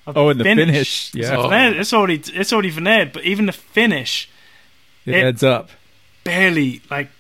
of 0.07 0.17
Oh, 0.17 0.29
and 0.31 0.41
the 0.41 0.45
finish. 0.45 1.13
Yeah, 1.15 1.29
So 1.29 1.49
veneered, 1.49 1.77
it's 1.77 1.93
already 1.93 2.23
it's 2.33 2.53
already 2.53 2.71
veneered, 2.71 3.13
but 3.13 3.25
even 3.25 3.47
the 3.47 3.53
finish 3.53 4.29
it, 5.05 5.15
it- 5.15 5.25
adds 5.25 5.43
up. 5.43 5.69
barely 6.25 6.81
like 6.91 7.11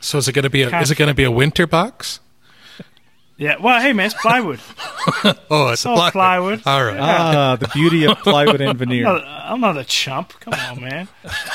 So 0.00 0.18
is 0.18 0.28
it 0.28 0.32
going 0.32 0.44
to 0.44 0.50
be 0.50 0.62
a, 0.62 0.80
is 0.80 0.90
it 0.90 0.96
going 0.98 1.08
to 1.08 1.14
be 1.14 1.24
a 1.24 1.30
winter 1.30 1.66
box? 1.66 2.20
yeah. 3.36 3.56
Well, 3.60 3.80
hey 3.80 3.92
man, 3.92 4.06
it's 4.06 4.14
plywood. 4.20 4.60
Oh, 5.50 5.68
it's, 5.68 5.80
It's 5.82 5.86
all 5.86 6.10
plywood. 6.10 6.62
All 6.66 6.84
right. 6.84 6.98
Ah, 7.00 7.56
the 7.56 7.68
beauty 7.68 8.04
of 8.06 8.18
plywood 8.18 8.60
and 8.60 8.70
I'm 8.70 8.76
veneer. 8.76 9.04
not, 9.04 9.24
I'm 9.26 9.60
not 9.60 9.76
a 9.76 9.84
chump. 9.84 10.32
Come 10.40 10.54
on, 10.54 10.80
man. 10.82 11.08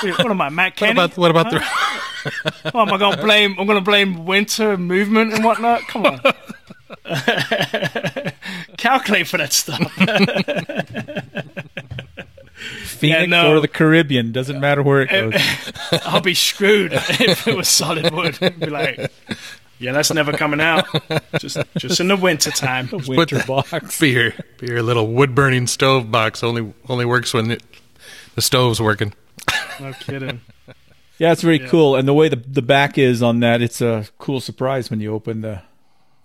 Wait, 0.03 0.17
What 0.17 0.29
am 0.29 0.41
I, 0.41 0.49
Matt 0.49 0.73
What 0.73 0.75
Kenney? 0.75 0.91
about 0.91 1.17
what 1.17 1.31
about 1.31 1.49
the 1.51 1.63
Oh, 2.73 2.81
am 2.81 2.91
I 2.93 2.97
gonna 2.97 3.21
blame? 3.21 3.55
I'm 3.57 3.65
gonna 3.67 3.81
blame 3.81 4.25
winter 4.25 4.77
movement 4.77 5.33
and 5.33 5.43
whatnot. 5.43 5.81
Come 5.87 6.05
on, 6.05 6.19
calculate 8.77 9.27
for 9.27 9.37
that 9.37 9.53
stuff. 9.53 9.79
Phoenix 12.99 13.29
no. 13.29 13.53
or 13.53 13.59
the 13.61 13.67
Caribbean. 13.67 14.31
Doesn't 14.31 14.59
matter 14.59 14.83
where 14.83 15.03
it 15.03 15.11
eh, 15.11 15.29
goes. 15.29 16.01
I'll 16.05 16.21
be 16.21 16.33
screwed 16.33 16.93
if 16.93 17.47
it 17.47 17.55
was 17.55 17.69
solid 17.69 18.11
wood. 18.13 18.37
I'd 18.41 18.59
be 18.59 18.67
like, 18.67 19.11
yeah, 19.79 19.93
that's 19.93 20.11
never 20.11 20.33
coming 20.33 20.59
out. 20.59 20.85
Just 21.39 21.57
just 21.77 21.99
in 21.99 22.09
the 22.09 22.17
winter 22.17 22.51
time. 22.51 22.89
Winter 23.07 23.43
box. 23.47 23.99
Be 23.99 24.09
your, 24.09 24.33
be 24.57 24.67
your 24.67 24.83
little 24.83 25.07
wood 25.07 25.33
burning 25.33 25.67
stove 25.67 26.11
box 26.11 26.43
only 26.43 26.73
only 26.89 27.05
works 27.05 27.33
when 27.33 27.51
it, 27.51 27.63
the 28.35 28.41
stove's 28.41 28.81
working. 28.81 29.13
No 29.79 29.93
kidding. 29.93 30.41
Yeah, 31.17 31.31
it's 31.33 31.41
very 31.41 31.59
cool. 31.59 31.95
And 31.95 32.07
the 32.07 32.13
way 32.13 32.27
the 32.27 32.35
the 32.35 32.61
back 32.61 32.97
is 32.97 33.23
on 33.23 33.39
that, 33.39 33.61
it's 33.61 33.79
a 33.81 34.05
cool 34.17 34.41
surprise 34.41 34.89
when 34.89 34.99
you 34.99 35.13
open 35.13 35.41
the 35.41 35.61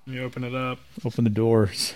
You 0.07 0.23
open 0.23 0.45
it 0.45 0.55
up. 0.55 0.79
open 1.05 1.25
the 1.25 1.31
doors. 1.31 1.95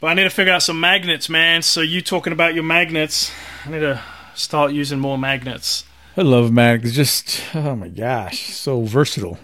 But 0.00 0.08
I 0.08 0.14
need 0.14 0.24
to 0.24 0.30
figure 0.30 0.52
out 0.52 0.62
some 0.62 0.80
magnets, 0.80 1.28
man. 1.28 1.62
So 1.62 1.82
you 1.82 2.00
talking 2.00 2.32
about 2.32 2.54
your 2.54 2.64
magnets? 2.64 3.30
I 3.66 3.70
need 3.70 3.80
to 3.80 4.02
start 4.34 4.72
using 4.72 4.98
more 4.98 5.18
magnets. 5.18 5.84
I 6.16 6.22
love 6.22 6.50
magnets. 6.52 6.94
Just 6.94 7.42
oh 7.54 7.76
my 7.76 7.88
gosh, 7.88 8.54
so 8.54 8.82
versatile. 8.84 9.38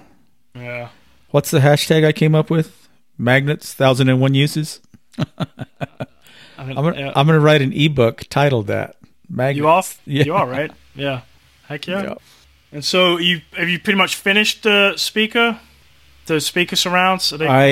Yeah. 0.55 0.89
What's 1.31 1.51
the 1.51 1.59
hashtag 1.59 2.05
I 2.07 2.13
came 2.13 2.35
up 2.35 2.49
with? 2.51 2.89
Magnets, 3.19 3.75
thousand 3.75 4.09
and 4.09 4.21
one 4.21 4.35
uses. 4.35 4.81
I 5.19 5.25
mean, 6.65 6.79
I'm 6.79 6.85
gonna, 6.85 6.99
yeah. 6.99 7.13
I'm 7.15 7.27
gonna 7.27 7.41
write 7.41 7.61
an 7.63 7.73
ebook 7.73 8.25
titled 8.31 8.67
that. 8.69 8.97
Magnets. 9.29 9.59
you 9.59 9.69
off? 9.69 10.01
Yeah. 10.07 10.25
You 10.25 10.35
are 10.35 10.47
right. 10.47 10.71
Yeah. 10.95 11.21
Heck 11.69 11.87
yeah. 11.87 12.03
Yeah. 12.03 12.15
And 12.73 12.85
so 12.85 13.19
you 13.19 13.43
have 13.53 13.69
you 13.69 13.79
pretty 13.79 13.99
much 13.99 14.17
finished 14.17 14.63
the 14.63 14.95
speaker, 14.97 15.61
the 16.27 16.41
speaker 16.41 16.77
surrounds? 16.77 17.33
Are 17.33 17.39
they 17.39 17.47
I 17.47 17.67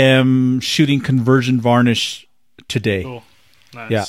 am 0.00 0.60
shooting 0.60 1.00
conversion 1.00 1.60
varnish 1.60 2.26
today. 2.68 3.02
Cool. 3.02 3.22
Nice. 3.74 3.90
Yeah. 3.90 4.04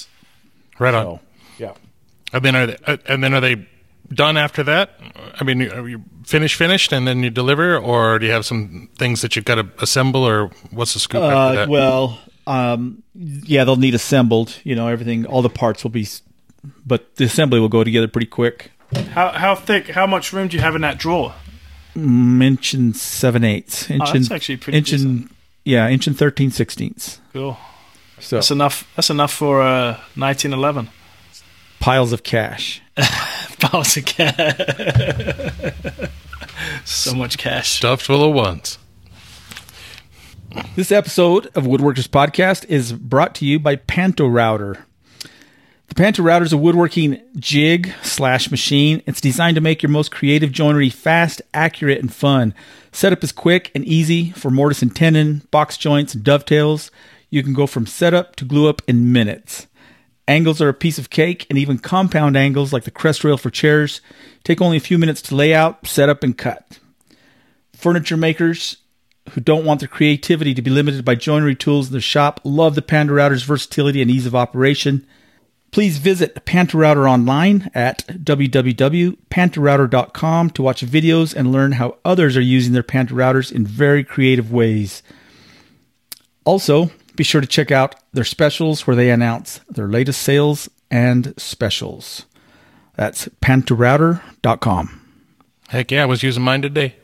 Right 0.80 0.94
on. 0.94 1.06
So, 1.06 1.20
yeah. 1.58 1.74
And 2.34 2.44
then 2.44 2.56
are 2.56 2.68
they, 2.68 2.78
uh, 2.88 2.98
and 3.08 3.24
then 3.24 3.34
are 3.34 3.42
they 3.42 3.68
done 4.14 4.38
after 4.38 4.64
that? 4.64 5.00
I 5.40 5.44
mean, 5.44 5.70
are 5.72 5.88
you 5.88 6.04
finished, 6.26 6.56
finished, 6.56 6.92
and 6.94 7.08
then 7.08 7.24
you 7.24 7.30
deliver, 7.30 7.78
or 7.78 8.20
do 8.20 8.26
you 8.26 8.32
have 8.32 8.46
some 8.46 8.90
things 8.98 9.22
that 9.22 9.36
you've 9.36 9.46
got 9.46 9.56
to 9.56 9.68
assemble, 9.80 10.24
or 10.24 10.50
what's 10.72 10.94
the 10.94 11.00
scoop 11.00 11.22
after 11.24 11.36
Uh, 11.36 11.52
that? 11.54 11.70
well, 11.70 12.20
um, 12.48 13.04
yeah, 13.14 13.64
they'll 13.64 13.76
need 13.76 13.94
assembled. 13.96 14.58
You 14.64 14.76
know, 14.76 14.88
everything, 14.88 15.26
all 15.26 15.42
the 15.42 15.50
parts 15.50 15.84
will 15.84 15.92
be, 15.92 16.08
but 16.86 17.16
the 17.16 17.26
assembly 17.26 17.60
will 17.60 17.70
go 17.70 17.84
together 17.84 18.08
pretty 18.08 18.28
quick. 18.28 18.72
How 19.14 19.30
how 19.30 19.56
thick? 19.56 19.90
How 19.90 20.06
much 20.08 20.34
room 20.34 20.48
do 20.50 20.58
you 20.58 20.64
have 20.64 20.76
in 20.76 20.82
that 20.82 20.98
drawer? 20.98 21.34
Inch 21.96 22.74
and 22.74 22.96
seven 22.96 23.44
eighths. 23.44 23.90
Inch 23.90 24.02
Oh, 24.02 24.06
that's 24.14 24.28
and, 24.28 24.32
actually 24.32 24.58
pretty 24.58 24.78
inch 24.78 24.92
and 24.94 25.30
yeah, 25.66 25.88
inch 25.90 26.08
and 26.08 26.18
thirteen 26.18 26.52
sixteenths. 26.52 27.20
Cool. 27.34 27.58
So 28.20 28.38
That's 28.38 28.52
enough. 28.52 28.88
That's 28.96 29.10
enough 29.10 29.34
for 29.34 29.62
uh, 29.62 29.94
1911. 30.16 30.90
piles 31.80 32.14
of 32.14 32.24
cash. 32.24 32.82
Piles 33.60 33.96
of 33.98 34.06
cash. 34.06 34.58
so 36.86 37.14
much 37.14 37.38
cash. 37.38 37.70
Stuffed 37.70 38.04
full 38.06 38.24
of 38.28 38.34
ones. 38.34 38.78
This 40.76 40.92
episode 40.92 41.48
of 41.56 41.64
Woodworkers 41.66 42.08
Podcast 42.08 42.66
is 42.66 42.92
brought 42.94 43.36
to 43.36 43.46
you 43.46 43.60
by 43.60 43.76
Panto 43.76 44.28
Router. 44.28 44.86
The 45.92 45.96
Panto 45.96 46.24
Router 46.24 46.46
is 46.46 46.54
a 46.54 46.58
woodworking 46.58 47.22
jig 47.36 47.94
slash 48.02 48.50
machine. 48.50 49.04
It's 49.06 49.20
designed 49.20 49.56
to 49.56 49.62
make 49.62 49.84
your 49.84 49.90
most 49.90 50.10
creative 50.10 50.54
joinery 50.54 50.90
fast, 50.90 51.42
accurate, 51.54 52.00
and 52.00 52.14
fun. 52.14 52.54
Setup 52.94 53.22
is 53.26 53.34
quick 53.34 53.72
and 53.76 53.84
easy 53.84 54.30
for 54.32 54.50
mortise 54.50 54.82
and 54.82 54.96
tenon, 54.96 55.42
box 55.52 55.76
joints, 55.76 56.16
and 56.16 56.24
dovetails. 56.24 56.92
You 57.30 57.44
can 57.44 57.54
go 57.54 57.68
from 57.68 57.86
setup 57.86 58.38
to 58.38 58.46
glue 58.46 58.70
up 58.70 58.82
in 58.88 59.12
minutes. 59.12 59.68
Angles 60.30 60.62
are 60.62 60.70
a 60.70 60.74
piece 60.74 60.98
of 60.98 61.10
cake, 61.10 61.46
and 61.50 61.60
even 61.60 61.78
compound 61.78 62.38
angles 62.38 62.72
like 62.72 62.86
the 62.86 62.90
crest 62.90 63.26
rail 63.26 63.36
for 63.36 63.50
chairs 63.50 64.00
take 64.46 64.62
only 64.62 64.78
a 64.78 64.80
few 64.80 64.98
minutes 64.98 65.22
to 65.24 65.36
lay 65.36 65.54
out, 65.54 65.86
set 65.86 66.08
up, 66.08 66.24
and 66.24 66.38
cut. 66.38 66.80
Furniture 67.74 68.16
makers 68.16 68.78
who 69.32 69.42
don't 69.42 69.66
want 69.66 69.82
their 69.82 69.90
creativity 69.90 70.54
to 70.54 70.62
be 70.62 70.72
limited 70.72 71.04
by 71.04 71.16
joinery 71.16 71.54
tools 71.54 71.88
in 71.88 71.92
their 71.92 72.00
shop 72.00 72.40
love 72.46 72.76
the 72.76 72.82
Panto 72.82 73.12
Router's 73.12 73.44
versatility 73.44 74.02
and 74.02 74.10
ease 74.10 74.26
of 74.26 74.34
operation. 74.34 75.06
Please 75.72 75.98
visit 76.00 76.44
Panto 76.46 76.78
Router 76.78 77.08
online 77.08 77.72
at 77.74 78.06
www.pantorouter.com 78.08 80.50
to 80.50 80.62
watch 80.62 80.86
videos 80.86 81.34
and 81.34 81.54
learn 81.54 81.72
how 81.74 81.98
others 82.04 82.36
are 82.36 82.42
using 82.42 82.74
their 82.74 82.84
Panto 82.84 83.16
Routers 83.16 83.54
in 83.54 83.66
very 83.66 84.04
creative 84.04 84.52
ways. 84.52 85.02
Also, 86.44 86.92
be 87.16 87.24
sure 87.24 87.40
to 87.40 87.48
check 87.48 87.72
out 87.72 87.96
their 88.12 88.26
specials 88.26 88.86
where 88.86 88.98
they 88.98 89.10
announce 89.10 89.62
their 89.70 89.88
latest 89.88 90.22
sales 90.22 90.68
and 90.90 91.34
specials. 91.38 92.26
That's 92.98 93.30
pantorouter.com. 93.42 94.98
Heck 95.70 95.92
yeah, 95.92 96.04
I 96.04 96.06
was 96.06 96.22
using 96.22 96.44
mine 96.44 96.62
today. 96.62 96.96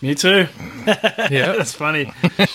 Me 0.00 0.14
too. 0.14 0.46
Yeah, 0.86 0.94
That's 1.56 1.72
funny. 1.72 2.12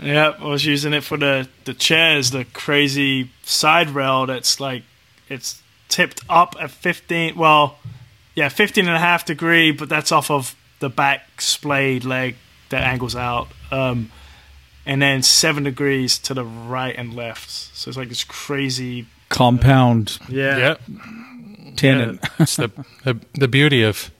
yeah, 0.00 0.34
I 0.38 0.46
was 0.46 0.64
using 0.64 0.92
it 0.92 1.02
for 1.04 1.16
the 1.16 1.48
the 1.64 1.74
chairs, 1.74 2.30
the 2.30 2.44
crazy 2.44 3.30
side 3.42 3.90
rail 3.90 4.26
that's 4.26 4.60
like 4.60 4.82
it's 5.28 5.62
tipped 5.88 6.22
up 6.28 6.54
at 6.60 6.70
15, 6.70 7.36
well, 7.36 7.78
yeah, 8.34 8.48
15 8.48 8.86
and 8.86 8.94
a 8.94 8.98
half 8.98 9.24
degree, 9.24 9.72
but 9.72 9.88
that's 9.88 10.12
off 10.12 10.30
of 10.30 10.54
the 10.80 10.88
back 10.88 11.40
splayed 11.40 12.04
leg 12.04 12.36
that 12.70 12.82
angles 12.82 13.16
out. 13.16 13.48
Um 13.70 14.10
and 14.86 15.02
then 15.02 15.22
7 15.22 15.64
degrees 15.64 16.18
to 16.20 16.32
the 16.32 16.44
right 16.44 16.94
and 16.96 17.14
left. 17.14 17.50
So 17.50 17.88
it's 17.90 17.98
like 17.98 18.08
this 18.08 18.24
crazy 18.24 19.06
Compound 19.28 20.18
yeah. 20.28 20.56
yeah. 20.56 20.76
tenon. 21.76 22.18
It's 22.38 22.56
the, 22.56 22.70
the 23.04 23.20
the 23.34 23.48
beauty 23.48 23.82
of 23.82 24.10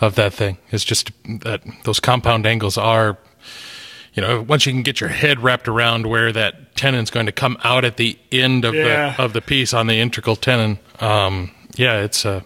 of 0.00 0.14
that 0.14 0.32
thing 0.32 0.58
is 0.70 0.84
just 0.84 1.10
that 1.40 1.62
those 1.84 1.98
compound 1.98 2.46
angles 2.46 2.78
are, 2.78 3.18
you 4.14 4.22
know, 4.22 4.42
once 4.42 4.66
you 4.66 4.72
can 4.72 4.82
get 4.82 5.00
your 5.00 5.10
head 5.10 5.40
wrapped 5.40 5.68
around 5.68 6.06
where 6.06 6.32
that 6.32 6.76
tenon's 6.76 7.10
going 7.10 7.26
to 7.26 7.32
come 7.32 7.56
out 7.64 7.84
at 7.84 7.96
the 7.96 8.18
end 8.30 8.64
of 8.64 8.74
Yeah. 8.74 9.14
the 9.16 9.22
of 9.22 9.32
the 9.32 9.40
piece 9.40 9.72
on 9.72 9.86
the 9.86 9.98
integral 10.00 10.36
tenon. 10.36 10.78
Um, 11.00 11.50
yeah, 11.76 12.00
it's 12.02 12.26
uh, 12.26 12.40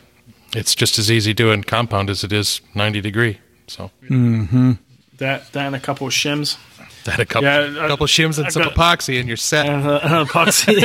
it's 0.55 0.74
just 0.74 0.98
as 0.98 1.11
easy 1.11 1.35
doing 1.35 1.62
compound 1.64 2.09
as 2.11 2.22
it 2.24 2.33
is 2.33 2.61
ninety 2.74 3.00
degree. 3.00 3.38
So 3.66 3.90
That 4.09 5.50
that 5.52 5.57
and 5.57 5.74
a 5.74 5.81
couple 5.81 6.07
of 6.07 6.12
shims. 6.12 6.57
that 7.05 7.18
a 7.18 7.24
couple 7.26 7.48
Yeah, 7.48 7.85
I- 7.85 7.88
couple 7.88 8.05
of 8.05 8.11
shims 8.11 8.38
and 8.38 8.46
I 8.46 8.50
some 8.50 8.62
got- 8.62 8.74
epoxy 8.74 9.18
and 9.18 9.26
you're 9.29 9.37
set. 9.37 9.66
and 9.66 9.85
uh, 9.87 10.00
an 10.02 10.26
epoxy. 10.26 10.76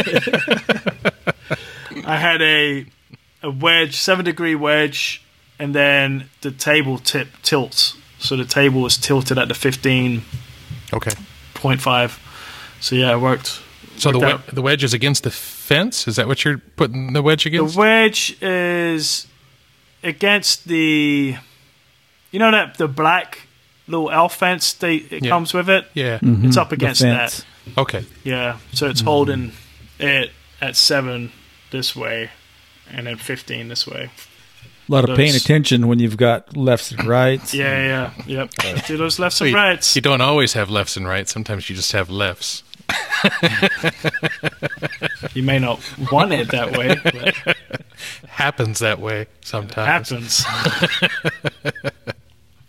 I 2.05 2.17
had 2.17 2.41
a 2.41 2.85
a 3.43 3.51
wedge, 3.51 3.95
seven 3.95 4.25
degree 4.25 4.55
wedge, 4.55 5.21
and 5.59 5.73
then 5.75 6.29
the 6.41 6.51
table 6.51 6.97
tip 6.97 7.27
tilts. 7.43 7.95
So 8.19 8.35
the 8.35 8.45
table 8.45 8.85
is 8.85 8.97
tilted 8.97 9.37
at 9.37 9.47
the 9.47 9.53
fifteen 9.55 10.23
Okay. 10.93 11.11
point 11.53 11.81
five. 11.81 12.19
So 12.79 12.95
yeah, 12.95 13.13
it 13.13 13.19
worked. 13.19 13.61
So 13.97 14.11
the 14.11 14.19
Worked 14.19 14.27
we- 14.27 14.33
out. 14.33 14.55
the 14.55 14.61
wedge 14.61 14.83
is 14.83 14.93
against 14.93 15.23
the 15.23 15.31
fence. 15.31 16.07
Is 16.07 16.15
that 16.15 16.27
what 16.27 16.43
you're 16.43 16.57
putting 16.75 17.13
the 17.13 17.21
wedge 17.21 17.45
against? 17.45 17.75
The 17.75 17.79
wedge 17.79 18.37
is 18.41 19.27
against 20.03 20.67
the, 20.67 21.35
you 22.31 22.39
know 22.39 22.49
that 22.51 22.77
the 22.77 22.87
black 22.87 23.41
little 23.87 24.09
elf 24.09 24.35
fence 24.35 24.73
they 24.73 24.95
it 24.95 25.23
Yeah. 25.25 25.29
comes 25.29 25.53
with 25.53 25.69
it. 25.69 25.85
yeah. 25.93 26.17
Mm-hmm. 26.19 26.47
It's 26.47 26.57
up 26.57 26.71
against 26.71 27.01
that. 27.01 27.45
Okay. 27.77 28.05
Yeah, 28.23 28.57
so 28.73 28.87
it's 28.89 29.01
mm-hmm. 29.01 29.07
holding 29.07 29.51
it 29.99 30.31
at 30.61 30.75
seven 30.75 31.31
this 31.69 31.95
way, 31.95 32.31
and 32.89 33.05
then 33.05 33.17
fifteen 33.17 33.67
this 33.67 33.85
way. 33.85 34.09
A 34.91 34.93
lot 34.93 35.09
of 35.09 35.15
paying 35.15 35.33
attention 35.35 35.87
when 35.87 35.99
you've 35.99 36.17
got 36.17 36.57
lefts 36.57 36.91
and 36.91 37.07
rights. 37.07 37.53
Yeah, 37.61 38.11
yeah, 38.27 38.47
yep. 38.57 38.85
Do 38.87 38.97
those 38.97 39.19
lefts 39.19 39.39
and 39.39 39.49
you, 39.51 39.55
rights. 39.55 39.95
you 39.95 40.01
don't 40.01 40.19
always 40.19 40.51
have 40.51 40.69
lefts 40.69 40.97
and 40.97 41.07
rights. 41.07 41.31
Sometimes 41.31 41.69
you 41.69 41.75
just 41.77 41.93
have 41.93 42.09
lefts. 42.09 42.63
You 45.33 45.43
may 45.43 45.59
not 45.59 45.79
want 46.11 46.33
it 46.33 46.49
that 46.51 46.75
way, 46.77 46.95
but 47.03 47.55
Happens 48.27 48.79
that 48.79 48.99
way 48.99 49.27
sometimes. 49.41 50.09
happens. 50.09 50.43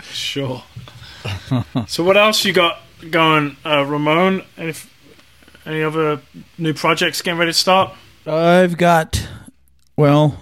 sure. 0.02 0.62
So, 1.88 2.04
what 2.04 2.16
else 2.16 2.44
you 2.44 2.52
got 2.52 2.78
going, 3.10 3.56
uh, 3.66 3.84
Ramon? 3.84 4.44
Any, 4.56 4.74
any 5.66 5.82
other 5.82 6.20
new 6.56 6.72
projects 6.74 7.20
getting 7.20 7.40
ready 7.40 7.50
to 7.50 7.58
start? 7.58 7.92
I've 8.26 8.76
got, 8.76 9.26
well, 9.96 10.38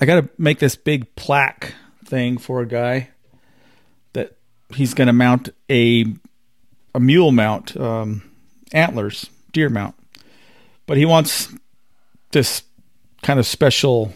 I 0.00 0.04
got 0.04 0.20
to 0.20 0.28
make 0.38 0.58
this 0.58 0.76
big 0.76 1.14
plaque 1.16 1.74
thing 2.04 2.38
for 2.38 2.60
a 2.60 2.66
guy 2.66 3.10
that 4.12 4.36
he's 4.70 4.94
going 4.94 5.06
to 5.06 5.12
mount 5.12 5.48
a 5.70 6.04
a 6.94 7.00
mule 7.00 7.32
mount, 7.32 7.76
um, 7.76 8.22
antlers, 8.72 9.28
deer 9.52 9.68
mount, 9.68 9.94
but 10.86 10.96
he 10.96 11.04
wants 11.04 11.52
this 12.32 12.62
kind 13.22 13.38
of 13.38 13.46
special. 13.46 14.12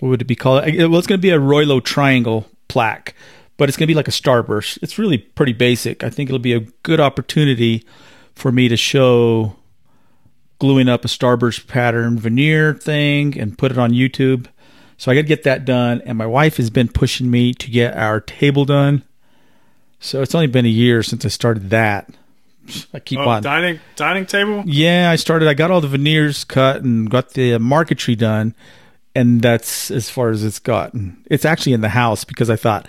What 0.00 0.10
would 0.10 0.22
it 0.22 0.26
be 0.26 0.36
called? 0.36 0.64
Well, 0.64 0.96
it's 0.98 1.06
going 1.06 1.18
to 1.18 1.22
be 1.22 1.30
a 1.30 1.40
Roylo 1.40 1.80
triangle 1.80 2.46
plaque, 2.68 3.14
but 3.56 3.68
it's 3.68 3.78
going 3.78 3.86
to 3.86 3.90
be 3.90 3.94
like 3.94 4.08
a 4.08 4.12
starburst. 4.12 4.78
It's 4.82 4.98
really 4.98 5.16
pretty 5.16 5.54
basic. 5.54 6.04
I 6.04 6.10
think 6.10 6.28
it'll 6.28 6.38
be 6.38 6.52
a 6.52 6.60
good 6.82 7.00
opportunity 7.00 7.84
for 8.34 8.52
me 8.52 8.68
to 8.68 8.76
show 8.76 9.56
gluing 10.58 10.88
up 10.88 11.04
a 11.04 11.08
starburst 11.08 11.66
pattern 11.66 12.18
veneer 12.18 12.74
thing 12.74 13.38
and 13.38 13.56
put 13.56 13.70
it 13.70 13.78
on 13.78 13.90
YouTube. 13.90 14.46
So 14.98 15.10
I 15.10 15.14
got 15.14 15.22
to 15.22 15.26
get 15.26 15.42
that 15.44 15.64
done. 15.64 16.00
And 16.04 16.16
my 16.18 16.26
wife 16.26 16.56
has 16.56 16.70
been 16.70 16.88
pushing 16.88 17.30
me 17.30 17.52
to 17.54 17.70
get 17.70 17.96
our 17.96 18.20
table 18.20 18.64
done. 18.64 19.02
So 20.00 20.22
it's 20.22 20.34
only 20.34 20.46
been 20.46 20.66
a 20.66 20.70
year 20.70 21.02
since 21.02 21.24
I 21.24 21.28
started 21.28 21.70
that. 21.70 22.08
I 22.92 22.98
keep 22.98 23.18
Oh, 23.20 23.28
on. 23.28 23.42
dining 23.42 23.78
dining 23.94 24.26
table. 24.26 24.64
Yeah, 24.66 25.10
I 25.10 25.16
started. 25.16 25.48
I 25.48 25.54
got 25.54 25.70
all 25.70 25.80
the 25.80 25.86
veneers 25.88 26.42
cut 26.44 26.82
and 26.82 27.08
got 27.08 27.30
the 27.34 27.58
marquetry 27.58 28.16
done, 28.16 28.54
and 29.14 29.40
that's 29.40 29.88
as 29.90 30.10
far 30.10 30.30
as 30.30 30.42
it's 30.42 30.58
gotten. 30.58 31.16
It's 31.26 31.44
actually 31.44 31.74
in 31.74 31.80
the 31.80 31.90
house 31.90 32.24
because 32.24 32.50
I 32.50 32.56
thought, 32.56 32.88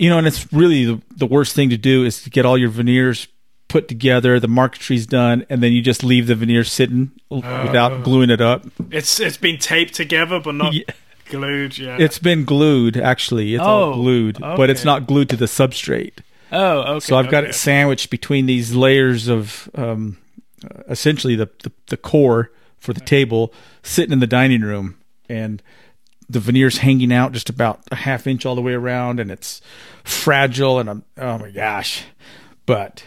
you 0.00 0.10
know, 0.10 0.18
and 0.18 0.26
it's 0.26 0.52
really 0.52 0.84
the, 0.84 1.00
the 1.16 1.26
worst 1.26 1.54
thing 1.54 1.70
to 1.70 1.76
do 1.76 2.04
is 2.04 2.24
to 2.24 2.30
get 2.30 2.44
all 2.44 2.58
your 2.58 2.68
veneers 2.70 3.28
put 3.68 3.88
together, 3.88 4.38
the 4.40 4.48
marquetry's 4.48 5.06
done, 5.06 5.44
and 5.50 5.62
then 5.62 5.72
you 5.72 5.82
just 5.82 6.04
leave 6.04 6.26
the 6.26 6.34
veneer 6.34 6.64
sitting 6.64 7.10
without 7.30 8.04
gluing 8.04 8.30
it 8.30 8.40
up. 8.40 8.64
It's 8.90 9.18
it's 9.20 9.36
been 9.36 9.58
taped 9.58 9.94
together, 9.94 10.38
but 10.40 10.54
not 10.54 10.72
Yeah. 10.74 10.84
glued. 11.28 11.76
Yeah. 11.78 11.96
It's 11.98 12.18
been 12.18 12.44
glued, 12.44 12.96
actually. 12.96 13.54
It's 13.54 13.62
Oh, 13.64 13.66
all 13.66 13.94
glued, 13.94 14.38
but 14.38 14.70
it's 14.70 14.84
not 14.84 15.06
glued 15.06 15.28
to 15.30 15.36
the 15.36 15.46
substrate. 15.46 16.18
oh, 16.52 16.78
okay. 16.96 17.00
So 17.00 17.16
I've 17.16 17.30
got 17.30 17.44
it 17.44 17.54
sandwiched 17.54 18.08
between 18.10 18.46
these 18.46 18.74
layers 18.74 19.26
of 19.28 19.68
um, 19.74 20.16
uh, 20.64 20.82
essentially 20.88 21.34
the, 21.36 21.50
the 21.64 21.72
the 21.88 21.96
core 21.96 22.50
for 22.78 22.92
the 22.92 23.00
table 23.00 23.52
sitting 23.82 24.12
in 24.12 24.20
the 24.20 24.26
dining 24.28 24.60
room, 24.62 24.96
and 25.28 25.60
the 26.30 26.38
veneer's 26.40 26.78
hanging 26.78 27.12
out 27.12 27.32
just 27.32 27.48
about 27.50 27.80
a 27.90 27.96
half 27.96 28.26
inch 28.28 28.46
all 28.46 28.54
the 28.54 28.62
way 28.62 28.74
around, 28.74 29.18
and 29.18 29.30
it's 29.32 29.60
fragile. 30.04 30.78
And 30.78 30.88
I'm 30.88 31.04
oh 31.18 31.38
my 31.38 31.50
gosh, 31.50 32.04
but 32.64 33.02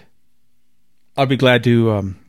I'll 1.20 1.26
be 1.26 1.38
glad 1.38 1.64
to 1.66 1.92
um, 1.92 2.20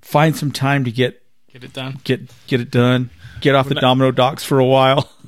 find 0.00 0.36
some 0.36 0.52
time 0.52 0.84
to 0.84 0.92
get 0.92 1.22
Get 1.52 1.64
it 1.64 1.72
done. 1.72 1.98
get 2.04 2.20
get 2.46 2.60
it 2.60 2.70
done. 2.70 3.10
Get 3.40 3.54
off 3.54 3.66
the 3.68 3.74
Rema- 3.74 3.80
domino 3.80 4.10
docks 4.12 4.44
for 4.44 4.58
a 4.58 4.64
while. 4.66 5.10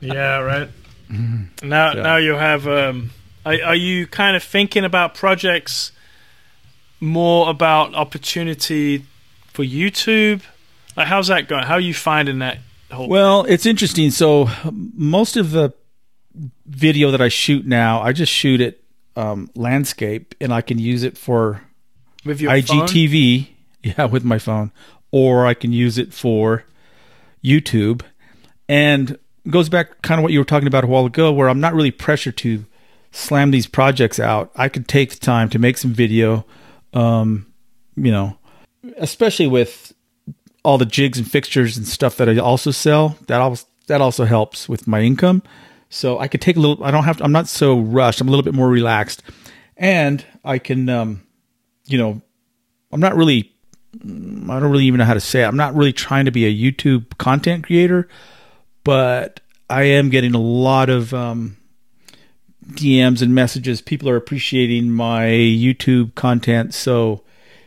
Yeah, 0.00 0.38
right. 0.38 0.68
Mm-hmm. 1.10 1.68
Now, 1.68 1.92
Yeah. 1.94 2.02
now 2.02 2.16
you 2.16 2.34
have. 2.34 2.66
Um, 2.68 3.10
are, 3.44 3.54
are 3.64 3.74
you 3.74 4.06
kind 4.06 4.36
of 4.36 4.42
thinking 4.44 4.84
about 4.84 5.14
projects 5.14 5.90
more 7.00 7.50
about 7.50 7.94
opportunity 7.94 9.04
for 9.52 9.64
YouTube? 9.64 10.42
Like, 10.96 11.08
how's 11.08 11.26
that 11.26 11.48
going? 11.48 11.64
How 11.64 11.74
are 11.74 11.80
you 11.80 11.92
finding 11.94 12.38
that 12.38 12.58
whole? 12.90 13.08
Well, 13.08 13.44
it's 13.44 13.66
interesting. 13.66 14.10
So 14.12 14.48
most 14.72 15.36
of 15.36 15.50
the 15.50 15.72
video 16.66 17.10
that 17.10 17.20
I 17.20 17.28
shoot 17.28 17.66
now, 17.66 18.00
I 18.00 18.12
just 18.12 18.32
shoot 18.32 18.60
it 18.60 18.82
um, 19.16 19.50
landscape, 19.56 20.34
and 20.40 20.52
I 20.54 20.60
can 20.60 20.78
use 20.78 21.02
it 21.02 21.18
for 21.18 21.62
with 22.24 22.40
your 22.40 22.50
phone? 22.50 22.86
IGTV, 22.86 23.48
yeah, 23.82 24.04
with 24.04 24.24
my 24.24 24.38
phone, 24.38 24.72
or 25.10 25.46
I 25.46 25.54
can 25.54 25.72
use 25.72 25.98
it 25.98 26.12
for 26.12 26.64
YouTube. 27.44 28.02
And 28.68 29.18
goes 29.50 29.68
back 29.68 30.02
kind 30.02 30.18
of 30.18 30.22
what 30.22 30.32
you 30.32 30.38
were 30.38 30.44
talking 30.44 30.68
about 30.68 30.84
a 30.84 30.86
while 30.86 31.06
ago, 31.06 31.32
where 31.32 31.48
I'm 31.48 31.60
not 31.60 31.74
really 31.74 31.90
pressured 31.90 32.36
to 32.38 32.64
slam 33.10 33.50
these 33.50 33.66
projects 33.66 34.18
out. 34.18 34.50
I 34.56 34.68
could 34.68 34.88
take 34.88 35.10
the 35.10 35.18
time 35.18 35.48
to 35.50 35.58
make 35.58 35.76
some 35.78 35.92
video, 35.92 36.46
um, 36.94 37.46
you 37.96 38.10
know, 38.10 38.38
especially 38.96 39.46
with 39.46 39.92
all 40.64 40.78
the 40.78 40.86
jigs 40.86 41.18
and 41.18 41.30
fixtures 41.30 41.76
and 41.76 41.86
stuff 41.86 42.16
that 42.16 42.28
I 42.28 42.38
also 42.38 42.70
sell. 42.70 43.16
That 43.26 43.40
also 43.40 43.66
that 43.88 44.00
also 44.00 44.24
helps 44.24 44.68
with 44.68 44.86
my 44.86 45.00
income. 45.00 45.42
So 45.90 46.18
I 46.18 46.28
could 46.28 46.40
take 46.40 46.56
a 46.56 46.60
little. 46.60 46.82
I 46.82 46.90
don't 46.90 47.04
have. 47.04 47.18
To, 47.18 47.24
I'm 47.24 47.32
not 47.32 47.48
so 47.48 47.78
rushed. 47.78 48.20
I'm 48.20 48.28
a 48.28 48.30
little 48.30 48.44
bit 48.44 48.54
more 48.54 48.68
relaxed, 48.68 49.22
and 49.76 50.24
I 50.44 50.58
can, 50.58 50.88
um, 50.88 51.22
you 51.92 51.98
know, 51.98 52.20
I'm 52.90 53.00
not 53.00 53.14
really. 53.14 53.50
I 53.94 54.58
don't 54.58 54.70
really 54.70 54.86
even 54.86 54.98
know 54.98 55.04
how 55.04 55.14
to 55.14 55.20
say 55.20 55.42
it. 55.42 55.46
I'm 55.46 55.56
not 55.56 55.74
really 55.74 55.92
trying 55.92 56.24
to 56.24 56.30
be 56.30 56.46
a 56.46 56.72
YouTube 56.72 57.18
content 57.18 57.64
creator, 57.64 58.08
but 58.84 59.40
I 59.68 59.82
am 59.82 60.08
getting 60.08 60.34
a 60.34 60.40
lot 60.40 60.88
of 60.88 61.12
um, 61.12 61.58
DMs 62.70 63.20
and 63.20 63.34
messages. 63.34 63.82
People 63.82 64.08
are 64.08 64.16
appreciating 64.16 64.90
my 64.90 65.24
YouTube 65.26 66.14
content, 66.14 66.72
so 66.72 67.22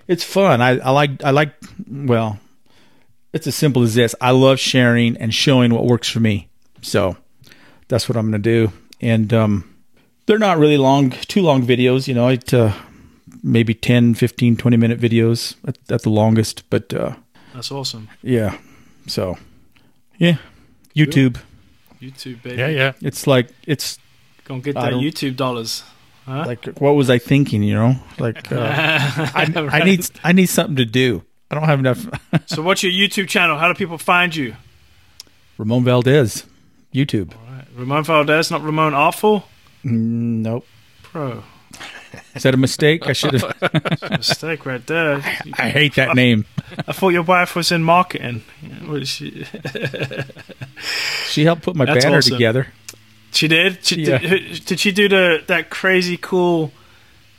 it's 0.08 0.24
fun. 0.24 0.62
I, 0.62 0.80
I 0.80 0.90
like. 0.90 1.24
I 1.24 1.30
like. 1.32 1.54
Well, 1.88 2.40
it's 3.32 3.46
as 3.46 3.56
simple 3.56 3.84
as 3.84 3.96
this. 3.96 4.16
I 4.20 4.32
love 4.32 4.60
sharing 4.60 5.18
and 5.18 5.34
showing 5.34 5.74
what 5.74 5.86
works 5.86 6.10
for 6.10 6.20
me. 6.20 6.50
So 6.82 7.18
that's 7.88 8.10
what 8.10 8.18
I'm 8.18 8.32
going 8.32 8.42
to 8.42 8.68
do. 8.68 8.72
And 9.02 9.34
um, 9.34 9.76
they're 10.26 10.40
not 10.40 10.58
really 10.58 10.78
long, 10.78 11.12
too 11.12 11.42
long 11.42 11.62
videos. 11.66 12.08
You 12.08 12.14
know, 12.14 12.30
it 12.30 12.54
uh, 12.54 12.74
maybe 13.46 13.74
10, 13.74 14.16
15, 14.16 14.58
20 14.58 14.78
minute 14.78 15.00
videos 15.00 15.56
at, 15.68 15.78
at 15.90 16.02
the 16.02 16.10
longest. 16.10 16.64
But 16.70 16.94
uh, 16.94 17.16
That's 17.54 17.72
awesome. 17.72 18.10
yeah, 18.22 18.58
so 19.08 19.38
yeah, 20.18 20.38
YouTube. 20.96 21.38
YouTube, 22.02 22.42
baby. 22.44 22.58
Yeah, 22.58 22.68
yeah. 22.68 22.92
It's 23.02 23.28
like 23.28 23.50
it's 23.66 24.00
Go 24.44 24.56
and 24.56 24.64
get 24.64 24.76
that 24.76 24.94
YouTube 24.94 25.36
dollars. 25.36 25.84
Huh? 26.26 26.44
like 26.48 26.66
what 26.80 26.96
was 26.96 27.10
I 27.10 27.20
thinking? 27.20 27.62
You 27.62 27.76
know, 27.76 27.96
like 28.18 28.52
uh, 28.52 28.58
I, 29.36 29.52
I 29.56 29.84
need 29.84 30.10
I 30.24 30.32
need 30.34 30.48
something 30.48 30.76
to 30.78 30.86
do. 30.86 31.24
I 31.52 31.56
don't 31.56 31.66
have 31.66 31.80
enough. 31.80 32.08
So, 32.48 32.62
what's 32.62 32.84
your 32.84 32.92
YouTube 32.92 33.28
channel? 33.28 33.58
How 33.58 33.68
do 33.68 33.74
people 33.74 33.98
find 33.98 34.36
you? 34.36 34.56
Ramon 35.58 35.84
Valdez, 35.84 36.46
YouTube. 36.94 37.34
Ramon 37.76 38.04
Valdez, 38.04 38.52
not 38.52 38.62
Ramon 38.64 38.94
Awful. 38.94 39.48
Mm, 39.84 40.42
Nope. 40.44 40.66
Bro, 41.12 41.44
Is 42.36 42.44
that 42.44 42.54
a 42.54 42.58
mistake? 42.58 43.06
I 43.08 43.14
should 43.14 43.34
have. 43.34 44.10
mistake 44.12 44.66
right 44.66 44.86
there. 44.88 45.16
I 45.58 45.70
hate 45.70 45.96
that 45.96 46.16
name. 46.16 46.46
I 46.88 46.92
thought 46.94 47.10
your 47.10 47.24
wife 47.24 47.56
was 47.56 47.72
in 47.72 47.84
marketing. 47.84 48.44
What 48.86 49.02
is 49.04 49.10
she? 49.10 49.46
She 51.28 51.44
helped 51.44 51.64
put 51.64 51.76
my 51.76 51.86
That's 51.86 52.06
banner 52.06 52.18
awesome. 52.18 52.34
together. 52.34 52.68
She 53.32 53.48
did. 53.48 53.84
She, 53.86 54.04
Yeah. 54.04 54.18
did, 54.20 54.66
did 54.66 54.80
she 54.80 54.92
do 54.92 55.10
the 55.10 55.44
that 55.48 55.70
crazy 55.70 56.18
cool 56.18 56.72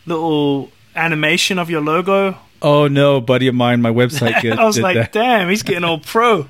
little 0.04 0.70
animation 0.94 1.58
of 1.58 1.70
your 1.70 1.80
logo? 1.80 2.36
Oh 2.62 2.88
no, 2.88 3.20
buddy 3.20 3.48
of 3.48 3.54
mine, 3.54 3.80
my 3.82 3.90
website 3.90 4.40
did, 4.42 4.58
I 4.58 4.64
was 4.64 4.76
did 4.76 4.82
like, 4.82 4.96
that. 4.96 5.12
damn, 5.12 5.48
he's 5.48 5.62
getting 5.62 5.84
all 5.84 5.98
pro. 6.00 6.48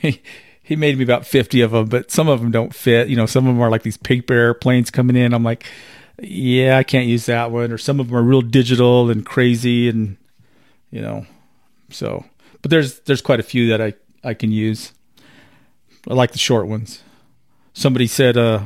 He, 0.00 0.20
he 0.62 0.76
made 0.76 0.96
me 0.98 1.04
about 1.04 1.26
fifty 1.26 1.60
of 1.60 1.70
them, 1.72 1.86
but 1.86 2.10
some 2.10 2.28
of 2.28 2.40
them 2.40 2.50
don't 2.50 2.74
fit. 2.74 3.08
You 3.08 3.16
know, 3.16 3.26
some 3.26 3.46
of 3.46 3.54
them 3.54 3.62
are 3.62 3.70
like 3.70 3.82
these 3.82 3.96
paper 3.96 4.34
airplanes 4.34 4.90
coming 4.90 5.16
in. 5.16 5.32
I'm 5.34 5.44
like, 5.44 5.66
yeah, 6.20 6.78
I 6.78 6.82
can't 6.82 7.06
use 7.06 7.26
that 7.26 7.50
one. 7.50 7.72
Or 7.72 7.78
some 7.78 8.00
of 8.00 8.08
them 8.08 8.16
are 8.16 8.22
real 8.22 8.42
digital 8.42 9.10
and 9.10 9.24
crazy, 9.24 9.88
and 9.88 10.16
you 10.90 11.00
know, 11.00 11.26
so. 11.90 12.24
But 12.60 12.70
there's 12.70 13.00
there's 13.00 13.22
quite 13.22 13.40
a 13.40 13.44
few 13.44 13.68
that 13.68 13.80
I 13.80 13.94
I 14.22 14.34
can 14.34 14.52
use. 14.52 14.92
I 16.08 16.14
like 16.14 16.32
the 16.32 16.38
short 16.38 16.66
ones. 16.66 17.02
Somebody 17.74 18.06
said, 18.06 18.36
uh, 18.36 18.64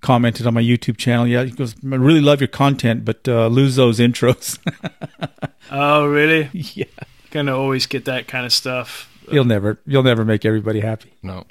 commented 0.00 0.46
on 0.46 0.54
my 0.54 0.62
YouTube 0.62 0.96
channel. 0.96 1.26
Yeah, 1.26 1.44
he 1.44 1.50
goes, 1.52 1.74
I 1.84 1.94
really 1.94 2.20
love 2.20 2.40
your 2.40 2.48
content, 2.48 3.04
but 3.04 3.26
uh, 3.28 3.46
lose 3.46 3.76
those 3.76 3.98
intros. 3.98 4.58
Oh, 5.74 6.04
really? 6.04 6.50
yeah. 6.52 6.84
Gonna 7.30 7.56
always 7.56 7.86
get 7.86 8.04
that 8.04 8.28
kind 8.28 8.44
of 8.44 8.52
stuff. 8.52 9.08
You'll 9.30 9.46
never 9.46 9.78
you'll 9.86 10.02
never 10.02 10.22
make 10.22 10.44
everybody 10.44 10.80
happy. 10.80 11.14
No. 11.22 11.46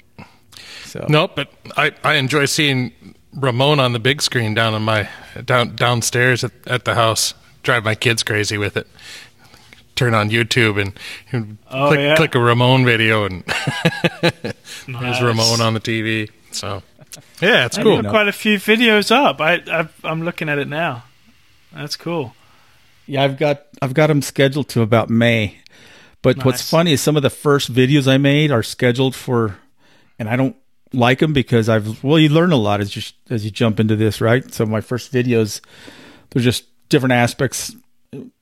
So 0.84 1.06
No, 1.08 1.26
but 1.26 1.50
I, 1.76 1.90
I 2.04 2.14
enjoy 2.14 2.44
seeing 2.44 2.92
Ramon 3.34 3.80
on 3.80 3.92
the 3.92 3.98
big 3.98 4.20
screen 4.22 4.54
down 4.54 4.74
in 4.74 4.82
my 4.82 5.08
down 5.44 5.74
downstairs 5.76 6.44
at, 6.44 6.52
at 6.66 6.84
the 6.84 6.94
house. 6.94 7.34
Drive 7.62 7.84
my 7.84 7.94
kids 7.94 8.22
crazy 8.22 8.58
with 8.58 8.76
it. 8.76 8.86
Turn 9.94 10.14
on 10.14 10.30
YouTube 10.30 10.80
and, 10.80 10.98
and 11.30 11.58
Oh, 11.70 11.88
click, 11.88 12.00
yeah? 12.00 12.16
click 12.16 12.34
a 12.34 12.40
Ramon 12.40 12.84
video 12.84 13.24
and 13.24 13.44
there's 14.22 14.54
Nice. 14.88 15.22
Ramon 15.22 15.60
on 15.60 15.74
the 15.74 15.80
TV. 15.80 16.30
So 16.50 16.82
yeah, 17.40 17.66
it's 17.66 17.76
cool. 17.78 17.94
you've 17.96 18.04
got 18.04 18.10
quite 18.10 18.28
a 18.28 18.32
few 18.32 18.56
videos 18.58 19.10
up. 19.10 19.40
I, 19.40 19.62
I 19.70 19.88
I'm 20.04 20.22
looking 20.24 20.48
at 20.48 20.58
it 20.58 20.68
now. 20.68 21.04
That's 21.72 21.96
cool. 21.96 22.34
yeah, 23.06 23.22
I've 23.22 23.38
got 23.38 23.62
I've 23.80 23.94
got 23.94 24.08
them 24.08 24.22
scheduled 24.22 24.68
to 24.70 24.82
about 24.82 25.08
May. 25.10 25.58
But 26.22 26.44
what's 26.44 26.68
funny 26.68 26.92
is 26.92 27.00
some 27.00 27.16
of 27.16 27.22
the 27.22 27.30
first 27.30 27.72
videos 27.72 28.06
I 28.06 28.16
made 28.16 28.52
are 28.52 28.62
scheduled 28.62 29.16
for, 29.16 29.56
and 30.20 30.28
I 30.28 30.36
don't 30.36 30.54
like 30.92 31.18
them 31.20 31.32
because 31.32 31.68
I've 31.68 32.02
well, 32.04 32.18
you 32.18 32.28
learn 32.28 32.52
a 32.52 32.56
lot 32.56 32.80
as 32.80 32.94
you 32.96 33.02
as 33.30 33.44
you 33.44 33.50
jump 33.50 33.80
into 33.80 33.96
this, 33.96 34.20
right? 34.20 34.52
So 34.52 34.66
my 34.66 34.80
first 34.80 35.12
videos, 35.12 35.60
they're 36.30 36.42
just 36.42 36.64
different 36.88 37.12
aspects 37.12 37.74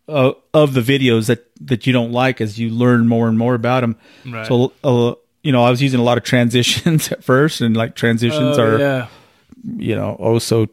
uh, 0.09 0.33
of 0.55 0.75
the 0.75 0.81
videos 0.81 1.27
that 1.27 1.47
that 1.67 1.87
you 1.87 1.93
don't 1.93 2.13
like 2.13 2.41
as 2.41 2.59
you 2.59 2.71
learn 2.71 3.07
more 3.07 3.29
and 3.29 3.39
more 3.39 3.55
about 3.55 3.81
them. 3.83 3.97
Right. 4.27 4.47
So 4.47 4.73
uh, 4.85 5.15
you 5.43 5.53
know, 5.53 5.63
I 5.65 5.71
was 5.71 5.81
using 5.81 6.01
a 6.01 6.03
lot 6.03 6.19
of 6.19 6.25
transitions 6.25 7.11
at 7.13 7.23
first, 7.25 7.61
and 7.61 7.77
like 7.77 7.95
transitions 7.95 8.59
Oh, 8.59 8.63
are 8.63 8.79
yeah. 8.79 9.07
you 9.77 9.95
know 9.97 10.17
oh 10.19 10.39
so 10.39 10.67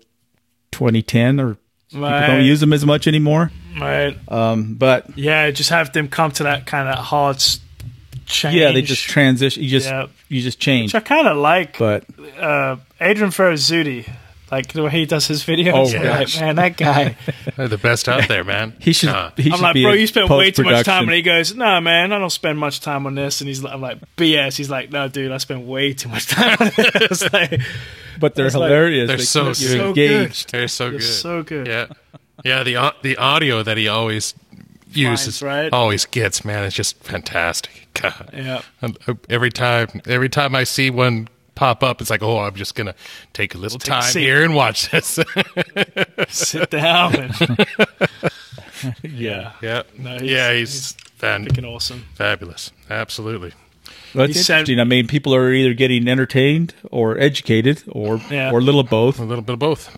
2010 0.71 1.39
or 1.39 1.57
people 1.89 2.09
don't 2.09 2.43
use 2.43 2.59
them 2.59 2.73
as 2.73 2.85
much 2.85 3.07
anymore. 3.07 3.51
Right. 3.79 4.17
Um, 4.31 4.75
but 4.75 5.17
Yeah, 5.17 5.49
just 5.51 5.69
have 5.69 5.93
them 5.93 6.07
come 6.07 6.31
to 6.31 6.43
that 6.43 6.65
kind 6.65 6.89
of 6.89 6.97
hard 6.97 7.37
change. 8.25 8.55
yeah, 8.55 8.71
they 8.71 8.81
just 8.81 9.03
transition. 9.03 9.63
You 9.63 9.69
just 9.69 9.87
Yeah. 9.87 10.07
You 10.29 10.41
just 10.41 10.59
change. 10.59 10.93
Which 10.93 11.01
I 11.03 11.05
kind 11.05 11.27
of 11.27 11.37
like. 11.37 11.77
But 11.77 12.03
uh, 12.39 12.77
Adrian 12.99 13.31
Ferrazzutti, 13.31 14.09
Like 14.51 14.71
the 14.73 14.83
way 14.83 14.89
he 14.91 15.05
does 15.05 15.27
his 15.27 15.43
videos. 15.43 15.93
Oh, 15.93 15.97
I'm 15.97 16.05
like, 16.19 16.39
man, 16.39 16.55
that 16.57 16.77
guy. 16.77 17.15
They're 17.57 17.67
the 17.67 17.77
best 17.77 18.07
out 18.09 18.27
there, 18.27 18.43
man. 18.43 18.73
He 18.79 18.93
should. 18.93 19.09
Uh, 19.09 19.31
he 19.37 19.49
I'm 19.51 19.57
should 19.57 19.63
like, 19.63 19.73
be 19.73 19.83
bro, 19.83 19.93
you 19.93 20.07
spent 20.07 20.29
way 20.29 20.51
too 20.51 20.63
much 20.63 20.85
time. 20.85 21.03
And 21.03 21.11
he 21.13 21.21
goes, 21.21 21.55
no, 21.55 21.79
man, 21.81 22.11
I 22.13 22.19
don't 22.19 22.29
spend 22.29 22.57
much 22.59 22.79
time 22.81 23.05
on 23.05 23.15
this. 23.15 23.41
And 23.41 23.47
he's 23.47 23.61
like, 23.63 23.73
I'm 23.73 23.81
like, 23.81 23.99
BS. 24.17 24.55
He's 24.57 24.69
like, 24.69 24.91
no, 24.91 25.07
dude, 25.07 25.31
I 25.31 25.37
spent 25.37 25.65
way 25.65 25.93
too 25.93 26.09
much 26.09 26.27
time 26.27 26.57
on 26.59 26.71
this. 26.75 27.23
Like, 27.33 27.59
but 28.19 28.35
they're 28.35 28.47
It's 28.47 28.55
like- 28.55 28.69
hilarious. 28.69 29.07
They're 29.07 29.17
They 29.17 29.23
so 29.23 29.53
keep 29.53 29.61
you 29.69 29.77
good. 29.77 29.87
Engaged. 29.87 30.51
They're 30.51 30.67
so 30.67 30.89
They're 30.89 30.99
good. 30.99 31.05
so 31.05 31.43
good. 31.43 31.67
Yeah, 31.67 31.85
yeah. 32.43 32.63
The 32.63 32.77
au- 32.77 32.95
the 33.03 33.15
audio 33.17 33.63
that 33.63 33.77
he 33.77 33.87
always 33.87 34.33
uses, 34.91 35.41
right? 35.41 35.71
always 35.73 36.05
gets, 36.05 36.43
man. 36.45 36.63
It's 36.63 36.75
just 36.75 36.97
fantastic. 37.03 37.87
God. 37.93 38.29
Yeah. 38.33 38.61
And, 38.81 38.97
uh, 39.07 39.13
Every 39.29 39.49
time, 39.49 40.01
every 40.05 40.29
time 40.29 40.55
I 40.55 40.63
see 40.63 40.89
one 40.89 41.27
pop 41.55 41.81
up, 41.83 41.99
it's 42.01 42.09
like, 42.11 42.21
oh, 42.21 42.39
I'm 42.39 42.53
just 42.55 42.75
gonna 42.75 42.93
take 43.33 43.55
a 43.55 43.57
little 43.57 43.79
take 43.79 43.89
time 43.91 44.03
seat. 44.03 44.21
here 44.21 44.43
and 44.43 44.53
watch 44.55 44.91
this. 44.91 45.19
sit 46.29 46.69
down. 46.69 47.15
And, 47.15 47.65
Yeah. 49.03 49.53
yeah, 49.61 49.83
No, 49.97 50.11
he's- 50.19 50.21
yeah. 50.23 50.53
He's, 50.53 50.71
he's 50.73 50.91
fan- 51.15 51.45
freaking 51.45 51.65
awesome. 51.67 52.05
fabulous. 52.13 52.71
Absolutely. 52.89 53.53
Well, 54.13 54.25
it's 54.25 54.37
He 54.37 54.43
said- 54.43 54.59
interesting. 54.59 54.79
I 54.79 54.83
mean, 54.83 55.07
people 55.07 55.33
are 55.33 55.51
either 55.51 55.73
getting 55.73 56.07
entertained 56.07 56.75
or 56.91 57.17
educated, 57.17 57.83
or 57.87 58.21
Yeah. 58.29 58.51
or 58.51 58.59
a 58.59 58.61
little 58.61 58.79
of 58.79 58.89
both. 58.89 59.19
A 59.19 59.23
little 59.23 59.43
bit 59.43 59.53
of 59.53 59.59
both. 59.59 59.97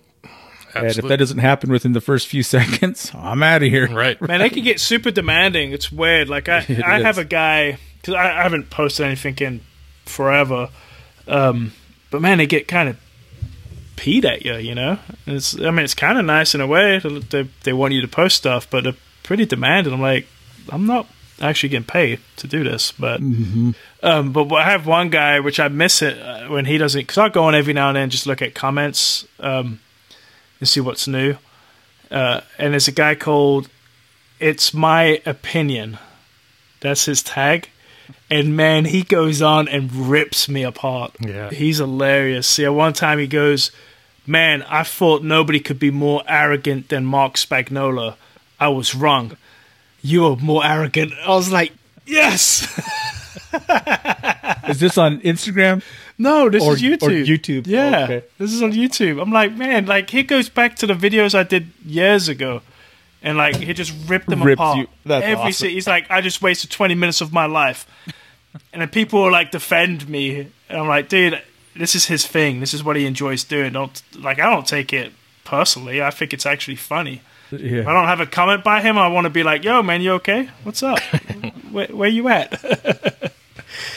And 0.85 0.97
if 0.97 1.05
that 1.07 1.17
doesn't 1.17 1.37
happen 1.39 1.71
within 1.71 1.93
the 1.93 2.01
first 2.01 2.27
few 2.27 2.43
seconds, 2.55 3.11
I'm 3.15 3.43
out 3.43 3.63
of 3.63 3.69
here. 3.69 3.87
right. 3.87 4.19
Man, 4.27 4.39
they 4.39 4.49
can 4.49 4.63
get 4.63 4.79
super 4.79 5.11
demanding. 5.11 5.71
It's 5.71 5.91
weird. 5.91 6.29
Like 6.29 6.49
I, 6.49 6.59
It 6.69 6.83
I 6.83 6.97
is. 6.99 7.03
have 7.03 7.17
a 7.17 7.25
guy 7.25 7.77
because 8.01 8.13
I, 8.15 8.39
I 8.39 8.43
haven't 8.43 8.69
posted 8.69 9.05
anything 9.05 9.35
in 9.39 9.61
forever. 10.05 10.69
Um, 11.27 11.73
but 12.11 12.21
man, 12.21 12.37
they 12.39 12.47
get 12.47 12.67
kind 12.67 12.89
of 12.89 12.97
peed 13.95 14.25
at 14.25 14.45
you. 14.45 14.55
You 14.55 14.75
know, 14.75 14.97
And 15.25 15.35
it's. 15.37 15.59
I 15.59 15.69
mean, 15.71 15.85
it's 15.85 15.93
kind 15.93 16.17
of 16.17 16.25
nice 16.25 16.55
in 16.55 16.61
a 16.61 16.67
way. 16.67 16.99
They 16.99 17.49
they 17.63 17.73
want 17.73 17.93
you 17.93 18.01
to 18.01 18.07
post 18.07 18.35
stuff, 18.37 18.69
but 18.69 18.83
they're 18.83 18.93
pretty 19.23 19.45
demanding. 19.45 19.93
I'm 19.93 20.01
like, 20.01 20.25
I'm 20.69 20.85
not 20.85 21.05
actually 21.41 21.69
getting 21.69 21.85
paid 21.85 22.19
to 22.37 22.47
do 22.47 22.63
this, 22.63 22.91
but. 22.91 23.19
Um, 23.21 24.31
but 24.33 24.51
I 24.53 24.63
have 24.71 24.87
one 24.87 25.09
guy 25.09 25.39
which 25.39 25.59
I 25.59 25.67
miss 25.67 26.01
it 26.01 26.17
uh, 26.21 26.47
when 26.47 26.65
he 26.65 26.77
doesn't 26.77 27.01
because 27.01 27.17
I 27.17 27.29
go 27.29 27.43
on 27.43 27.53
every 27.55 27.73
now 27.73 27.89
and 27.89 27.97
then 27.97 28.09
just 28.09 28.25
look 28.25 28.41
at 28.41 28.55
comments 28.55 29.27
um, 29.39 29.79
and 30.59 30.67
see 30.67 30.79
what's 30.79 31.07
new. 31.07 31.35
Uh, 32.11 32.41
and 32.57 32.73
there's 32.73 32.87
a 32.87 32.91
guy 32.93 33.15
called 33.15 33.69
"It's 34.39 34.73
My 34.73 35.21
Opinion." 35.25 35.97
That's 36.81 37.05
his 37.05 37.21
tag, 37.21 37.69
and 38.31 38.55
man, 38.55 38.85
he 38.85 39.03
goes 39.03 39.41
on 39.41 39.67
and 39.67 39.91
rips 40.09 40.47
me 40.47 40.63
apart. 40.63 41.15
Yeah. 41.19 41.49
he's 41.49 41.77
hilarious. 41.77 42.47
See, 42.47 42.65
at 42.65 42.73
one 42.73 42.93
time 42.93 43.19
he 43.19 43.27
goes, 43.27 43.71
"Man, 44.25 44.63
I 44.63 44.83
thought 44.83 45.23
nobody 45.23 45.59
could 45.59 45.79
be 45.79 45.91
more 45.91 46.23
arrogant 46.27 46.89
than 46.89 47.05
Marc 47.05 47.35
Spagnuolo. 47.35 48.15
I 48.59 48.69
was 48.69 48.95
wrong. 48.95 49.37
You 50.01 50.25
are 50.25 50.35
more 50.37 50.65
arrogant." 50.65 51.13
I 51.25 51.29
was 51.29 51.51
like, 51.51 51.73
"Yes." 52.05 52.65
Is 54.69 54.79
this 54.79 54.97
on 54.97 55.19
Instagram? 55.21 55.81
No, 56.21 56.49
this 56.49 56.61
Or- 56.63 56.73
is 56.73 56.81
YouTube. 56.81 57.01
or 57.03 57.09
YouTube. 57.09 57.67
Yeah, 57.67 57.99
Oh, 58.01 58.03
okay. 58.03 58.25
this 58.37 58.51
is 58.51 58.61
on 58.61 58.73
YouTube. 58.73 59.21
I'm 59.21 59.31
like, 59.31 59.55
man, 59.55 59.85
like 59.85 60.09
he 60.09 60.21
goes 60.23 60.49
back 60.49 60.75
to 60.77 60.85
the 60.87 60.93
videos 60.93 61.33
I 61.33 61.43
did 61.43 61.69
years 61.85 62.27
ago, 62.27 62.61
and 63.23 63.37
like 63.37 63.55
he 63.55 63.73
just 63.73 63.93
ripped 64.07 64.27
them 64.27 64.41
apart. 64.41 64.77
you- 64.79 64.87
that's 65.05 65.23
Every 65.25 65.35
awesome. 65.45 65.51
si- 65.53 65.73
he's 65.73 65.87
like, 65.87 66.11
I 66.11 66.19
just 66.21 66.41
wasted 66.41 66.69
20 66.71 66.93
minutes 66.95 67.21
of 67.21 67.31
my 67.31 67.45
life, 67.45 67.87
and 68.73 68.81
then 68.81 68.89
people 68.89 69.23
will 69.23 69.31
like 69.31 69.51
defend 69.51 70.09
me, 70.09 70.47
and 70.67 70.77
I'm 70.77 70.87
like, 70.89 71.07
dude, 71.07 71.41
this 71.75 71.95
is 71.95 72.05
his 72.07 72.27
thing. 72.27 72.59
This 72.59 72.73
is 72.73 72.83
what 72.83 72.97
he 72.97 73.05
enjoys 73.05 73.45
doing. 73.45 73.71
Don't 73.71 74.01
like, 74.19 74.39
I 74.39 74.49
don't 74.49 74.67
take 74.67 74.91
it 74.91 75.13
personally. 75.45 76.01
I 76.03 76.09
think 76.11 76.33
it's 76.33 76.45
actually 76.45 76.75
funny. 76.75 77.21
If 77.51 77.87
I 77.87 77.93
don't 77.93 78.05
have 78.07 78.19
a 78.19 78.25
comment 78.27 78.63
by 78.65 78.81
him, 78.81 78.97
I 78.97 79.07
want 79.07 79.23
to 79.25 79.29
be 79.31 79.41
like, 79.43 79.63
yo, 79.63 79.81
man, 79.81 80.01
you 80.01 80.11
okay? 80.15 80.49
What's 80.63 80.83
up? 80.83 80.99
where, 81.71 81.87
where 81.87 82.09
you 82.09 82.27
at? 82.27 82.51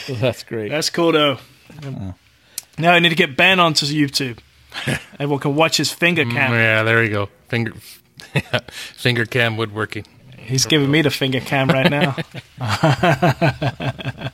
That's 0.09 0.43
great. 0.45 0.71
That's 0.71 0.89
cool 0.89 1.11
though. 1.13 1.39
Now 2.79 2.93
I 2.93 2.99
need 2.99 3.11
to 3.11 3.15
get 3.15 3.37
Ben 3.37 3.61
onto 3.61 3.87
YouTube. 3.87 4.39
Everyone 5.15 5.39
can 5.39 5.55
watch 5.55 5.77
his 5.77 5.93
finger 5.93 6.25
cam. 6.25 6.53
Yeah, 6.53 6.83
there 6.83 7.03
you 7.05 7.11
go. 7.11 7.29
Finger, 7.49 7.73
finger 8.71 9.27
cam 9.27 9.57
woodworking. 9.57 10.07
He's 10.39 10.67
giving 10.67 10.91
me 10.91 11.03
the 11.03 11.11
finger 11.11 11.41
cam 11.41 11.69
right 11.69 11.91
now. 11.91 12.17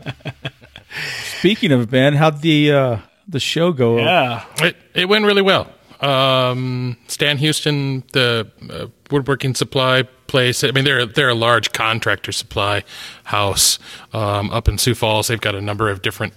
Speaking 1.38 1.72
of 1.72 1.90
Ben, 1.90 2.14
how'd 2.14 2.40
the 2.40 2.72
uh, 2.72 2.98
the 3.26 3.40
show 3.40 3.72
go? 3.72 3.98
yeah. 3.98 4.44
It 4.58 4.76
it 4.94 5.08
went 5.08 5.24
really 5.26 5.42
well. 5.42 5.68
Um, 6.00 6.96
Stan 7.08 7.38
Houston, 7.38 8.04
the 8.12 8.48
uh, 8.70 8.86
woodworking 9.10 9.54
supply 9.54 10.04
place. 10.28 10.62
I 10.64 10.70
mean, 10.70 10.84
they're 10.84 11.04
they're 11.06 11.28
a 11.28 11.34
large 11.34 11.72
contractor 11.72 12.32
supply 12.32 12.84
house 13.24 13.78
um, 14.12 14.50
up 14.50 14.68
in 14.68 14.78
Sioux 14.78 14.94
Falls. 14.94 15.26
They've 15.28 15.40
got 15.40 15.54
a 15.54 15.60
number 15.60 15.90
of 15.90 16.00
different 16.02 16.34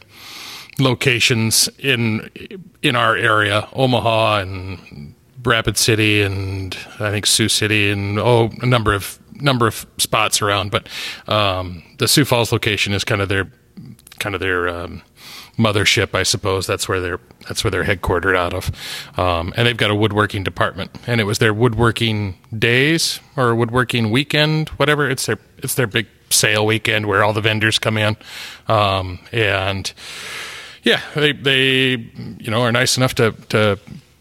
locations 0.80 1.70
in 1.80 2.30
in 2.82 2.96
our 2.96 3.16
area, 3.16 3.68
Omaha 3.74 4.40
and 4.40 5.16
Rapid 5.44 5.78
City, 5.78 6.22
and 6.22 6.78
I 7.00 7.12
think 7.12 7.26
Sioux 7.26 7.50
City, 7.50 7.92
and 7.92 8.20
oh, 8.20 8.50
a 8.62 8.66
number 8.66 8.94
of 8.94 9.20
number 9.34 9.68
of 9.68 9.86
spots 9.98 10.42
around. 10.42 10.72
But 10.72 10.88
um, 11.28 11.84
the 11.98 12.08
Sioux 12.08 12.26
Falls 12.26 12.52
location 12.52 12.94
is 12.94 13.04
kind 13.04 13.22
of 13.22 13.30
their 13.30 13.52
kind 14.20 14.36
of 14.36 14.42
their 14.42 14.70
um, 14.70 15.02
mothership, 15.58 16.16
I 16.16 16.24
suppose. 16.24 16.68
That's 16.68 16.88
where 16.88 17.02
they're 17.02 17.20
that's 17.48 17.64
where 17.64 17.72
they're 17.72 17.84
headquartered 17.84 18.36
out 18.36 18.54
of, 18.54 18.72
um, 19.20 19.54
and 19.58 19.68
they've 19.68 19.78
got 19.78 19.92
a 19.92 19.96
woodworking 19.96 20.44
department. 20.44 20.92
And 21.08 21.20
it 21.20 21.26
was 21.26 21.40
their 21.40 21.54
woodworking 21.54 22.38
days 22.58 23.20
or 23.36 23.56
woodworking 23.56 24.12
weekend, 24.12 24.70
whatever. 24.70 25.10
It's 25.10 25.26
their 25.26 25.40
it's 25.58 25.76
their 25.76 25.88
big 25.88 26.08
sale 26.30 26.66
weekend 26.66 27.08
where 27.08 27.24
all 27.24 27.34
the 27.34 27.42
vendors 27.42 27.80
come 27.80 27.98
in, 27.98 28.16
um, 28.68 29.20
and 29.32 29.92
yeah, 30.84 31.02
they 31.16 31.32
they 31.34 32.12
you 32.40 32.52
know 32.52 32.62
are 32.62 32.72
nice 32.72 32.98
enough 32.98 33.14
to 33.16 33.32
to 33.50 33.78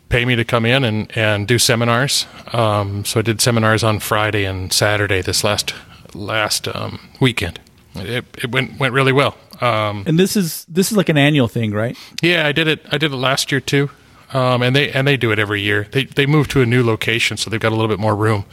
pay 0.08 0.24
me 0.24 0.36
to 0.36 0.44
come 0.44 0.66
in 0.66 0.84
and 0.84 1.10
and 1.16 1.46
do 1.48 1.58
seminars. 1.58 2.26
Um, 2.52 3.04
so 3.04 3.20
I 3.20 3.22
did 3.22 3.40
seminars 3.40 3.82
on 3.84 4.00
Friday 4.00 4.44
and 4.44 4.72
Saturday 4.72 5.22
this 5.22 5.44
last 5.44 5.74
last 6.14 6.68
um, 6.68 6.98
weekend. 7.20 7.60
It, 7.94 8.24
it 8.42 8.50
went 8.52 8.78
went 8.78 8.94
really 8.94 9.12
well. 9.12 9.36
Um, 9.60 10.04
And 10.06 10.18
this 10.18 10.36
is 10.36 10.64
this 10.68 10.90
is 10.90 10.96
like 10.96 11.08
an 11.10 11.18
annual 11.18 11.48
thing, 11.48 11.72
right? 11.72 11.96
yeah, 12.22 12.46
I 12.46 12.52
did 12.52 12.66
it. 12.68 12.80
I 12.92 12.98
did 12.98 13.12
it 13.12 13.16
last 13.16 13.52
year 13.52 13.60
too, 13.60 13.90
um, 14.32 14.62
and 14.62 14.74
they 14.76 14.90
and 14.92 15.06
they 15.06 15.16
do 15.16 15.32
it 15.32 15.38
every 15.38 15.60
year. 15.60 15.86
They 15.90 16.04
they 16.04 16.26
moved 16.26 16.50
to 16.52 16.60
a 16.62 16.66
new 16.66 16.84
location, 16.84 17.36
so 17.36 17.50
they've 17.50 17.60
got 17.60 17.72
a 17.72 17.76
little 17.76 17.88
bit 17.88 17.98
more 17.98 18.14
room. 18.16 18.44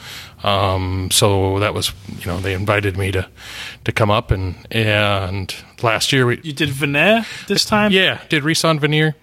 Um, 0.43 1.09
so 1.11 1.59
that 1.59 1.73
was 1.73 1.91
you 2.19 2.25
know 2.25 2.39
they 2.39 2.53
invited 2.53 2.97
me 2.97 3.11
to 3.11 3.27
to 3.83 3.91
come 3.91 4.09
up 4.11 4.31
and 4.31 4.55
and 4.71 5.53
last 5.81 6.11
year 6.11 6.25
we 6.25 6.39
You 6.43 6.53
did 6.53 6.69
veneer 6.69 7.25
this 7.47 7.65
time? 7.65 7.91
yeah 7.91 8.21
did 8.29 8.43
Resawn 8.43 8.79
veneer, 8.79 9.15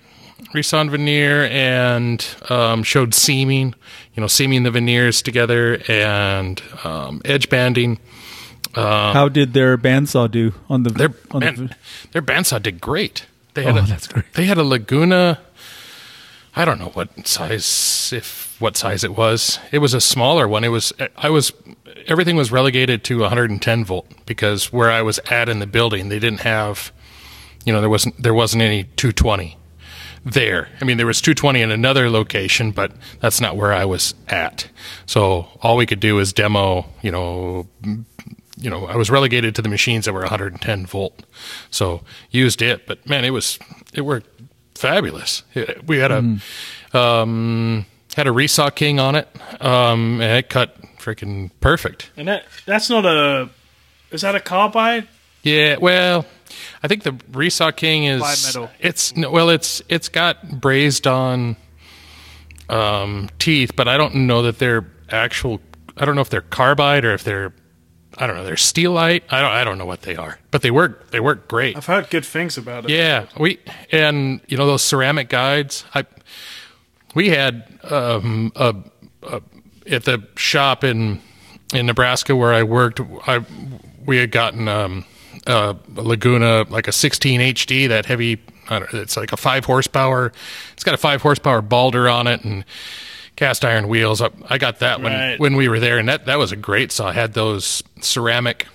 Resawn 0.52 0.90
veneer, 0.90 1.44
and 1.46 2.24
um, 2.48 2.82
showed 2.82 3.14
seaming. 3.14 3.74
You 4.14 4.20
know, 4.20 4.28
seaming 4.28 4.62
the 4.62 4.70
veneers 4.70 5.22
together 5.22 5.82
and 5.88 6.62
um, 6.84 7.20
edge 7.24 7.48
banding. 7.48 7.98
How 8.74 9.28
did 9.28 9.52
their 9.54 9.76
bandsaw 9.78 10.30
do 10.30 10.52
on 10.68 10.82
the? 10.84 10.90
Their 10.90 11.14
on 11.30 11.40
the 11.40 11.52
man, 11.52 11.74
their 12.12 12.22
bandsaw 12.22 12.62
did 12.62 12.80
great. 12.80 13.26
They 13.54 13.62
had 13.64 13.76
Oh, 13.76 13.80
a, 13.80 13.86
that's 13.86 14.06
great. 14.08 14.32
They 14.34 14.44
had 14.46 14.58
a 14.58 14.64
Laguna. 14.64 15.38
I 16.56 16.64
don't 16.64 16.78
know 16.78 16.90
what 16.90 17.26
size, 17.26 18.12
if 18.14 18.60
what 18.60 18.76
size 18.76 19.02
it 19.02 19.16
was. 19.16 19.58
It 19.72 19.78
was 19.78 19.92
a 19.92 20.00
smaller 20.00 20.46
one. 20.46 20.62
It 20.64 20.68
was. 20.68 20.92
I 21.16 21.30
was. 21.30 21.52
Everything 22.06 22.36
was 22.36 22.52
relegated 22.52 23.02
to 23.04 23.20
110 23.20 23.84
volt 23.84 24.06
because 24.26 24.72
where 24.72 24.90
I 24.90 25.02
was 25.02 25.18
at 25.30 25.48
in 25.48 25.58
the 25.58 25.66
building, 25.66 26.08
they 26.08 26.18
didn't 26.18 26.40
have. 26.40 26.92
You 27.64 27.72
know, 27.72 27.80
there 27.80 27.90
wasn't 27.90 28.22
there 28.22 28.34
wasn't 28.34 28.62
any 28.62 28.84
220 28.84 29.56
there. 30.24 30.68
I 30.80 30.84
mean, 30.84 30.96
there 30.96 31.06
was 31.06 31.20
220 31.20 31.60
in 31.60 31.70
another 31.70 32.08
location, 32.08 32.70
but 32.70 32.92
that's 33.20 33.40
not 33.40 33.56
where 33.56 33.72
I 33.72 33.84
was 33.84 34.14
at. 34.28 34.68
So 35.06 35.48
all 35.60 35.76
we 35.76 35.86
could 35.86 36.00
do 36.00 36.18
is 36.18 36.32
demo. 36.32 36.86
You 37.02 37.10
know, 37.10 37.66
you 38.56 38.70
know, 38.70 38.86
I 38.86 38.96
was 38.96 39.10
relegated 39.10 39.54
to 39.56 39.62
the 39.62 39.68
machines 39.68 40.04
that 40.04 40.12
were 40.12 40.20
110 40.20 40.86
volt. 40.86 41.24
So 41.70 42.02
used 42.30 42.62
it, 42.62 42.86
but 42.86 43.06
man, 43.08 43.24
it 43.24 43.30
was 43.30 43.58
it 43.92 44.02
worked 44.02 44.28
fabulous. 44.74 45.42
We 45.86 45.98
had 45.98 46.10
a 46.10 46.38
um, 46.92 47.86
had 48.14 48.26
a 48.26 48.30
Resaw 48.30 48.74
King 48.74 49.00
on 49.00 49.14
it, 49.14 49.28
um, 49.60 50.20
and 50.20 50.38
it 50.38 50.48
cut 50.48 50.76
freaking 50.98 51.50
perfect. 51.60 52.10
And 52.16 52.28
that 52.28 52.44
that's 52.66 52.90
not 52.90 53.04
a 53.04 53.50
is 54.10 54.22
that 54.22 54.34
a 54.34 54.40
carbide? 54.40 55.08
Yeah, 55.42 55.76
well, 55.78 56.24
I 56.82 56.88
think 56.88 57.02
the 57.02 57.12
Resaw 57.12 57.74
King 57.74 58.04
is 58.04 58.22
Bimetal. 58.22 58.70
It's 58.80 59.16
no, 59.16 59.30
well, 59.30 59.50
it's 59.50 59.82
it's 59.88 60.08
got 60.08 60.60
brazed 60.60 61.06
on 61.06 61.56
um, 62.68 63.28
teeth, 63.38 63.72
but 63.76 63.88
I 63.88 63.96
don't 63.96 64.14
know 64.26 64.42
that 64.42 64.58
they're 64.58 64.86
actual. 65.10 65.60
I 65.96 66.04
don't 66.04 66.14
know 66.14 66.22
if 66.22 66.30
they're 66.30 66.40
carbide 66.40 67.04
or 67.04 67.12
if 67.12 67.22
they're 67.22 67.52
I 68.18 68.26
don't 68.26 68.36
know. 68.36 68.44
They're 68.44 68.54
Stellite. 68.54 69.22
I 69.30 69.40
don't. 69.40 69.50
I 69.50 69.64
don't 69.64 69.78
know 69.78 69.86
what 69.86 70.02
they 70.02 70.16
are, 70.16 70.38
but 70.50 70.62
they 70.62 70.70
work. 70.70 71.10
They 71.10 71.20
work 71.20 71.48
great. 71.48 71.76
I've 71.76 71.86
heard 71.86 72.10
good 72.10 72.24
things 72.24 72.56
about 72.56 72.84
it. 72.84 72.90
Yeah, 72.90 73.26
we 73.38 73.58
and 73.90 74.40
you 74.48 74.56
know 74.56 74.66
those 74.66 74.82
ceramic 74.82 75.28
guides. 75.28 75.84
I 75.94 76.06
we 77.14 77.30
had 77.30 77.78
um, 77.84 78.52
a, 78.56 78.74
a, 79.22 79.42
at 79.90 80.04
the 80.04 80.26
shop 80.36 80.84
in 80.84 81.20
in 81.72 81.86
Nebraska 81.86 82.36
where 82.36 82.52
I 82.52 82.62
worked. 82.62 83.00
I 83.26 83.44
we 84.04 84.18
had 84.18 84.30
gotten 84.30 84.68
um, 84.68 85.04
a 85.46 85.76
Laguna 85.94 86.66
like 86.68 86.88
a 86.88 86.92
16 86.92 87.40
HD 87.40 87.88
that 87.88 88.06
heavy. 88.06 88.40
I 88.68 88.78
don't, 88.78 88.94
it's 88.94 89.16
like 89.16 89.32
a 89.32 89.36
five 89.36 89.64
horsepower. 89.64 90.32
It's 90.72 90.84
got 90.84 90.94
a 90.94 90.98
five 90.98 91.20
horsepower 91.22 91.62
Baldor 91.62 92.12
on 92.12 92.26
it 92.26 92.44
and 92.44 92.64
cast 93.36 93.64
iron 93.64 93.88
wheels. 93.88 94.20
I, 94.22 94.30
I 94.48 94.58
got 94.58 94.78
that 94.80 95.00
when 95.00 95.12
Right. 95.12 95.40
when 95.40 95.56
we 95.56 95.68
were 95.68 95.80
there, 95.80 95.98
and 95.98 96.08
that 96.08 96.26
that 96.26 96.38
was 96.38 96.52
a 96.52 96.56
great 96.56 96.92
saw. 96.92 97.08
It 97.10 97.14
had 97.14 97.34
those 97.34 97.82
ceramic 98.00 98.66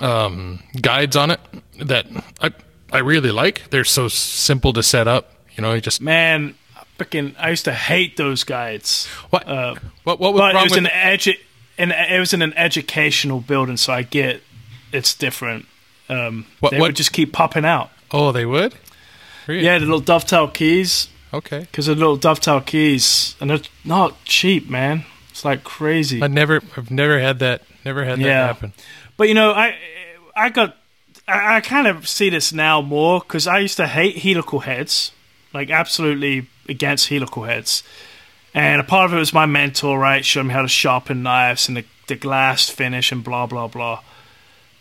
um, 0.00 0.60
guides 0.80 1.16
on 1.16 1.30
it 1.30 1.40
that 1.80 2.06
I 2.40 2.52
I 2.92 2.98
really 2.98 3.30
like. 3.30 3.70
They're 3.70 3.84
so 3.84 4.08
simple 4.08 4.72
to 4.74 4.82
set 4.82 5.08
up. 5.08 5.32
You 5.56 5.62
know, 5.62 5.72
you 5.74 5.80
just 5.80 6.00
Man, 6.00 6.54
freaking, 6.98 7.34
I 7.38 7.50
used 7.50 7.64
to 7.66 7.72
hate 7.72 8.16
those 8.16 8.44
guides. 8.44 9.06
what 9.30 9.46
Uh, 9.48 9.74
what 10.04 10.18
what 10.20 10.32
was 10.34 10.40
but 10.40 10.54
it 10.56 10.62
was 10.62 10.70
with 10.72 10.78
an 10.78 10.86
edu- 10.86 11.38
and 11.78 11.92
it 11.92 12.18
was 12.20 12.32
in 12.32 12.42
an 12.42 12.52
educational 12.54 13.40
building, 13.40 13.76
so 13.76 13.92
I 13.92 14.02
get 14.02 14.42
it's 14.92 15.14
different. 15.14 15.66
Um, 16.08 16.46
What- 16.60 16.70
they 16.70 16.78
what- 16.80 16.88
would 16.88 16.96
just 16.96 17.12
keep 17.12 17.32
popping 17.32 17.64
out. 17.64 17.90
Oh, 18.10 18.30
they 18.32 18.44
would. 18.46 18.74
Really? 19.48 19.64
Yeah, 19.64 19.78
the 19.78 19.84
little 19.86 20.00
dovetail 20.00 20.48
keys, 20.48 21.08
Okay. 21.34 21.60
because 21.60 21.86
the 21.86 21.94
little 21.94 22.16
dovetail 22.16 22.60
keys, 22.60 23.36
and 23.40 23.50
they're 23.50 23.60
not 23.84 24.24
cheap, 24.24 24.68
man. 24.70 25.04
It's 25.30 25.44
like 25.44 25.64
crazy. 25.64 26.22
I 26.22 26.28
never, 26.28 26.60
I've 26.76 26.90
never 26.90 27.18
had 27.20 27.38
that. 27.40 27.62
Never 27.84 28.04
had 28.04 28.18
that 28.20 28.24
Yeah. 28.24 28.46
happen. 28.46 28.72
But 29.16 29.28
you 29.28 29.34
know, 29.34 29.50
I 29.52 29.76
I 30.36 30.48
got 30.48 30.76
I, 31.28 31.56
I 31.56 31.60
kind 31.60 31.86
of 31.86 32.06
see 32.08 32.30
this 32.30 32.52
now 32.52 32.80
more 32.80 33.20
because 33.20 33.46
I 33.46 33.58
used 33.58 33.76
to 33.78 33.86
hate 33.86 34.18
helical 34.18 34.60
heads, 34.60 35.12
like 35.52 35.70
absolutely 35.70 36.46
against 36.68 37.08
helical 37.08 37.44
heads. 37.44 37.82
And 38.54 38.80
a 38.80 38.84
part 38.84 39.06
of 39.06 39.14
it 39.14 39.18
was 39.18 39.32
my 39.32 39.46
mentor, 39.46 39.98
right? 39.98 40.24
Showed 40.24 40.44
me 40.44 40.52
how 40.54 40.62
to 40.62 40.68
sharpen 40.68 41.22
knives 41.24 41.66
and 41.68 41.76
the, 41.76 41.84
the 42.06 42.14
glass 42.14 42.68
finish 42.70 43.10
and 43.12 43.24
blah 43.24 43.46
blah 43.46 43.66
blah. 43.68 44.00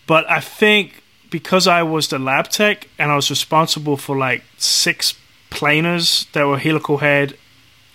But 0.05 0.29
I 0.29 0.39
think 0.39 1.01
because 1.31 1.67
I 1.67 1.81
was 1.81 2.07
the 2.09 2.19
lab 2.19 2.49
tech 2.49 2.87
and 2.99 3.11
I 3.11 3.15
was 3.15 3.29
responsible 3.31 3.97
for 3.97 4.15
like 4.15 4.43
six 4.57 5.13
planers 5.53 6.27
that 6.33 6.45
were 6.45 6.57
helical 6.57 6.97
head, 6.97 7.37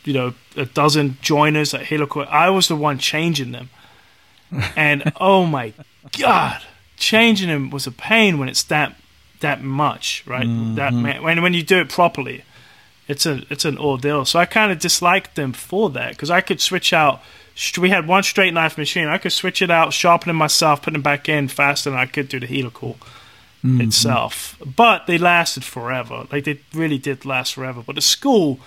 you 0.05 0.13
know, 0.13 0.35
a 0.57 0.65
dozen 0.65 1.19
joiners 1.21 1.73
that 1.73 1.87
helical. 1.87 2.25
I 2.29 2.51
was 2.51 2.69
the 2.69 2.77
one 2.77 2.99
changing 2.99 3.53
them 3.53 3.71
and 4.77 5.13
oh 5.21 5.47
my 5.47 5.73
god, 6.19 6.63
changing 6.97 7.49
them 7.49 7.71
was 7.71 7.87
a 7.87 7.93
pain 7.93 8.39
when 8.39 8.49
it's 8.49 8.63
that 8.65 8.97
that 9.41 9.63
much, 9.63 10.25
right? 10.27 10.47
That 10.77 10.93
mm-hmm. 10.93 11.03
ma- 11.03 11.23
when 11.23 11.43
when 11.43 11.55
you 11.55 11.63
do 11.63 11.79
it 11.81 11.89
properly, 11.89 12.45
it's 13.07 13.27
a 13.27 13.43
it's 13.51 13.65
an 13.65 13.79
ordeal. 13.79 14.25
So 14.25 14.39
I 14.39 14.47
kind 14.47 14.73
of 14.73 14.79
disliked 14.79 15.37
them 15.37 15.53
for 15.53 15.91
that 15.91 16.11
because 16.13 16.31
I 16.31 16.41
could 16.41 16.61
switch 16.61 16.93
out. 16.93 17.21
We 17.77 17.91
had 17.91 18.07
one 18.07 18.23
straight 18.23 18.55
knife 18.55 18.79
machine. 18.79 19.09
I 19.09 19.19
could 19.19 19.33
switch 19.33 19.61
it 19.61 19.71
out, 19.71 19.93
sharpen 19.93 20.31
it 20.31 20.35
myself, 20.35 20.83
put 20.83 20.95
it 20.95 21.03
back 21.03 21.29
in 21.29 21.49
faster 21.49 21.91
than 21.91 21.99
I 21.99 22.07
could 22.07 22.29
do 22.29 22.39
the 22.39 22.47
helical 22.47 22.97
itself. 23.63 24.57
But 24.65 25.07
they 25.07 25.19
lasted 25.19 25.65
forever. 25.65 26.27
Like 26.31 26.45
they 26.45 26.61
really 26.73 26.99
did 26.99 27.25
last 27.25 27.55
forever. 27.55 27.83
But 27.85 27.97
the 27.97 28.01
school, 28.01 28.61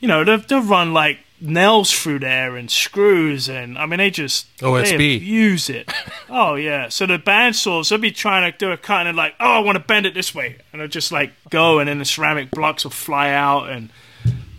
you 0.00 0.08
know, 0.08 0.24
they'll, 0.24 0.38
they'll 0.38 0.62
run 0.62 0.92
like 0.92 1.18
nails 1.40 1.92
through 1.92 2.18
there 2.18 2.56
and 2.56 2.68
screws 2.68 3.48
and 3.48 3.78
I 3.78 3.86
mean 3.86 3.98
they 3.98 4.10
just 4.10 4.54
OSB. 4.58 4.98
they 4.98 5.16
abuse 5.16 5.70
it. 5.70 5.92
oh 6.28 6.54
yeah. 6.56 6.88
So 6.88 7.06
the 7.06 7.18
bandsaws 7.18 7.88
they'll 7.88 7.98
be 7.98 8.10
trying 8.10 8.50
to 8.50 8.56
do 8.56 8.72
a 8.72 8.76
cut 8.76 9.06
and 9.06 9.16
like, 9.16 9.34
oh 9.38 9.52
I 9.52 9.58
want 9.60 9.76
to 9.76 9.84
bend 9.84 10.06
it 10.06 10.14
this 10.14 10.34
way 10.34 10.56
and 10.72 10.80
they'll 10.80 10.88
just 10.88 11.12
like 11.12 11.32
go 11.50 11.78
and 11.78 11.88
then 11.88 11.98
the 11.98 12.04
ceramic 12.04 12.50
blocks 12.50 12.84
will 12.84 12.90
fly 12.90 13.30
out 13.30 13.70
and 13.70 13.90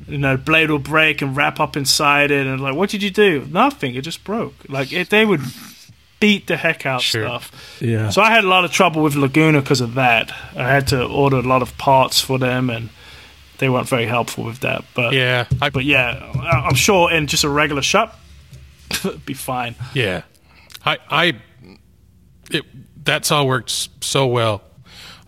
you 0.08 0.18
know, 0.18 0.38
blade 0.38 0.72
will 0.72 0.80
break 0.80 1.22
and 1.22 1.38
wrap 1.38 1.60
up 1.60 1.78
inside 1.78 2.32
it 2.32 2.48
and 2.48 2.62
like 2.62 2.76
what 2.76 2.90
did 2.90 3.04
you 3.04 3.12
do? 3.12 3.46
Nothing, 3.50 3.96
it 3.96 4.02
just 4.02 4.24
broke. 4.24 4.56
Like 4.70 4.94
it, 4.94 5.10
they 5.10 5.26
would 5.26 5.42
beat 6.20 6.48
the 6.48 6.58
heck 6.58 6.86
out 6.86 7.02
Sure. 7.02 7.26
stuff. 7.26 7.78
Yeah. 7.82 8.10
So 8.10 8.22
I 8.22 8.30
had 8.32 8.44
a 8.44 8.48
lot 8.48 8.66
of 8.66 8.72
trouble 8.72 9.02
with 9.02 9.16
Laguna 9.16 9.62
because 9.62 9.82
of 9.82 9.94
that. 9.96 10.32
I 10.56 10.70
had 10.70 10.88
to 10.88 11.04
order 11.06 11.38
a 11.38 11.42
lot 11.42 11.62
of 11.62 11.78
parts 11.78 12.20
for 12.22 12.38
them, 12.38 12.70
and 12.70 12.90
they 13.60 13.70
weren't 13.70 13.88
very 13.90 14.06
helpful 14.06 14.44
with 14.44 14.60
that. 14.60 14.84
But 14.94 15.14
Yeah. 15.14 15.46
I, 15.62 15.70
but 15.70 15.86
yeah, 15.86 16.32
I- 16.36 16.68
I'm 16.68 16.76
sure 16.76 17.12
in 17.12 17.28
just 17.28 17.44
a 17.44 17.50
regular 17.50 17.82
shop, 17.82 18.20
it'd 18.92 19.26
be 19.26 19.34
fine. 19.34 19.76
Yeah, 19.94 20.24
I, 20.86 20.98
I, 21.10 21.34
it, 22.52 22.66
that's 23.04 23.32
all 23.32 23.48
worked 23.48 23.90
so 24.04 24.28
well 24.28 24.62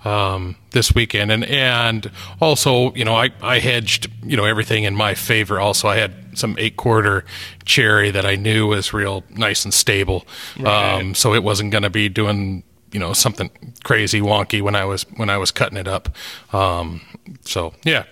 um, 0.04 0.56
this 0.72 0.94
weekend, 0.96 1.32
and 1.32 1.44
and 1.46 2.10
also, 2.40 2.94
you 2.94 3.06
know, 3.06 3.16
I 3.16 3.30
I 3.42 3.60
hedged, 3.60 4.10
you 4.24 4.36
know, 4.38 4.46
everything 4.46 4.84
in 4.84 4.96
my 4.96 5.14
favor. 5.14 5.60
Also, 5.60 5.88
I 5.88 5.98
had 5.98 6.38
some 6.38 6.56
eight 6.58 6.78
quarter 6.78 7.24
cherry 7.66 8.12
that 8.12 8.26
I 8.26 8.36
knew 8.36 8.68
was 8.68 8.94
real 8.94 9.24
nice 9.30 9.64
and 9.66 9.74
stable, 9.74 10.26
um, 10.66 11.14
so 11.16 11.34
it 11.34 11.44
wasn't 11.44 11.72
going 11.72 11.84
to 11.84 11.90
be 11.90 12.10
doing. 12.10 12.64
You 12.94 13.00
know 13.00 13.14
something 13.14 13.50
crazy 13.86 14.20
wonky 14.20 14.62
when 14.62 14.76
I 14.76 14.84
was 14.84 15.04
when 15.16 15.30
I 15.30 15.38
was 15.38 15.50
cutting 15.50 15.78
it 15.78 15.88
up. 15.88 16.10
Um, 16.54 17.00
so 17.46 17.74
yeah, 17.86 18.04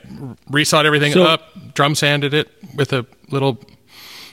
resawed 0.50 0.86
everything 0.86 1.12
So- 1.12 1.24
up, 1.26 1.74
drum 1.74 1.96
sanded 1.96 2.34
it 2.34 2.48
with 2.76 2.94
a 2.94 3.06
little 3.30 3.56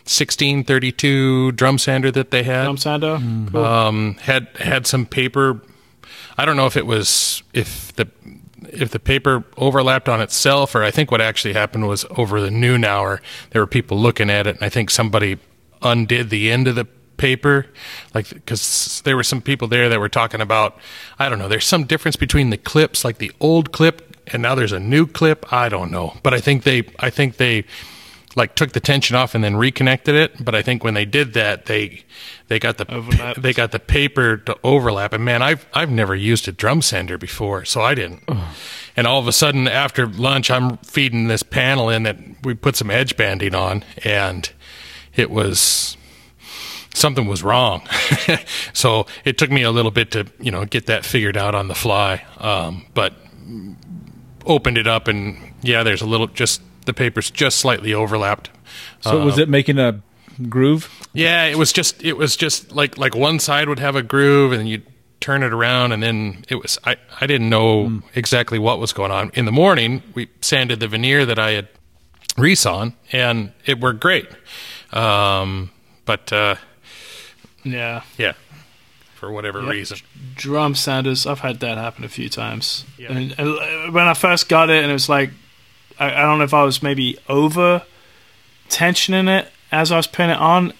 1632 0.05 1.51
drum 1.53 1.79
sander 1.79 2.11
that 2.13 2.31
they 2.31 2.43
had. 2.45 2.65
Drum 2.65 2.77
sander, 2.77 3.19
cool. 3.51 3.65
Um, 3.65 4.15
had 4.21 4.49
had 4.59 4.87
some 4.87 5.05
paper. 5.07 5.61
I 6.39 6.45
don't 6.45 6.57
know 6.57 6.67
if 6.67 6.77
it 6.77 6.87
was 6.87 7.43
if 7.53 7.93
the 7.95 8.09
if 8.69 8.91
the 8.91 8.99
paper 8.99 9.45
overlapped 9.57 10.09
on 10.09 10.21
itself, 10.21 10.75
or 10.75 10.83
I 10.83 10.91
think 10.91 11.11
what 11.11 11.21
actually 11.21 11.55
happened 11.55 11.87
was 11.89 12.05
over 12.11 12.41
the 12.41 12.51
noon 12.51 12.85
hour 12.85 13.23
there 13.51 13.63
were 13.63 13.67
people 13.67 13.99
looking 13.99 14.31
at 14.31 14.47
it, 14.47 14.57
and 14.57 14.65
I 14.65 14.69
think 14.69 14.91
somebody 14.91 15.39
undid 15.83 16.31
the 16.31 16.51
end 16.51 16.69
of 16.69 16.75
the 16.75 16.87
paper, 17.17 17.67
like 18.15 18.29
because 18.29 19.01
there 19.05 19.17
were 19.17 19.25
some 19.25 19.41
people 19.41 19.69
there 19.69 19.89
that 19.89 20.01
were 20.01 20.09
talking 20.09 20.41
about. 20.41 20.79
I 21.19 21.29
don't 21.29 21.39
know. 21.39 21.49
There's 21.49 21.67
some 21.67 21.85
difference 21.85 22.17
between 22.17 22.51
the 22.51 22.59
clips, 22.59 23.05
like 23.05 23.19
the 23.19 23.33
old 23.41 23.73
clip, 23.73 24.17
and 24.29 24.43
now 24.43 24.55
there's 24.55 24.73
a 24.73 24.81
new 24.81 25.07
clip. 25.07 25.53
I 25.53 25.69
don't 25.69 25.91
know, 25.91 26.15
but 26.23 26.35
I 26.35 26.41
think 26.41 26.65
they 26.65 26.85
I 26.99 27.11
think 27.11 27.37
they 27.37 27.65
like 28.37 28.55
took 28.55 28.73
the 28.73 28.81
tension 28.81 29.17
off 29.17 29.35
and 29.35 29.43
then 29.43 29.57
reconnected 29.57 30.15
it. 30.15 30.45
But 30.45 30.55
I 30.55 30.63
think 30.63 30.85
when 30.85 30.95
they 30.95 31.07
did 31.07 31.33
that, 31.33 31.67
they 31.67 32.05
they 32.49 32.59
got 32.59 32.79
the 32.79 32.93
Overlapped. 32.93 33.43
they 33.43 33.53
got 33.53 33.73
the 33.73 33.81
paper 33.81 34.37
to 34.37 34.57
overlap. 34.63 35.13
And 35.13 35.25
man, 35.25 35.43
I've 35.43 35.67
I've 35.73 35.91
never 35.91 36.15
used 36.15 36.47
a 36.47 36.53
drum 36.53 36.83
sander 36.83 37.19
before, 37.19 37.65
so 37.65 37.81
I 37.81 37.95
didn't. 37.95 38.23
And 38.97 39.07
all 39.07 39.19
of 39.19 39.27
a 39.27 39.33
sudden, 39.33 39.67
after 39.67 40.07
lunch, 40.07 40.51
I'm 40.51 40.77
feeding 40.79 41.29
this 41.29 41.43
panel 41.43 41.89
in 41.89 42.05
that 42.05 42.19
we 42.43 42.55
put 42.55 42.77
some 42.77 42.91
edge 42.91 43.17
banding 43.17 43.55
on, 43.55 43.85
and 44.05 44.51
it 45.15 45.31
was 45.31 45.97
something 46.95 47.27
was 47.27 47.43
wrong. 47.43 47.87
so 48.73 49.07
it 49.25 49.39
took 49.39 49.51
me 49.51 49.63
a 49.63 49.71
little 49.71 49.91
bit 49.91 50.11
to 50.13 50.27
you 50.41 50.51
know 50.51 50.65
get 50.67 50.87
that 50.87 51.05
figured 51.05 51.37
out 51.37 51.55
on 51.55 51.69
the 51.69 51.75
fly. 51.75 52.25
Um, 52.39 52.85
but 52.93 53.15
opened 54.45 54.79
it 54.79 54.87
up, 54.87 55.09
and 55.09 55.55
yeah, 55.63 55.83
there's 55.83 56.03
a 56.03 56.07
little 56.07 56.27
just 56.27 56.61
the 56.87 56.95
papers 56.95 57.31
just 57.31 57.59
slightly 57.59 57.93
overlapped. 57.93 58.51
So 59.01 59.25
was 59.25 59.39
it 59.39 59.49
making 59.49 59.79
a 59.79 60.01
groove? 60.49 60.91
Yeah, 61.13 61.45
it 61.45 61.57
was 61.57 61.73
just 61.73 62.03
it 62.03 62.15
was 62.15 62.37
just 62.37 62.73
like 62.73 62.99
like 62.99 63.15
one 63.15 63.39
side 63.39 63.69
would 63.69 63.79
have 63.79 63.97
a 63.97 64.03
groove 64.03 64.53
and 64.53 64.69
you'd 64.69 64.87
turn 65.21 65.43
it 65.43 65.53
around 65.53 65.93
and 65.93 66.03
then 66.03 66.45
it 66.49 66.57
was 66.57 66.79
I 66.85 66.97
I 67.21 67.27
didn't 67.27 67.49
know 67.49 68.03
exactly 68.15 68.59
what 68.59 68.79
was 68.79 68.93
going 68.93 69.13
on. 69.13 69.31
In 69.35 69.45
the 69.45 69.53
morning, 69.53 70.03
we 70.15 70.29
sanded 70.41 70.81
the 70.81 70.89
veneer 70.89 71.25
that 71.27 71.39
I 71.39 71.53
had 71.53 71.69
resawn 72.37 72.95
and 73.13 73.53
it 73.65 73.81
worked 73.81 74.01
great. 74.01 74.29
Um 74.93 75.71
but 76.05 76.33
uh 76.33 76.57
yeah. 77.65 78.03
yeah, 78.17 78.35
for 79.15 79.31
whatever 79.33 79.61
reason. 79.61 79.99
Drum 80.35 80.75
sanders, 80.75 81.27
I've 81.27 81.41
had 81.41 81.61
that 81.61 81.79
happen 81.79 82.05
a 82.05 82.09
few 82.09 82.29
times. 82.29 82.85
Yeah. 82.97 83.13
And, 83.13 83.35
and 83.39 83.49
uh, 83.59 83.91
when 83.91 84.07
I 84.07 84.15
first 84.15 84.49
got 84.49 84.71
it, 84.71 84.83
and 84.83 84.91
it 84.91 84.93
was 84.93 85.09
like, 85.09 85.31
I, 85.99 86.13
I 86.13 86.23
don't 86.23 86.39
know 86.39 86.45
if 86.45 86.55
I 86.55 86.65
was 86.65 86.83
maybe 86.83 87.19
over 87.29 87.83
tensioning 88.69 89.29
it 89.29 89.51
as 89.73 89.93
I 89.93 89.97
was 89.97 90.07
putting 90.07 90.31
it 90.31 90.39
on, 90.39 90.73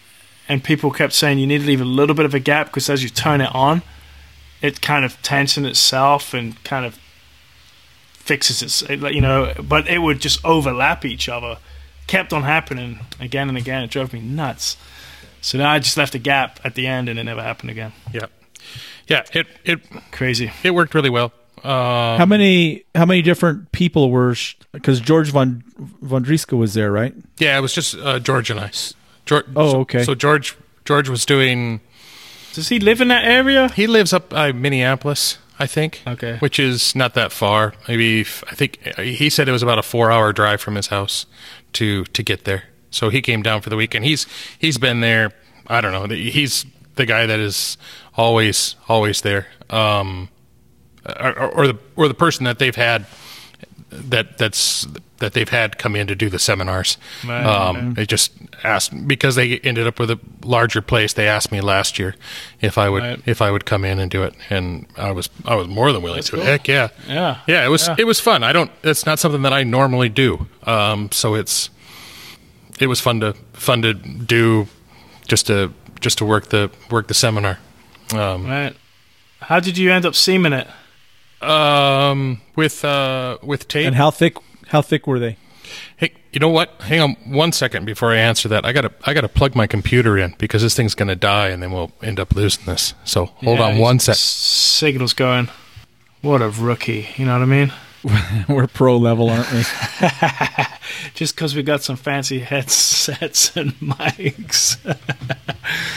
and 0.49 0.63
people 0.63 0.91
kept 0.91 1.13
saying 1.13 1.39
you 1.39 1.47
need 1.47 1.61
to 1.61 1.67
leave 1.67 1.81
a 1.81 1.85
little 1.85 2.15
bit 2.15 2.25
of 2.25 2.35
a 2.35 2.41
gap 2.41 2.67
because 2.67 2.89
as 2.89 3.03
you 3.03 3.09
turn 3.09 3.41
it 3.41 3.55
on, 3.55 3.83
it 4.63 4.81
kind 4.81 5.05
of 5.05 5.21
tensions 5.23 5.67
itself 5.67 6.33
and 6.35 6.63
kind 6.65 6.87
of 6.87 6.99
fixes 8.13 8.63
its, 8.63 8.83
it, 8.83 9.01
you 9.15 9.21
know, 9.21 9.53
but 9.63 9.89
it 9.89 9.99
would 9.99 10.21
just 10.21 10.45
overlap 10.45 11.05
each 11.05 11.29
other. 11.29 11.59
Kept 12.07 12.33
on 12.33 12.43
happening 12.45 13.01
again 13.19 13.49
and 13.49 13.59
again. 13.59 13.83
It 13.83 13.91
drove 13.91 14.13
me 14.13 14.21
nuts. 14.21 14.77
So 15.41 15.59
now 15.59 15.71
I 15.71 15.79
just 15.79 15.97
left 15.97 16.15
a 16.15 16.19
gap 16.19 16.61
at 16.65 16.75
the 16.75 16.87
end, 16.87 17.09
and 17.09 17.19
it 17.19 17.25
never 17.25 17.43
happened 17.43 17.71
again. 17.71 17.93
Yeah. 18.13 18.27
Yeah, 19.09 19.25
it 19.33 19.47
it 19.65 19.81
Crazy. 20.11 20.51
it 20.65 20.73
worked 20.73 20.95
really 20.95 21.11
well. 21.11 21.33
Uh, 21.67 22.17
How 22.19 22.27
many 22.27 22.85
how 22.95 23.05
many 23.07 23.23
different 23.23 23.73
people 23.73 24.11
were? 24.11 24.35
Because 24.73 25.01
George 25.01 25.31
von 25.31 25.65
Vondriska 26.03 26.57
was 26.57 26.75
there, 26.75 26.93
right? 26.93 27.15
yeah, 27.39 27.59
it 27.59 27.61
was 27.61 27.73
just 27.75 27.95
uh, 27.97 28.19
George 28.21 28.51
and 28.51 28.61
I. 28.61 28.71
George, 29.25 29.45
Oh, 29.57 29.81
okay. 29.81 30.05
So 30.05 30.15
George 30.15 30.57
George 30.85 31.09
was 31.09 31.27
doing 31.27 31.81
Does 32.53 32.69
he 32.69 32.79
live 32.79 33.01
in 33.01 33.09
that 33.09 33.25
area? 33.25 33.69
He 33.75 33.87
lives 33.87 34.13
up 34.13 34.29
by 34.31 34.53
Minneapolis. 34.53 35.39
I 35.59 35.67
think. 35.67 36.03
Okay. 36.07 36.37
Which 36.41 36.59
is 36.59 36.95
not 36.95 37.15
that 37.15 37.33
far. 37.33 37.73
Maybe 37.89 38.21
f- 38.21 38.45
I 38.53 38.55
think 38.55 38.79
uh, 38.99 39.03
he 39.03 39.31
said 39.31 39.49
it 39.49 39.53
was 39.53 39.63
about 39.63 39.79
a 39.79 39.83
four-hour 39.83 40.35
drive 40.35 40.61
from 40.61 40.75
his 40.77 40.89
house 40.89 41.25
to 41.73 42.05
to 42.05 42.23
get 42.23 42.45
there. 42.45 42.65
So 42.91 43.09
he 43.11 43.21
came 43.23 43.43
down 43.43 43.63
for 43.63 43.71
the 43.71 43.77
weekend. 43.77 44.05
He's 44.05 44.27
he's 44.59 44.79
been 44.79 45.01
there. 45.01 45.33
I 45.67 45.81
don't 45.81 45.93
know. 45.93 46.15
He's 46.15 46.65
the 46.97 47.07
guy 47.07 47.27
that 47.27 47.41
is 47.41 47.79
always 48.17 48.77
always 48.89 49.23
there. 49.23 49.47
Um, 49.71 50.29
or, 51.21 51.51
or 51.53 51.67
the 51.67 51.79
or 51.97 52.09
the 52.09 52.15
person 52.15 52.45
that 52.45 52.59
they've 52.59 52.77
had 52.77 53.07
that 53.91 54.37
that's 54.39 54.87
that 55.19 55.33
they've 55.33 55.49
had 55.49 55.79
come 55.79 55.97
in 55.97 56.07
to 56.07 56.15
do 56.15 56.29
the 56.29 56.39
seminars. 56.39 56.99
Right, 57.27 57.43
um, 57.45 57.95
They 57.95 58.05
just 58.05 58.33
asked 58.63 59.07
because 59.09 59.35
they 59.37 59.59
ended 59.61 59.87
up 59.87 59.99
with 59.99 60.11
a 60.11 60.19
larger 60.43 60.83
place. 60.83 61.15
They 61.15 61.27
asked 61.29 61.51
me 61.51 61.61
last 61.63 61.99
year 61.99 62.15
if 62.61 62.77
I 62.77 62.89
would 62.91 63.03
Right. 63.03 63.21
if 63.25 63.41
I 63.41 63.51
would 63.51 63.65
come 63.65 63.85
in 63.85 63.99
and 63.99 64.11
do 64.11 64.23
it, 64.25 64.35
and 64.51 64.87
I 64.97 65.13
was 65.13 65.31
I 65.45 65.55
was 65.55 65.69
more 65.69 65.93
than 65.93 66.03
willing 66.03 66.17
That's 66.19 66.31
to. 66.31 66.37
cool. 66.37 66.45
Heck 66.45 66.69
yeah, 66.69 66.89
Yeah. 67.09 67.39
yeah. 67.47 67.65
It 67.65 67.69
was 67.69 67.87
Yeah. 67.89 67.95
it 67.99 68.05
was 68.05 68.21
fun. 68.21 68.43
I 68.43 68.53
don't. 68.53 68.71
It's 68.83 69.07
not 69.07 69.19
something 69.19 69.43
that 69.43 69.53
I 69.53 69.63
normally 69.63 70.09
do. 70.11 70.47
Um, 70.65 71.11
so 71.13 71.35
it's 71.35 71.71
it 72.81 72.89
was 72.89 73.01
fun 73.01 73.21
to 73.21 73.33
fun 73.55 73.81
to 73.83 73.95
do 73.95 74.67
just 75.29 75.47
to 75.47 75.73
just 76.01 76.19
to 76.19 76.25
work 76.27 76.49
the 76.51 76.71
work 76.91 77.07
the 77.07 77.15
seminar. 77.15 77.59
Um, 78.13 78.47
Right. 78.47 78.77
How 79.41 79.61
did 79.61 79.79
you 79.79 79.93
end 79.93 80.05
up 80.05 80.15
seaming 80.15 80.53
it? 80.53 80.67
Um, 81.43 82.41
with 82.55 82.85
uh, 82.85 83.39
with 83.43 83.69
tape. 83.69 83.87
And 83.87 83.97
how 83.97 84.11
thick? 84.11 84.37
How 84.69 84.83
thick 84.83 85.07
were 85.07 85.19
they? 85.19 85.37
Hey, 85.97 86.13
you 86.33 86.39
know 86.41 86.49
what? 86.49 86.71
Hang 86.83 87.01
on 87.01 87.11
one 87.27 87.51
second 87.53 87.85
before 87.87 88.13
I 88.13 88.17
answer 88.19 88.49
that. 88.49 88.65
I 88.65 88.73
gotta 88.73 88.93
I 89.05 89.15
gotta 89.15 89.29
plug 89.29 89.55
my 89.55 89.67
computer 89.67 90.17
in 90.17 90.35
because 90.39 90.63
this 90.63 90.75
thing's 90.75 90.95
gonna 90.95 91.17
die 91.17 91.49
and 91.49 91.63
then 91.63 91.73
we'll 91.73 91.93
end 92.03 92.21
up 92.21 92.35
losing 92.35 92.65
this. 92.67 92.95
So 93.05 93.27
hold 93.27 93.59
Yeah, 93.59 93.67
on 93.67 93.79
one 93.79 93.97
s- 93.97 94.05
sec. 94.05 94.17
Signal's 94.17 95.13
going. 95.13 95.49
What 96.23 96.43
a 96.43 96.49
rookie. 96.49 97.09
You 97.17 97.27
know 97.27 97.33
what 97.35 97.43
I 97.43 97.47
mean? 97.47 97.73
we're 98.49 98.67
pro 98.69 98.97
level, 98.97 99.29
aren't 99.31 99.51
we? 99.53 99.63
Just 101.15 101.35
because 101.35 101.57
we 101.57 101.63
got 101.65 101.83
some 101.83 101.97
fancy 101.97 102.39
headsets 102.39 103.57
and 103.57 103.73
mics. 103.81 104.77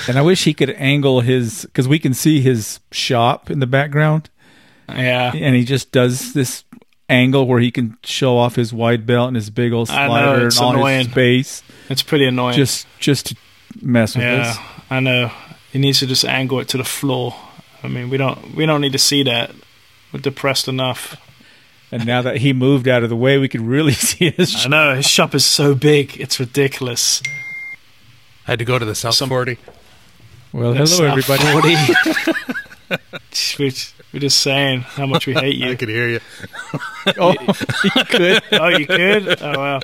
and 0.09 0.17
I 0.17 0.21
wish 0.21 0.43
he 0.45 0.53
could 0.55 0.71
angle 0.71 1.21
his 1.21 1.65
because 1.65 1.87
we 1.87 1.99
can 1.99 2.13
see 2.15 2.41
his 2.41 2.79
shop 2.91 3.51
in 3.51 3.59
the 3.59 3.67
background, 3.67 4.29
yeah. 4.95 5.31
and 5.33 5.55
he 5.55 5.63
just 5.65 5.91
does 5.91 6.33
this 6.33 6.63
angle 7.09 7.47
where 7.47 7.59
he 7.59 7.71
can 7.71 7.97
show 8.03 8.37
off 8.37 8.55
his 8.55 8.71
wide 8.71 9.05
belt 9.05 9.27
and 9.29 9.35
his 9.35 9.49
big 9.49 9.73
old 9.73 9.89
I 9.89 10.07
know, 10.07 10.13
slider 10.13 10.47
it's 10.47 10.57
and 10.57 10.65
all 10.65 10.73
annoying. 10.73 10.99
his 10.99 11.07
space, 11.11 11.63
It's 11.89 12.03
pretty 12.03 12.25
annoying. 12.25 12.55
just 12.55 12.85
just 12.99 13.27
to 13.27 13.35
mess 13.81 14.15
with 14.15 14.23
yeah, 14.25 14.41
us. 14.51 14.57
I 14.89 14.99
know. 14.99 15.31
He 15.71 15.79
needs 15.79 15.99
to 15.99 16.07
just 16.07 16.25
angle 16.25 16.59
it 16.59 16.67
to 16.69 16.77
the 16.77 16.83
floor. 16.83 17.35
I 17.83 17.87
mean, 17.87 18.09
we 18.09 18.17
don't 18.17 18.55
we 18.55 18.65
don't 18.65 18.81
need 18.81 18.91
to 18.93 18.99
see 18.99 19.23
that. 19.23 19.51
We're 20.11 20.19
depressed 20.19 20.67
enough. 20.67 21.15
And 21.91 22.05
now 22.05 22.21
that 22.21 22.37
he 22.37 22.53
moved 22.53 22.87
out 22.87 23.01
of 23.03 23.09
the 23.09 23.15
way, 23.15 23.37
we 23.39 23.47
could 23.49 23.61
really 23.61 23.93
see 24.09 24.29
his. 24.31 24.53
I 24.55 24.59
Shop. 24.59 24.71
know 24.71 24.95
his 24.95 25.07
shop 25.07 25.33
is 25.35 25.45
so 25.45 25.73
big, 25.75 26.19
it's 26.19 26.39
ridiculous. 26.39 27.21
I 28.47 28.51
had 28.51 28.59
to 28.59 28.65
go 28.65 28.77
to 28.79 28.85
the 28.85 28.95
South 28.95 29.15
Some- 29.15 29.29
40. 29.29 29.57
Well, 30.51 30.73
hello 30.73 30.85
South 30.85 31.01
everybody. 31.29 31.75
40. 32.91 32.99
we're, 34.13 34.19
just 34.19 34.39
saying 34.39 34.81
how 34.81 35.05
much 35.05 35.27
we 35.27 35.33
hate 35.33 35.55
you. 35.55 35.69
I 35.71 35.75
could 35.75 35.89
hear 35.89 36.07
you. 36.09 36.19
oh, 37.17 37.33
you 37.95 38.03
could. 38.05 38.41
Oh, 38.51 38.67
you 38.67 38.85
could? 38.87 39.41
Oh 39.41 39.59
well. 39.59 39.81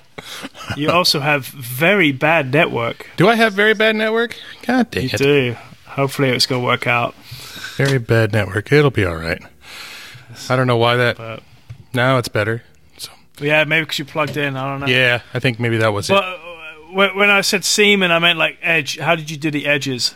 You 0.77 0.89
also 0.91 1.19
have 1.19 1.45
very 1.47 2.11
bad 2.11 2.51
network. 2.53 3.09
Do 3.17 3.27
I 3.27 3.35
have 3.35 3.53
very 3.53 3.73
bad 3.73 3.95
network? 3.95 4.35
God 4.65 4.95
it. 4.95 5.03
You 5.03 5.09
it. 5.13 5.17
do. 5.17 5.55
Hopefully, 5.85 6.29
it's 6.29 6.45
gonna 6.45 6.63
work 6.63 6.87
out. 6.87 7.15
Very 7.77 7.99
bad 7.99 8.31
network. 8.33 8.71
It'll 8.71 8.91
be 8.91 9.05
all 9.05 9.15
right. 9.15 9.41
I 10.49 10.55
don't 10.55 10.67
know 10.67 10.77
why 10.77 10.95
that. 10.97 11.17
But 11.17 11.43
Now 11.93 12.17
it's 12.17 12.27
better. 12.27 12.63
So 12.97 13.11
yeah, 13.39 13.63
maybe 13.63 13.83
because 13.85 13.99
you 13.99 14.05
plugged 14.05 14.37
in. 14.37 14.55
I 14.57 14.69
don't 14.71 14.79
know. 14.81 14.87
yeah, 14.87 15.21
I 15.33 15.39
think 15.39 15.59
maybe 15.59 15.77
that 15.77 15.93
was 15.93 16.07
But 16.07 16.23
it. 16.23 16.39
uh, 16.39 16.93
when 16.93 17.15
when 17.15 17.29
I 17.29 17.41
said 17.41 17.63
seaming, 17.63 18.11
I 18.11 18.19
meant 18.19 18.39
like 18.39 18.57
edge. 18.61 18.97
How 18.97 19.15
did 19.15 19.29
you 19.29 19.37
do 19.37 19.51
the 19.51 19.65
edges? 19.67 20.13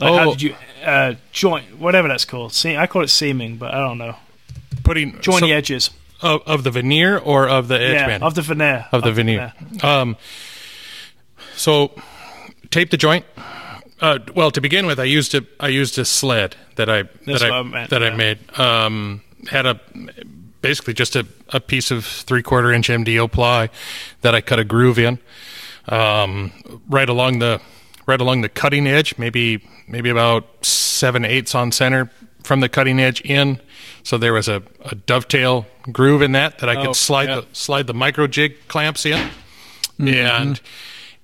Like 0.00 0.14
how 0.14 0.28
Oh. 0.28 0.32
did 0.32 0.42
you 0.42 0.54
uh, 0.82 1.14
joint 1.32 1.78
whatever 1.78 2.08
that's 2.08 2.24
called? 2.24 2.52
See, 2.52 2.76
I 2.76 2.86
call 2.86 3.02
it 3.02 3.08
seaming, 3.08 3.56
but 3.56 3.72
I 3.74 3.78
don't 3.78 3.98
know. 3.98 4.16
Putting 4.84 5.20
Join 5.20 5.40
so- 5.40 5.46
the 5.46 5.52
edges. 5.52 5.90
of, 6.22 6.42
of 6.46 6.64
the 6.64 6.70
veneer 6.70 7.18
or 7.18 7.48
of 7.48 7.68
the 7.68 7.80
edge 7.80 7.94
yeah, 7.94 8.06
band 8.06 8.22
of 8.22 8.34
the 8.34 8.42
veneer. 8.42 8.86
of 8.92 9.02
the 9.02 9.12
veneer. 9.12 9.52
Um, 9.82 10.16
so 11.54 11.92
tape 12.70 12.90
the 12.90 12.96
joint. 12.96 13.24
Uh, 14.00 14.18
well, 14.34 14.50
to 14.50 14.60
begin 14.60 14.86
with, 14.86 14.98
I 14.98 15.04
used 15.04 15.34
a 15.34 15.42
I 15.58 15.68
used 15.68 15.98
a 15.98 16.04
sled 16.04 16.56
that 16.76 16.88
I 16.88 17.02
That's 17.26 17.42
that 17.42 17.50
I 17.52 17.58
I 17.58 17.62
meant, 17.62 17.90
that 17.90 18.02
I 18.02 18.10
made. 18.16 18.38
Um, 18.58 19.20
had 19.50 19.66
a 19.66 19.78
basically 20.62 20.94
just 20.94 21.16
a, 21.16 21.26
a 21.50 21.60
piece 21.60 21.90
of 21.90 22.04
three 22.04 22.42
quarter 22.42 22.72
inch 22.72 22.88
MDO 22.88 23.30
ply 23.30 23.68
that 24.22 24.34
I 24.34 24.40
cut 24.40 24.58
a 24.58 24.64
groove 24.64 24.98
in, 24.98 25.18
um, 25.88 26.52
right 26.88 27.08
along 27.08 27.40
the 27.40 27.60
right 28.10 28.20
along 28.20 28.42
the 28.42 28.48
cutting 28.48 28.86
edge, 28.86 29.16
maybe 29.16 29.62
maybe 29.88 30.10
about 30.10 30.64
seven 30.64 31.24
eighths 31.24 31.54
on 31.54 31.72
center 31.72 32.10
from 32.42 32.60
the 32.60 32.68
cutting 32.68 33.00
edge 33.00 33.20
in. 33.22 33.60
So 34.02 34.18
there 34.18 34.32
was 34.32 34.48
a, 34.48 34.62
a 34.84 34.94
dovetail 34.94 35.66
groove 35.92 36.22
in 36.22 36.32
that 36.32 36.58
that 36.58 36.68
I 36.68 36.76
Oh, 36.76 36.86
could 36.86 36.96
slide 36.96 37.28
yeah. 37.28 37.40
the 37.40 37.46
slide 37.52 37.86
the 37.86 37.94
micro 37.94 38.26
jig 38.26 38.56
clamps 38.68 39.06
in, 39.06 39.16
mm-hmm. 39.98 40.08
and 40.08 40.60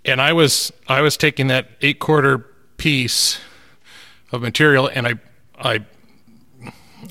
and 0.04 0.20
I 0.20 0.32
was 0.32 0.72
I 0.88 1.00
was 1.02 1.16
taking 1.16 1.48
that 1.48 1.68
eight 1.82 1.98
quarter 1.98 2.38
piece 2.76 3.38
of 4.32 4.42
material 4.42 4.88
and 4.92 5.06
I 5.06 5.14
I 5.58 5.84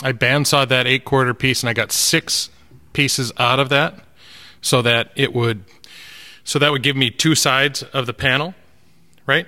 I 0.03 0.11
bandsawed 0.13 0.69
that 0.69 0.87
eight 0.87 1.05
quarter 1.05 1.33
piece 1.33 1.63
and 1.63 1.69
I 1.69 1.73
got 1.73 1.91
six 1.91 2.49
pieces 2.93 3.31
out 3.37 3.59
of 3.59 3.69
that 3.69 3.99
so 4.61 4.81
that 4.81 5.11
it 5.15 5.33
would 5.33 5.63
so 6.43 6.59
that 6.59 6.71
would 6.71 6.83
give 6.83 6.95
me 6.95 7.09
two 7.09 7.33
sides 7.35 7.81
of 7.83 8.05
the 8.05 8.13
panel, 8.13 8.53
right? 9.25 9.47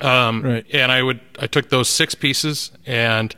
Um, 0.00 0.42
Right. 0.42 0.66
And 0.72 0.92
I 0.92 1.02
would 1.02 1.20
I 1.38 1.46
took 1.46 1.70
those 1.70 1.88
six 1.88 2.14
pieces 2.14 2.70
and 2.86 3.34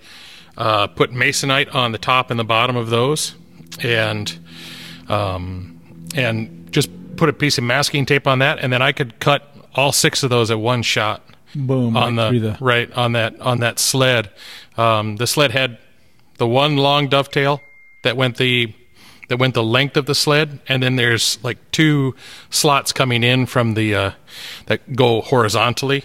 uh, 0.56 0.86
put 0.88 1.10
masonite 1.10 1.74
on 1.74 1.92
the 1.92 1.98
top 1.98 2.30
and 2.30 2.38
the 2.38 2.44
bottom 2.44 2.76
of 2.76 2.90
those, 2.90 3.34
and 3.82 4.38
um, 5.08 5.80
and 6.14 6.70
just 6.70 6.90
put 7.16 7.28
a 7.28 7.32
piece 7.32 7.58
of 7.58 7.64
masking 7.64 8.06
tape 8.06 8.26
on 8.26 8.40
that, 8.40 8.58
and 8.58 8.72
then 8.72 8.82
I 8.82 8.92
could 8.92 9.20
cut 9.20 9.54
all 9.74 9.92
six 9.92 10.22
of 10.22 10.30
those 10.30 10.50
at 10.50 10.58
one 10.58 10.82
shot 10.82 11.22
Boom! 11.54 11.96
on 11.96 12.16
right 12.16 12.32
the, 12.32 12.38
the 12.38 12.58
right 12.60 12.92
on 12.92 13.12
that 13.12 13.40
on 13.40 13.60
that 13.60 13.78
sled. 13.78 14.30
Um, 14.76 15.16
the 15.16 15.26
sled 15.26 15.50
had 15.52 15.78
the 16.38 16.46
one 16.46 16.76
long 16.76 17.08
dovetail 17.08 17.62
that 18.02 18.16
went 18.16 18.36
the 18.36 18.74
that 19.28 19.38
went 19.38 19.54
the 19.54 19.62
length 19.62 19.96
of 19.96 20.06
the 20.06 20.14
sled, 20.14 20.60
and 20.68 20.82
then 20.82 20.96
there's 20.96 21.42
like 21.44 21.58
two 21.70 22.14
slots 22.50 22.92
coming 22.92 23.22
in 23.22 23.46
from 23.46 23.74
the 23.74 23.94
uh, 23.94 24.10
that 24.66 24.96
go 24.96 25.20
horizontally. 25.20 26.04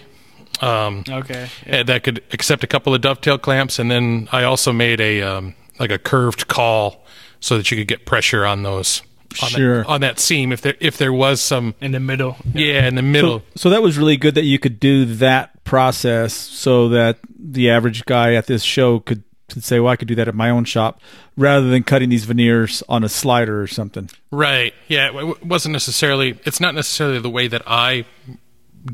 Um, 0.62 1.04
Okay. 1.08 1.48
uh, 1.70 1.82
that 1.82 2.02
could 2.02 2.22
accept 2.32 2.64
a 2.64 2.66
couple 2.66 2.94
of 2.94 3.00
dovetail 3.00 3.38
clamps, 3.38 3.78
and 3.78 3.90
then 3.90 4.28
I 4.32 4.44
also 4.44 4.72
made 4.72 5.00
a 5.00 5.22
um, 5.22 5.54
like 5.78 5.90
a 5.90 5.98
curved 5.98 6.48
caul 6.48 7.04
so 7.40 7.56
that 7.56 7.70
you 7.70 7.76
could 7.76 7.88
get 7.88 8.06
pressure 8.06 8.44
on 8.46 8.62
those 8.62 9.02
on, 9.42 9.48
Sure. 9.50 9.78
that, 9.78 9.86
on 9.86 10.00
that 10.00 10.18
seam 10.18 10.52
if 10.52 10.62
there 10.62 10.74
if 10.80 10.96
there 10.96 11.12
was 11.12 11.40
some 11.42 11.74
In 11.82 11.92
the 11.92 12.00
middle. 12.00 12.36
yeah 12.54 12.86
in 12.88 12.94
the 12.94 13.02
middle. 13.02 13.40
So, 13.40 13.44
so 13.56 13.70
that 13.70 13.82
was 13.82 13.98
really 13.98 14.16
good 14.16 14.34
that 14.36 14.44
you 14.44 14.58
could 14.58 14.80
do 14.80 15.04
that 15.16 15.62
process 15.64 16.32
so 16.32 16.88
that 16.90 17.18
the 17.38 17.68
average 17.70 18.04
guy 18.06 18.32
at 18.34 18.46
this 18.46 18.62
show 18.62 19.00
could, 19.00 19.22
could 19.50 19.62
say, 19.62 19.78
well, 19.80 19.92
I 19.92 19.96
could 19.96 20.08
do 20.08 20.14
that 20.14 20.26
at 20.28 20.34
my 20.34 20.48
own 20.48 20.64
shop 20.64 21.00
rather 21.36 21.68
than 21.68 21.82
cutting 21.82 22.08
these 22.08 22.24
veneers 22.24 22.82
on 22.88 23.04
a 23.04 23.08
slider 23.10 23.60
or 23.60 23.66
something. 23.66 24.08
Right. 24.30 24.72
Yeah. 24.88 25.10
It 25.12 25.44
wasn't 25.44 25.72
necessarily. 25.74 26.38
It's 26.46 26.60
not 26.60 26.74
necessarily 26.74 27.18
the 27.20 27.28
way 27.30 27.46
that 27.48 27.62
I 27.66 28.06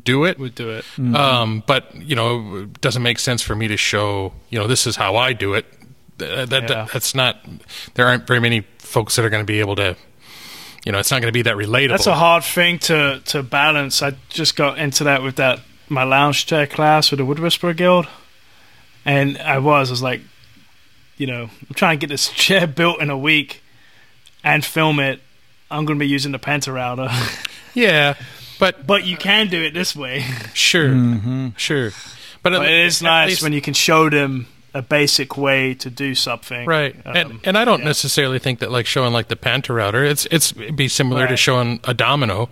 do 0.04 0.24
it. 0.24 0.38
Would 0.38 0.54
do 0.54 0.70
it. 0.70 0.84
Um, 0.98 1.62
but 1.66 1.94
you 1.94 2.16
know, 2.16 2.56
it 2.58 2.80
doesn't 2.80 3.02
make 3.02 3.18
sense 3.18 3.42
for 3.42 3.54
me 3.54 3.68
to 3.68 3.76
show. 3.76 4.32
You 4.50 4.58
know, 4.58 4.66
this 4.66 4.86
is 4.86 4.96
how 4.96 5.16
I 5.16 5.32
do 5.32 5.54
it. 5.54 5.66
Th- 6.18 6.48
That, 6.48 6.68
Yeah. 6.70 6.86
that's 6.92 7.14
not. 7.14 7.44
There 7.94 8.06
aren't 8.06 8.26
very 8.26 8.40
many 8.40 8.64
folks 8.78 9.16
that 9.16 9.24
are 9.24 9.30
going 9.30 9.42
to 9.42 9.52
be 9.52 9.60
able 9.60 9.76
to. 9.76 9.96
You 10.84 10.90
know, 10.92 10.98
it's 10.98 11.10
not 11.12 11.20
going 11.20 11.32
to 11.32 11.36
be 11.36 11.42
that 11.42 11.56
relatable. 11.56 11.90
That's 11.90 12.06
a 12.08 12.14
hard 12.14 12.42
thing 12.44 12.78
to 12.80 13.20
to 13.26 13.42
balance. 13.42 14.02
I 14.02 14.14
just 14.28 14.56
got 14.56 14.78
into 14.78 15.04
that 15.04 15.22
with 15.22 15.36
that 15.36 15.60
my 15.88 16.02
lounge 16.04 16.46
chair 16.46 16.66
class 16.66 17.10
with 17.10 17.18
the 17.18 17.24
Wood 17.24 17.38
Whisperer 17.38 17.72
Guild, 17.74 18.06
and 19.04 19.38
I 19.38 19.58
was 19.58 19.90
I 19.90 19.92
was 19.92 20.02
like, 20.02 20.20
you 21.18 21.26
know, 21.26 21.42
I'm 21.68 21.74
trying 21.74 21.98
to 21.98 22.06
get 22.06 22.10
this 22.12 22.28
chair 22.34 22.66
built 22.66 23.00
in 23.00 23.10
a 23.10 23.18
week 23.18 23.62
and 24.42 24.64
film 24.64 24.98
it. 25.00 25.20
I'm 25.70 25.84
going 25.86 25.98
to 25.98 26.02
be 26.04 26.08
using 26.08 26.32
the 26.32 26.38
Panto 26.38 26.72
Router, 26.72 27.08
yeah, 27.74 28.14
but 28.62 28.86
but 28.86 29.04
you 29.04 29.16
can 29.16 29.48
do 29.48 29.60
it 29.62 29.74
this 29.74 29.94
way. 29.96 30.24
sure, 30.54 30.94
sure. 31.56 31.90
But, 32.42 32.52
But 32.54 32.66
it 32.66 32.86
is 32.86 33.02
nice 33.02 33.28
least- 33.28 33.42
when 33.42 33.52
you 33.52 33.60
can 33.60 33.74
show 33.74 34.08
them 34.10 34.46
a 34.74 34.80
basic 34.80 35.36
way 35.36 35.74
to 35.74 35.90
do 35.90 36.14
something. 36.14 36.64
Right, 36.66 36.96
Um, 37.04 37.16
and 37.16 37.40
and 37.44 37.58
I 37.58 37.64
don't 37.66 37.80
yeah. 37.80 37.92
necessarily 37.92 38.38
think 38.38 38.60
that 38.60 38.70
like 38.72 38.86
showing 38.86 39.12
like 39.12 39.28
the 39.28 39.36
Panto 39.36 39.74
Router, 39.74 40.02
it's 40.02 40.26
it's 40.30 40.52
it'd 40.52 40.76
be 40.76 40.88
similar 40.88 41.26
to 41.28 41.36
showing 41.36 41.78
a 41.84 41.92
domino. 41.92 42.48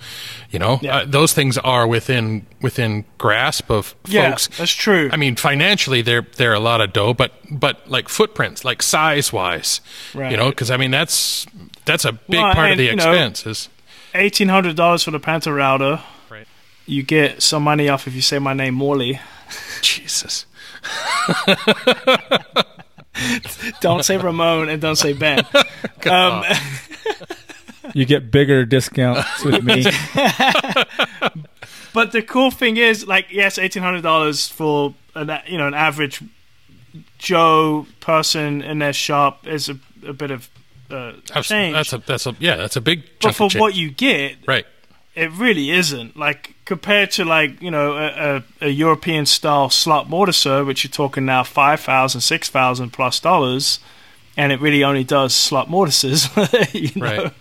You 0.51 0.59
know, 0.59 0.79
Yeah. 0.83 0.97
uh, 0.99 1.05
those 1.07 1.33
things 1.33 1.57
are 1.59 1.87
within 1.87 2.45
within 2.61 3.05
grasp 3.17 3.71
of 3.71 3.95
yeah, 4.07 4.31
folks. 4.33 4.49
that's 4.59 4.75
true. 4.75 5.09
I 5.13 5.17
mean, 5.17 5.35
financially, 5.37 6.03
they're 6.03 6.27
they're 6.37 6.53
a 6.55 6.61
lot 6.61 6.81
of 6.83 6.93
dough, 6.93 7.15
but 7.15 7.33
but 7.51 7.89
like 7.89 8.09
footprints, 8.11 8.65
like 8.67 8.83
size 8.83 9.33
wise, 9.33 9.81
Right. 10.15 10.31
you 10.31 10.37
know, 10.37 10.51
because 10.51 10.71
I 10.71 10.77
mean 10.77 10.91
that's 10.91 11.47
that's 11.87 12.05
a 12.05 12.13
big 12.13 12.39
Well, 12.43 12.55
part 12.55 12.73
of 12.73 12.77
the 12.77 12.85
you 12.85 12.97
know- 12.97 13.11
expense. 13.13 13.47
is 13.47 13.69
eighteen 14.15 14.49
hundred 14.49 14.77
dollars 14.77 15.03
for 15.05 15.11
the 15.11 15.21
Panto 15.21 15.51
Router. 15.51 16.01
Right. 16.31 16.47
You 16.87 17.03
get 17.03 17.43
some 17.43 17.63
money 17.63 17.89
off 17.89 18.07
if 18.07 18.15
you 18.15 18.23
say 18.23 18.39
my 18.39 18.55
name, 18.55 18.75
Morley. 18.75 19.21
Jesus. 19.83 20.47
Don't 23.81 24.05
say 24.05 24.17
Ramon 24.17 24.69
and 24.69 24.81
don't 24.81 24.97
say 24.97 25.13
Ben. 25.13 25.45
um, 26.11 26.43
You 27.93 28.07
get 28.07 28.31
bigger 28.31 28.65
discounts 28.65 29.45
with 29.45 29.63
me. 29.65 29.85
but 31.93 32.13
the 32.13 32.23
cool 32.23 32.51
thing 32.51 32.77
is, 32.77 33.07
like, 33.07 33.27
yes, 33.31 33.59
eighteen 33.59 33.83
hundred 33.83 34.03
dollars 34.03 34.49
for 34.49 34.95
an 35.15 35.39
you 35.47 35.59
know 35.59 35.67
an 35.67 35.75
average 35.75 36.23
Joe 37.19 37.87
person 38.01 38.63
in 38.63 38.79
their 38.79 38.93
shop 38.93 39.47
is 39.47 39.69
a, 39.69 39.79
a 40.07 40.13
bit 40.13 40.31
of 40.31 40.49
uh, 40.91 41.13
That's, 41.33 41.49
change. 41.49 41.75
that's 41.75 41.93
a 41.93 41.99
that's 41.99 42.27
a 42.27 42.37
yeah, 42.39 42.57
that's 42.57 42.77
a 42.77 42.81
big 42.81 43.05
but 43.21 43.35
for 43.35 43.49
what 43.59 43.75
you 43.75 43.91
get, 43.91 44.37
right. 44.47 44.67
it 45.15 45.31
really 45.33 45.71
isn't. 45.71 46.17
Like 46.17 46.55
compared 46.65 47.11
to 47.13 47.25
like 47.25 47.61
you 47.63 47.71
know 47.71 47.97
a, 47.97 48.37
a, 48.37 48.45
a 48.67 48.69
European 48.69 49.27
style 49.27 49.71
slot 49.71 50.09
mortiser, 50.09 50.65
which 50.67 50.85
you're 50.85 50.91
talking 50.91 51.25
now 51.25 51.43
five 51.45 51.81
thousand, 51.81 52.21
six 52.23 52.49
thousand 52.49 52.91
plus 52.93 53.21
dollars, 53.21 53.79
and 54.37 54.53
it 54.53 54.61
really 54.61 54.85
only 54.85 55.05
does 55.05 55.35
slot 55.35 55.69
mortises. 55.69 56.29
you 56.73 56.91
know? 56.97 57.07
Right. 57.25 57.33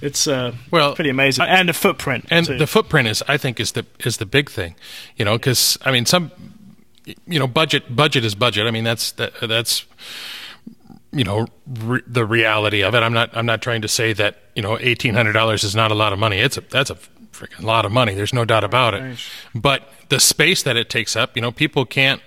It's 0.00 0.26
uh, 0.26 0.52
Well, 0.70 0.94
pretty 0.94 1.10
amazing, 1.10 1.46
and 1.48 1.68
the 1.68 1.72
footprint. 1.72 2.26
and 2.30 2.44
too. 2.46 2.58
the 2.58 2.66
footprint 2.66 3.08
is 3.08 3.22
i 3.26 3.38
think 3.38 3.58
is 3.58 3.72
the 3.72 3.86
is 4.00 4.18
the 4.18 4.26
big 4.26 4.50
thing 4.50 4.74
you 5.16 5.24
know 5.24 5.38
because 5.38 5.78
i 5.82 5.90
mean 5.90 6.04
some 6.04 6.30
you 7.26 7.38
know 7.38 7.46
budget 7.46 7.94
budget 7.94 8.22
is 8.24 8.34
budget 8.34 8.66
i 8.66 8.70
mean 8.70 8.84
that's 8.84 9.12
that, 9.12 9.32
that's 9.48 9.86
you 11.14 11.24
know 11.24 11.46
re- 11.66 12.02
the 12.06 12.24
reality 12.24 12.82
of 12.82 12.94
it. 12.94 13.02
I'm 13.02 13.12
not 13.12 13.36
i'm 13.36 13.46
not 13.46 13.62
trying 13.62 13.82
to 13.82 13.88
say 13.88 14.12
that 14.14 14.38
you 14.54 14.62
know 14.62 14.76
$1800 14.76 15.64
is 15.64 15.74
not 15.74 15.90
a 15.90 15.94
lot 15.94 16.12
of 16.12 16.18
money. 16.18 16.38
It's 16.38 16.56
a 16.56 16.60
that's 16.60 16.90
a 16.90 16.96
freaking 17.32 17.62
lot 17.64 17.84
of 17.84 17.92
money. 17.92 18.14
There's 18.14 18.34
no 18.34 18.44
doubt 18.44 18.64
about 18.64 18.94
it. 18.94 19.18
But 19.54 19.88
the 20.08 20.20
space 20.20 20.62
that 20.62 20.76
it 20.76 20.90
takes 20.90 21.16
up 21.16 21.36
you 21.36 21.42
know 21.42 21.52
people 21.52 21.84
can't 21.84 22.20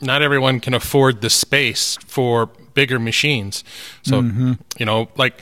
not 0.00 0.22
everyone 0.22 0.60
can 0.60 0.74
afford 0.74 1.22
the 1.22 1.30
space 1.30 1.96
for 2.06 2.46
bigger 2.74 2.98
machines. 2.98 3.64
So 4.02 4.22
mm-hmm. 4.22 4.52
you 4.78 4.86
know 4.86 5.08
like 5.16 5.40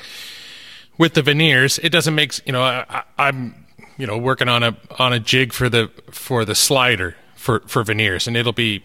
with 0.99 1.15
the 1.15 1.23
veneers, 1.23 1.79
it 1.79 1.91
doesn't 1.91 2.15
make 2.15 2.45
you 2.47 2.53
know. 2.53 2.63
I, 2.63 3.03
I'm 3.19 3.67
you 3.97 4.07
know 4.07 4.19
working 4.19 4.49
on 4.49 4.63
a 4.63 4.77
on 4.99 5.13
a 5.13 5.21
jig 5.21 5.53
for 5.53 5.69
the 5.69 5.91
for 6.11 6.45
the 6.45 6.55
slider 6.55 7.17
for 7.35 7.61
for 7.67 7.83
veneers, 7.83 8.27
and 8.27 8.37
it'll 8.37 8.53
be 8.53 8.83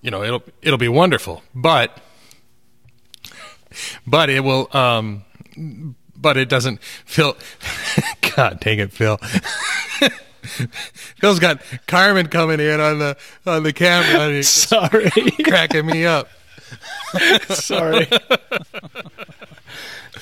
you 0.00 0.10
know 0.10 0.22
it'll 0.22 0.42
it'll 0.62 0.78
be 0.78 0.88
wonderful, 0.88 1.42
but 1.54 2.00
but 4.06 4.30
it 4.30 4.44
will 4.44 4.74
um 4.76 5.24
but 6.16 6.36
it 6.36 6.48
doesn't 6.48 6.82
Phil. 7.04 7.36
God 8.36 8.60
dang 8.60 8.78
it, 8.78 8.92
Phil. 8.92 9.18
Phil's 11.20 11.38
got 11.38 11.62
Carmen 11.86 12.28
coming 12.28 12.60
in 12.60 12.80
on 12.80 12.98
the 12.98 13.16
on 13.46 13.62
the 13.62 13.72
camera, 13.72 14.28
and 14.28 14.44
sorry, 14.44 15.10
cracking 15.44 15.86
me 15.86 16.04
up. 16.04 16.28
sorry. 17.50 18.08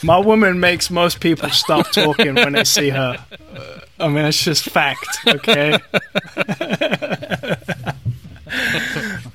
My 0.02 0.18
woman 0.18 0.60
makes 0.60 0.90
most 0.90 1.20
people 1.20 1.50
stop 1.50 1.90
talking 1.92 2.34
when 2.34 2.52
they 2.52 2.64
see 2.64 2.90
her. 2.90 3.24
I 3.98 4.08
mean, 4.08 4.24
it's 4.24 4.42
just 4.42 4.64
fact, 4.64 5.18
okay? 5.26 5.78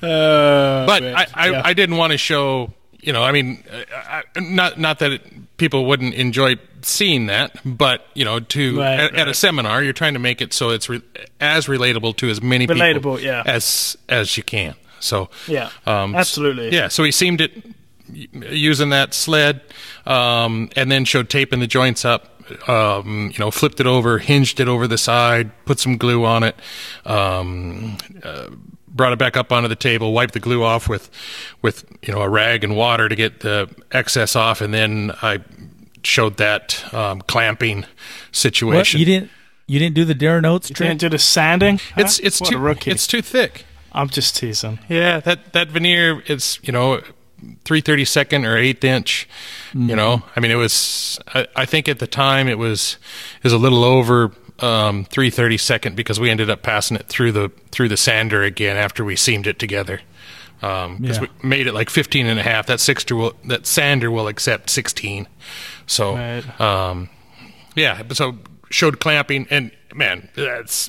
Uh, 0.02 0.86
but 0.86 1.02
I, 1.02 1.26
I, 1.34 1.50
yeah. 1.50 1.62
I 1.64 1.72
didn't 1.72 1.96
want 1.96 2.12
to 2.12 2.18
show 2.18 2.72
you 3.06 3.12
know 3.14 3.22
I 3.22 3.32
mean 3.32 3.64
I, 3.72 4.22
I- 4.36 4.40
not 4.40 4.78
not 4.78 4.98
that 4.98 5.12
it, 5.12 5.56
people 5.56 5.86
wouldn't 5.86 6.12
enjoy 6.14 6.56
seeing 6.82 7.26
that 7.26 7.58
but 7.64 8.06
you 8.14 8.24
know 8.24 8.40
to 8.40 8.78
Right, 8.78 9.00
at, 9.00 9.14
at 9.14 9.28
a 9.28 9.34
seminar 9.34 9.82
you're 9.82 9.94
trying 9.94 10.12
to 10.12 10.18
make 10.20 10.42
it 10.42 10.52
so 10.52 10.70
it's 10.70 10.88
re, 10.90 11.00
as 11.40 11.66
relatable 11.66 12.16
to 12.18 12.28
as 12.28 12.42
many 12.42 12.66
people 12.66 12.82
Relatable, 12.82 13.22
yeah. 13.22 13.42
as 13.46 13.96
as 14.08 14.36
you 14.36 14.42
can 14.42 14.74
so 15.00 15.30
Yeah, 15.48 15.70
um, 15.86 16.14
absolutely. 16.14 16.70
yeah 16.72 16.88
so 16.88 17.02
he 17.04 17.10
seamed 17.12 17.40
it 17.40 17.52
using 18.08 18.90
that 18.90 19.14
sled 19.14 19.62
um, 20.06 20.68
and 20.76 20.90
then 20.92 21.04
showed 21.04 21.28
taping 21.28 21.60
the 21.60 21.66
joints 21.66 22.04
up 22.04 22.32
um, 22.68 23.30
you 23.32 23.38
know 23.40 23.50
flipped 23.50 23.80
it 23.80 23.86
over 23.86 24.18
hinged 24.18 24.60
it 24.60 24.68
over 24.68 24.86
the 24.86 24.98
side 24.98 25.50
put 25.64 25.80
some 25.80 25.96
glue 25.96 26.24
on 26.24 26.42
it 26.44 26.54
um, 27.04 27.96
brought 28.96 29.12
it 29.12 29.18
back 29.18 29.36
up 29.36 29.52
onto 29.52 29.68
the 29.68 29.76
table, 29.76 30.12
wiped 30.12 30.32
the 30.34 30.40
glue 30.40 30.62
off 30.64 30.88
with, 30.88 31.10
with 31.62 31.84
you 32.02 32.12
know 32.14 32.22
a 32.22 32.28
rag 32.28 32.64
and 32.64 32.74
water 32.76 33.08
to 33.08 33.14
get 33.14 33.40
the 33.40 33.68
excess 33.92 34.34
off, 34.34 34.60
and 34.60 34.72
then 34.74 35.12
I 35.22 35.40
showed 36.02 36.36
that 36.38 36.92
um, 36.94 37.20
clamping 37.22 37.80
What? 37.82 37.88
situation. 38.32 39.00
You 39.00 39.06
didn't 39.06 39.30
you 39.66 39.78
didn't 39.78 39.94
do 39.96 40.04
the 40.04 40.14
Darren 40.14 40.46
Oates 40.46 40.68
trick? 40.68 40.88
Didn't 40.88 41.00
do 41.00 41.08
the 41.08 41.18
sanding. 41.18 41.80
it's 41.96 42.18
Huh? 42.18 42.26
it's 42.26 42.40
What 42.40 42.50
a 42.50 42.52
too 42.52 42.58
rookie. 42.58 42.90
it's 42.90 43.06
too 43.06 43.22
thick. 43.22 43.64
I'm 43.92 44.08
just 44.08 44.36
teasing. 44.36 44.78
Yeah, 44.88 45.20
that 45.20 45.52
that 45.52 45.68
veneer 45.68 46.22
is 46.26 46.58
you 46.62 46.72
know 46.72 47.00
three 47.64 47.80
thirty 47.80 48.04
second 48.04 48.44
or 48.44 48.56
eighth 48.56 48.84
inch. 48.84 49.28
You 49.74 49.94
know, 49.96 50.22
I 50.34 50.40
mean, 50.40 50.50
it 50.50 50.54
was. 50.56 51.18
I, 51.34 51.46
I 51.56 51.64
think 51.66 51.88
at 51.88 51.98
the 51.98 52.06
time 52.06 52.48
it 52.48 52.56
was 52.58 52.96
is 53.42 53.52
a 53.52 53.58
little 53.58 53.84
over 53.84 54.32
um, 54.60 55.04
three 55.04 55.30
thirty 55.30 55.58
second 55.58 55.96
because 55.96 56.18
we 56.18 56.30
ended 56.30 56.48
up 56.50 56.62
passing 56.62 56.96
it 56.96 57.06
through 57.08 57.32
the 57.32 57.50
through 57.70 57.88
the 57.88 57.96
sander 57.96 58.42
again 58.42 58.76
after 58.76 59.04
we 59.04 59.16
seamed 59.16 59.46
it 59.46 59.58
together. 59.58 60.00
Um 60.62 60.98
'cause 61.04 61.16
Yeah. 61.16 61.26
we 61.42 61.48
made 61.48 61.66
it 61.66 61.74
like 61.74 61.90
15 61.90 62.26
and 62.26 62.40
a 62.40 62.42
half. 62.42 62.66
That 62.66 62.80
sixter 62.80 63.14
will 63.14 63.34
that 63.44 63.66
sander 63.66 64.10
will 64.10 64.26
accept 64.28 64.70
16. 64.70 65.28
So 65.86 66.14
Right. 66.16 66.60
um, 66.60 67.10
yeah, 67.74 68.02
but 68.02 68.16
so 68.16 68.38
showed 68.70 68.98
clamping 68.98 69.46
and 69.50 69.70
man, 69.94 70.30
that's 70.34 70.88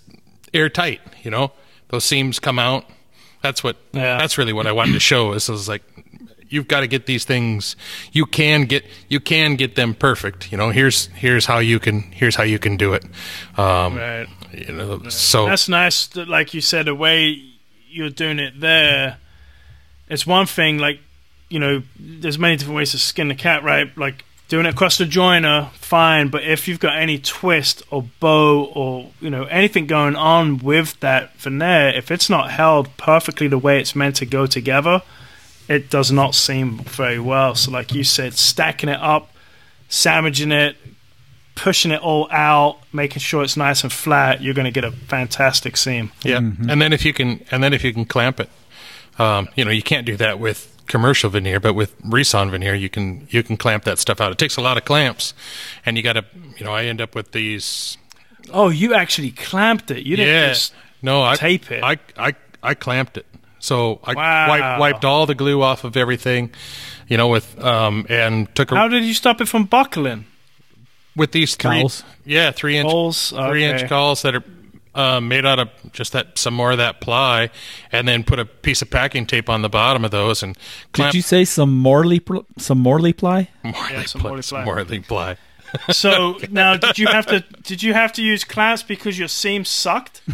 airtight. 0.54 1.02
You 1.24 1.32
know, 1.32 1.52
those 1.90 2.06
seams 2.06 2.40
come 2.40 2.60
out. 2.60 2.90
That's 3.42 3.64
what. 3.64 3.76
Yeah. 3.92 4.18
That's 4.18 4.38
really 4.38 4.54
what 4.54 4.68
I 4.68 4.72
wanted 4.72 4.94
to 4.94 5.00
show. 5.02 5.34
Is, 5.34 5.50
i 5.50 5.52
was 5.52 5.68
like 5.70 5.84
you've 6.50 6.68
got 6.68 6.82
to 6.82 6.88
get 6.88 7.06
these 7.06 7.26
things. 7.26 7.76
You 8.12 8.26
can 8.26 8.66
get 8.66 8.86
you 9.10 9.20
can 9.20 9.56
get 9.56 9.76
them 9.76 9.94
perfect. 9.94 10.52
You 10.52 10.58
know, 10.58 10.70
here's 10.70 11.08
here's 11.08 11.46
how 11.46 11.60
you 11.60 11.80
can 11.80 12.02
here's 12.12 12.36
how 12.36 12.44
you 12.44 12.60
can 12.60 12.78
do 12.78 12.94
it. 12.94 13.04
Um, 13.58 13.98
Right. 13.98 14.28
You 14.54 14.74
know, 14.74 15.10
so 15.10 15.46
That's 15.46 15.68
nice. 15.68 16.08
That, 16.08 16.28
like 16.28 16.54
you 16.54 16.62
said, 16.62 16.86
the 16.86 16.96
way 16.96 17.42
you're 17.90 18.10
doing 18.10 18.40
it 18.40 18.60
there. 18.60 19.18
It's 20.10 20.26
one 20.26 20.46
thing. 20.46 20.78
Like 20.78 21.00
you 21.50 21.60
know, 21.60 21.84
there's 22.00 22.38
many 22.38 22.58
different 22.58 22.78
ways 22.78 22.92
to 22.92 22.98
skin 22.98 23.28
the 23.28 23.36
cat, 23.36 23.64
right? 23.64 23.96
Like 23.98 24.24
doing 24.48 24.66
it 24.66 24.70
across 24.70 24.98
the 24.98 25.06
joiner, 25.06 25.70
fine. 25.74 26.30
But 26.30 26.44
if 26.44 26.68
you've 26.68 26.80
got 26.80 26.98
any 26.98 27.20
twist 27.20 27.84
or 27.92 28.04
bow 28.20 28.66
or 28.74 29.12
you 29.20 29.30
know 29.30 29.44
anything 29.46 29.88
going 29.88 30.16
on 30.16 30.60
with 30.60 31.00
that 31.02 31.38
veneer, 31.38 31.90
if 31.90 32.12
it's 32.12 32.30
not 32.30 32.52
held 32.52 32.96
perfectly 32.98 33.48
the 33.48 33.58
way 33.58 33.80
it's 33.80 33.96
meant 33.96 34.16
to 34.18 34.26
go 34.26 34.46
together, 34.46 35.02
it 35.68 35.90
does 35.90 36.12
not 36.12 36.36
seam 36.36 36.80
very 36.80 37.20
well. 37.20 37.56
So, 37.56 37.72
like 37.72 37.94
you 37.94 38.04
said, 38.04 38.34
stacking 38.34 38.90
it 38.90 39.00
up, 39.00 39.32
sandwiching 39.90 40.52
it, 40.52 40.78
pushing 41.56 41.92
it 41.92 42.02
all 42.02 42.28
out, 42.32 42.80
making 42.94 43.20
sure 43.20 43.44
it's 43.44 43.58
nice 43.58 43.84
and 43.84 43.92
flat, 43.92 44.42
you're 44.42 44.54
going 44.54 44.66
to 44.66 44.72
get 44.72 44.84
a 44.84 44.92
fantastic 44.92 45.76
seam. 45.76 46.12
Yeah, 46.24 46.38
and 46.38 46.82
then 46.82 46.94
if 46.94 47.04
you 47.04 47.14
can, 47.14 47.44
and 47.52 47.64
then 47.64 47.74
if 47.74 47.84
you 47.84 47.94
can 47.94 48.06
clamp 48.06 48.40
it, 48.40 48.50
um, 49.20 49.50
you 49.56 49.66
know, 49.66 49.72
you 49.72 49.84
can't 49.84 50.06
do 50.06 50.16
that 50.18 50.40
with 50.40 50.74
commercial 50.88 51.30
veneer, 51.30 51.60
but 51.60 51.74
with 51.74 52.00
Resawn 52.02 52.50
veneer, 52.50 52.76
you 52.76 52.90
can 52.90 53.28
you 53.30 53.44
can 53.44 53.58
clamp 53.58 53.84
that 53.84 54.00
stuff 54.00 54.22
out. 54.22 54.32
It 54.32 54.38
takes 54.38 54.58
a 54.58 54.62
lot 54.62 54.78
of 54.78 54.86
clamps, 54.86 55.34
and 55.86 55.98
you 55.98 56.04
got 56.04 56.14
to, 56.14 56.26
you 56.58 56.66
know, 56.66 56.72
I 56.72 56.86
end 56.86 57.02
up 57.02 57.16
with 57.16 57.32
these. 57.32 57.98
Oh, 58.54 58.70
you 58.70 58.94
actually 58.94 59.32
clamped 59.32 59.92
it. 59.92 60.06
You 60.06 60.16
didn't 60.16 60.34
yeah, 60.34 60.50
just 60.50 60.74
no, 61.02 61.24
I 61.24 61.36
tape 61.36 61.72
it. 61.72 61.84
I 61.84 61.98
I 62.18 62.36
I 62.64 62.74
clamped 62.74 63.18
it. 63.18 63.26
So 63.68 64.00
I 64.04 64.14
Wow. 64.14 64.48
wiped, 64.50 64.80
wiped 64.80 65.06
all 65.06 65.26
the 65.26 65.36
glue 65.36 65.62
off 65.62 65.84
of 65.84 65.96
everything, 65.98 66.52
you 67.10 67.18
know, 67.18 67.28
with 67.28 67.48
um 67.64 68.06
and 68.10 68.48
took 68.56 68.72
a, 68.72 68.76
How 68.76 68.88
did 68.88 69.04
you 69.04 69.14
stop 69.14 69.42
it 69.42 69.48
from 69.48 69.66
buckling? 69.66 70.26
with 71.16 71.32
these 71.32 71.56
three, 71.56 71.82
Cauls? 71.82 72.04
yeah, 72.26 72.52
three 72.52 72.78
inch 72.78 72.90
Holes? 72.92 73.30
three 73.50 73.64
inch 73.66 73.90
cauls 73.90 74.22
that 74.22 74.36
are 74.36 74.44
uh, 74.96 75.20
made 75.22 75.46
out 75.46 75.60
of 75.60 75.70
just 75.94 76.12
that 76.14 76.38
some 76.38 76.54
more 76.56 76.72
of 76.72 76.78
that 76.78 77.02
ply, 77.02 77.50
and 77.92 78.08
then 78.08 78.24
put 78.24 78.40
a 78.40 78.46
piece 78.46 78.82
of 78.82 78.90
packing 78.90 79.26
tape 79.28 79.48
on 79.50 79.62
the 79.62 79.70
bottom 79.70 80.04
of 80.06 80.12
those 80.12 80.42
and 80.44 80.58
clamp 80.94 81.12
Did 81.12 81.18
you 81.18 81.22
say 81.22 81.46
some 81.46 81.72
Morley 81.78 82.20
pl- 82.20 82.46
some 82.58 82.80
Morley 82.80 83.14
ply? 83.14 83.50
Morley 83.64 83.94
Yeah, 83.94 84.06
some 84.06 84.22
ply, 84.22 84.30
Morley 84.30 84.42
some 84.44 84.64
ply. 84.64 84.66
Morley 84.66 85.00
ply. 85.00 85.38
So 85.92 86.38
now, 86.52 86.78
did 86.78 86.98
you 87.00 87.08
have 87.08 87.26
to? 87.28 87.42
Did 87.64 87.84
you 87.84 87.94
have 87.94 88.14
to 88.14 88.24
use 88.24 88.44
clamps 88.44 88.84
because 88.84 89.18
your 89.18 89.28
seam 89.28 89.66
sucked? 89.66 90.22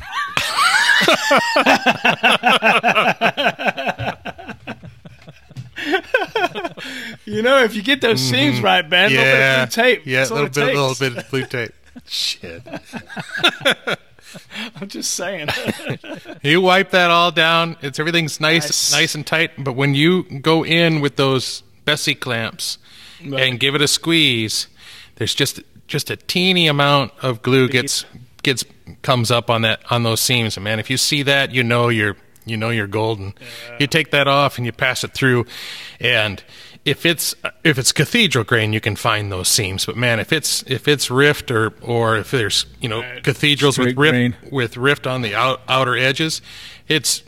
You 7.26 7.42
know, 7.42 7.64
if 7.64 7.76
you 7.76 7.82
get 7.82 8.02
those 8.02 8.22
mm-hmm. 8.22 8.32
seams 8.32 8.62
right, 8.62 8.88
Ben, 8.88 9.12
a 9.12 9.16
little 9.16 9.24
bit 9.24 9.50
of 9.50 9.70
blue 9.70 9.84
tape. 9.84 10.02
Yeah, 10.06 10.20
a 10.20 10.30
little 10.30 10.46
bit, 10.46 10.54
takes. 10.54 10.68
little 10.78 10.96
bit 10.96 11.18
of 11.18 11.30
blue 11.30 11.46
tape. 11.46 11.72
Shit. 12.06 12.64
I'm 14.76 14.88
just 14.88 15.14
saying. 15.14 15.50
You 16.42 16.62
wipe 16.62 16.92
that 16.92 17.12
all 17.12 17.32
down. 17.32 17.78
It's 17.82 18.00
everything's 18.00 18.40
nice, 18.40 18.66
Nice. 18.66 18.92
nice 18.92 19.16
and 19.16 19.26
tight. 19.26 19.52
But 19.64 19.74
when 19.74 19.96
you 19.96 20.24
go 20.24 20.66
in 20.66 21.02
with 21.02 21.16
those 21.16 21.64
Bessey 21.86 22.20
clamps 22.20 22.78
and 23.22 23.60
give 23.60 23.76
it 23.76 23.82
a 23.82 23.88
squeeze, 23.88 24.68
there's 25.16 25.36
just 25.36 25.62
just 25.88 26.10
a 26.10 26.16
teeny 26.16 26.68
amount 26.68 27.12
of 27.22 27.42
glue 27.42 27.68
gets 27.68 28.06
gets 28.42 28.66
comes 29.02 29.32
up 29.32 29.50
on 29.50 29.62
that 29.64 29.82
on 29.92 30.04
those 30.04 30.22
seams. 30.22 30.58
And 30.58 30.64
man, 30.64 30.80
if 30.80 30.90
you 30.90 30.98
see 30.98 31.24
that, 31.24 31.52
you 31.52 31.64
know 31.64 31.90
you're 31.90 32.16
you 32.46 32.58
know 32.58 32.70
you're 32.70 32.88
golden. 32.88 33.34
You 33.80 33.88
take 33.88 34.12
that 34.12 34.28
off 34.28 34.58
and 34.58 34.66
you 34.66 34.72
pass 34.72 35.04
it 35.04 35.14
through, 35.14 35.46
and 36.00 36.44
if 36.86 37.06
it's 37.06 37.34
if 37.64 37.78
it's 37.78 37.92
cathedral 37.92 38.44
grain, 38.44 38.74
you 38.74 38.82
can 38.82 38.96
find 38.96 39.32
those 39.32 39.48
seams. 39.48 39.86
But 39.86 39.96
man, 39.96 40.20
if 40.20 40.34
it's 40.34 40.64
if 40.64 40.88
it's 40.88 41.10
rift 41.10 41.52
or 41.52 41.74
or 41.82 42.18
if 42.18 42.32
there's 42.32 42.66
you 42.82 42.90
know 42.90 43.02
cathedrals 43.24 43.78
with 43.78 43.98
rift 43.98 43.98
grain. 43.98 44.36
with 44.52 44.78
rift 44.78 45.08
on 45.08 45.22
the 45.22 45.36
out, 45.36 45.62
outer 45.68 45.96
edges, 45.96 46.42
it's. 46.88 47.24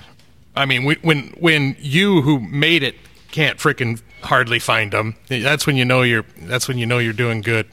I 0.58 0.66
mean, 0.66 0.86
we, 0.86 0.96
when 1.02 1.34
when 1.38 1.76
you 1.80 2.22
who 2.22 2.40
made 2.40 2.82
it 2.82 2.96
can't 3.32 3.60
frickin' 3.60 4.02
hardly 4.22 4.60
find 4.60 4.94
them, 4.94 5.16
that's 5.28 5.68
when 5.68 5.76
you 5.76 5.84
know 5.84 6.02
you're 6.02 6.26
that's 6.44 6.70
when 6.70 6.78
you 6.78 6.86
know 6.86 6.98
you're 6.98 7.12
doing 7.12 7.42
good. 7.42 7.68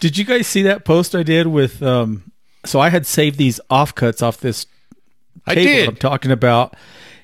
Did 0.00 0.16
you 0.16 0.24
guys 0.24 0.46
see 0.46 0.62
that 0.62 0.84
post 0.84 1.14
I 1.14 1.22
did 1.22 1.46
with? 1.46 1.82
Um, 1.82 2.32
so 2.64 2.80
I 2.80 2.88
had 2.90 3.06
saved 3.06 3.38
these 3.38 3.60
offcuts 3.70 4.22
off 4.22 4.38
this 4.38 4.66
I 5.46 5.54
table 5.54 5.66
did. 5.66 5.88
I'm 5.88 5.96
talking 5.96 6.30
about, 6.30 6.76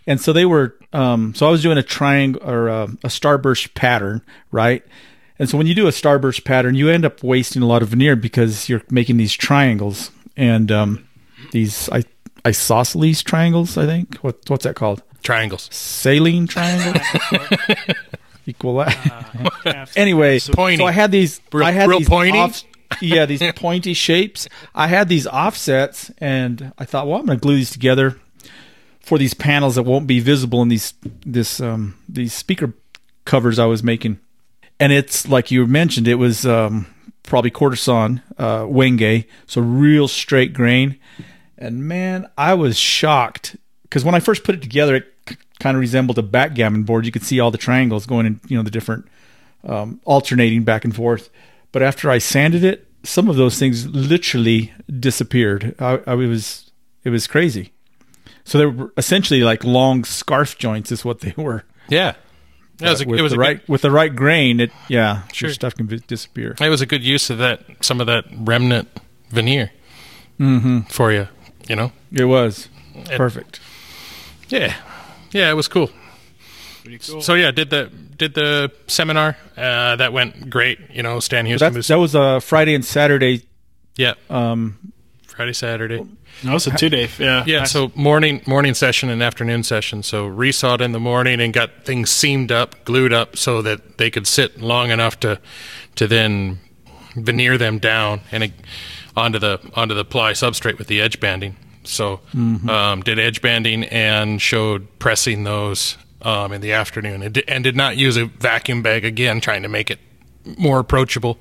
and 0.07 0.21
so 0.21 0.33
they 0.33 0.45
were. 0.45 0.77
Um, 0.93 1.35
so 1.35 1.49
I 1.49 1.51
was 1.51 1.63
doing 1.63 1.77
a 1.79 1.83
triangle 1.83 2.41
or 2.49 2.69
a, 2.69 2.85
a 2.85 3.09
starburst 3.09 3.75
pattern, 3.75 4.23
right? 4.53 4.85
And 5.39 5.51
so 5.51 5.59
when 5.59 5.67
you 5.67 5.75
do 5.75 5.89
a 5.89 5.91
starburst 5.91 6.45
pattern, 6.45 6.77
you 6.77 6.89
end 6.89 7.05
up 7.05 7.23
wasting 7.23 7.63
a 7.63 7.67
lot 7.67 7.83
of 7.83 7.89
veneer 7.89 8.15
because 8.15 8.69
you're 8.69 8.83
making 8.91 9.17
these 9.17 9.33
triangles 9.33 10.13
and 10.37 10.71
um, 10.71 11.09
these 11.51 11.89
I 11.91 12.05
isosceles 12.47 13.23
triangles. 13.23 13.77
I 13.77 13.87
think 13.87 14.17
what 14.17 14.39
what's 14.49 14.65
that 14.65 14.77
called? 14.77 15.03
Triangles. 15.23 15.69
Scalene 15.73 16.47
triangle. 16.47 17.01
Equal 18.47 18.77
that. 18.77 19.55
Yeah. 19.65 19.87
anyway, 19.97 20.39
Pointy. 20.41 20.77
so 20.79 20.85
I 20.87 20.93
had 20.93 21.11
these. 21.11 21.41
Real- 21.53 21.67
I 21.67 21.71
had 21.71 21.89
real 21.89 21.99
these 22.01 22.09
pointy? 22.09 22.39
off- 22.39 22.63
yeah, 23.01 23.27
these 23.27 23.43
pointy 23.57 23.95
shapes. 23.95 24.49
I 24.75 24.87
had 24.89 25.09
these 25.09 25.27
offsets, 25.27 26.11
and 26.19 26.73
I 26.79 26.85
thought, 26.85 27.07
well, 27.07 27.19
I'm 27.21 27.27
going 27.27 27.39
to 27.39 27.43
glue 27.43 27.57
these 27.57 27.71
together 27.71 28.19
for 29.01 29.19
these 29.19 29.35
panels 29.35 29.75
that 29.75 29.83
won't 29.85 30.07
be 30.07 30.21
visible 30.21 30.63
in 30.63 30.69
these 30.69 30.95
this 31.25 31.61
um, 31.61 31.97
these 32.09 32.33
speaker 32.33 32.73
covers 33.25 33.59
I 33.59 33.67
was 33.67 33.83
making. 33.83 34.19
And 34.81 34.93
it's 34.93 35.29
like 35.29 35.51
you 35.51 35.67
mentioned, 35.67 36.09
it 36.09 36.17
was 36.17 36.45
um, 36.45 36.87
probably 37.23 37.51
quarter 37.51 37.77
sawn 37.77 38.23
uh, 38.39 38.63
wenge, 38.63 39.27
so 39.47 39.61
real 39.61 40.09
straight 40.09 40.53
grain. 40.53 40.99
And 41.57 41.85
man, 41.87 42.29
I 42.37 42.55
was 42.55 42.77
shocked 42.79 43.57
because 43.85 44.05
when 44.05 44.15
I 44.15 44.21
first 44.21 44.43
put 44.45 44.55
it 44.57 44.63
together, 44.63 44.97
it 44.97 45.05
c- 45.05 45.11
kind 45.61 45.77
of 45.77 45.81
resembled 45.81 46.19
a 46.19 46.23
backgammon 46.23 46.85
board. 46.85 47.07
You 47.07 47.13
could 47.13 47.25
see 47.25 47.41
all 47.41 47.51
the 47.51 47.59
triangles 47.59 48.07
going 48.07 48.27
in, 48.27 48.41
you 48.49 48.57
know, 48.57 48.63
the 48.63 48.71
different 48.71 49.07
um, 49.65 50.01
alternating 50.05 50.65
back 50.65 50.85
and 50.85 50.95
forth. 50.95 51.31
But 51.73 51.83
after 51.83 52.11
I 52.11 52.19
sanded 52.19 52.65
it, 52.65 52.89
some 53.03 53.29
of 53.29 53.37
those 53.37 53.59
things 53.59 53.87
literally 53.87 54.73
disappeared. 55.01 55.75
I, 55.79 56.01
I 56.07 56.15
was 56.15 56.71
it 57.05 57.11
was 57.11 57.27
crazy. 57.27 57.73
So 58.45 58.59
they 58.59 58.67
were 58.67 58.93
essentially 58.97 59.43
like 59.43 59.65
long 59.65 60.05
scarf 60.05 60.59
joints, 60.59 60.93
is 60.93 61.05
what 61.05 61.21
they 61.21 61.35
were. 61.43 61.65
Yeah. 61.89 62.15
It 62.81 62.89
was 62.89 63.01
a, 63.03 63.07
with 63.07 63.21
it 63.21 63.23
was 63.23 63.33
the 63.33 63.39
right 63.39 63.61
good, 63.61 63.69
with 63.69 63.83
the 63.83 63.91
right 63.91 64.15
grain. 64.15 64.59
It 64.59 64.73
yeah, 64.89 65.23
Sure. 65.33 65.51
stuff 65.51 65.77
can 65.77 65.87
disappear. 66.09 66.57
it 66.61 66.69
was 66.69 66.81
a 66.81 66.87
good 66.87 67.05
use 67.05 67.31
of 67.31 67.39
that 67.39 67.63
some 67.81 68.01
of 68.01 68.09
that 68.09 68.25
remnant 68.37 68.89
veneer 69.31 69.71
mm-hmm. 70.41 70.81
for 70.83 71.13
you. 71.13 71.29
You 71.69 71.77
know. 71.77 71.93
It 72.13 72.25
was 72.25 72.69
perfect. 73.17 73.61
Yeah. 74.49 74.75
Yeah, 75.35 75.51
it 75.51 75.55
was 75.55 75.69
cool. 75.69 75.91
Pretty 76.85 76.99
cool. 76.99 77.21
So 77.21 77.35
yeah, 77.35 77.51
did 77.51 77.71
the 77.71 77.87
did 78.17 78.35
the 78.35 78.71
seminar. 78.87 79.37
Uh, 79.57 79.97
that 79.97 80.13
went 80.13 80.49
great. 80.49 80.79
You 80.93 81.03
know, 81.03 81.19
Stan 81.21 81.45
Houston 81.47 81.73
That 81.73 81.77
was 81.77 81.89
that 81.89 81.99
was 81.99 82.15
a 82.15 82.41
Friday 82.41 82.75
and 82.75 82.85
Saturday. 82.85 83.43
yeah 83.97 84.15
Um, 84.31 84.79
Friday 85.27 85.53
Saturday. 85.53 86.07
no, 86.45 86.55
it's 86.57 86.67
a 86.67 86.71
two 86.77 86.89
day. 86.91 87.09
Yeah. 87.19 87.43
Yeah, 87.47 87.59
Nice. 87.61 87.73
so 87.73 87.91
morning 87.95 88.43
morning 88.47 88.75
session 88.75 89.09
and 89.11 89.23
afternoon 89.23 89.63
session. 89.65 90.03
So 90.03 90.29
resawed 90.29 90.81
in 90.81 90.93
the 90.93 91.01
morning 91.01 91.41
and 91.41 91.53
got 91.53 91.85
things 91.85 92.11
seamed 92.11 92.53
up, 92.53 92.85
glued 92.85 93.13
up, 93.13 93.37
so 93.37 93.63
that 93.63 93.99
they 93.99 94.11
could 94.11 94.27
sit 94.27 94.61
long 94.61 94.91
enough 94.91 95.19
to 95.21 95.41
to 95.97 96.07
then 96.07 96.61
veneer 97.17 97.57
them 97.59 97.79
down 97.79 98.21
and 98.33 98.45
it, 98.45 98.53
onto 99.17 99.39
the 99.39 99.59
onto 99.75 99.95
the 99.95 100.05
ply 100.05 100.33
substrate 100.33 100.79
with 100.79 100.87
the 100.89 101.01
edge 101.01 101.19
banding. 101.19 101.57
So 101.85 102.21
um, 102.35 103.03
did 103.03 103.19
edge 103.19 103.43
banding 103.43 103.85
and 103.85 104.41
showed 104.41 104.87
pressing 104.99 105.45
those 105.45 105.97
um, 106.23 106.53
in 106.53 106.61
the 106.63 106.73
afternoon 106.73 107.23
and, 107.23 107.35
di- 107.35 107.47
and 107.49 107.63
did 107.63 107.77
not 107.77 107.97
use 107.97 108.17
a 108.17 108.25
vacuum 108.27 108.83
bag 108.83 109.05
again, 109.05 109.41
trying 109.41 109.63
to 109.63 109.69
make 109.69 109.91
it 109.91 109.99
more 110.59 110.79
approachable. 110.79 111.39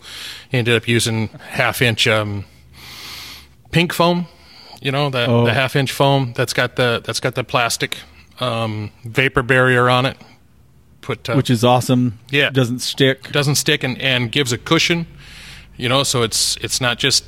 Ended 0.52 0.76
up 0.76 0.88
using 0.88 1.30
half 1.30 1.82
inch 1.82 2.08
um, 2.08 2.46
pink 3.72 3.94
foam, 3.94 4.28
you 4.82 4.92
know, 4.92 5.10
the, 5.10 5.26
Oh. 5.28 5.46
the 5.46 5.54
half 5.54 5.76
inch 5.76 5.92
foam 5.92 6.34
that's 6.36 6.54
got 6.54 6.76
the 6.76 7.02
that's 7.06 7.20
got 7.20 7.36
the 7.36 7.44
plastic 7.44 7.98
um, 8.40 8.92
vapor 9.06 9.44
barrier 9.44 9.90
on 9.90 10.06
it. 10.06 10.18
Put 11.02 11.30
uh, 11.30 11.34
which 11.36 11.50
is 11.50 11.64
awesome. 11.64 12.20
Yeah. 12.32 12.50
doesn't 12.50 12.80
stick. 12.80 13.32
doesn't 13.32 13.56
stick 13.56 13.84
and, 13.84 13.98
and 14.02 14.32
gives 14.32 14.52
a 14.54 14.58
cushion, 14.58 15.06
you 15.78 15.90
know, 15.90 16.04
so 16.04 16.22
it's 16.24 16.56
it's 16.58 16.80
not 16.82 16.98
just 16.98 17.26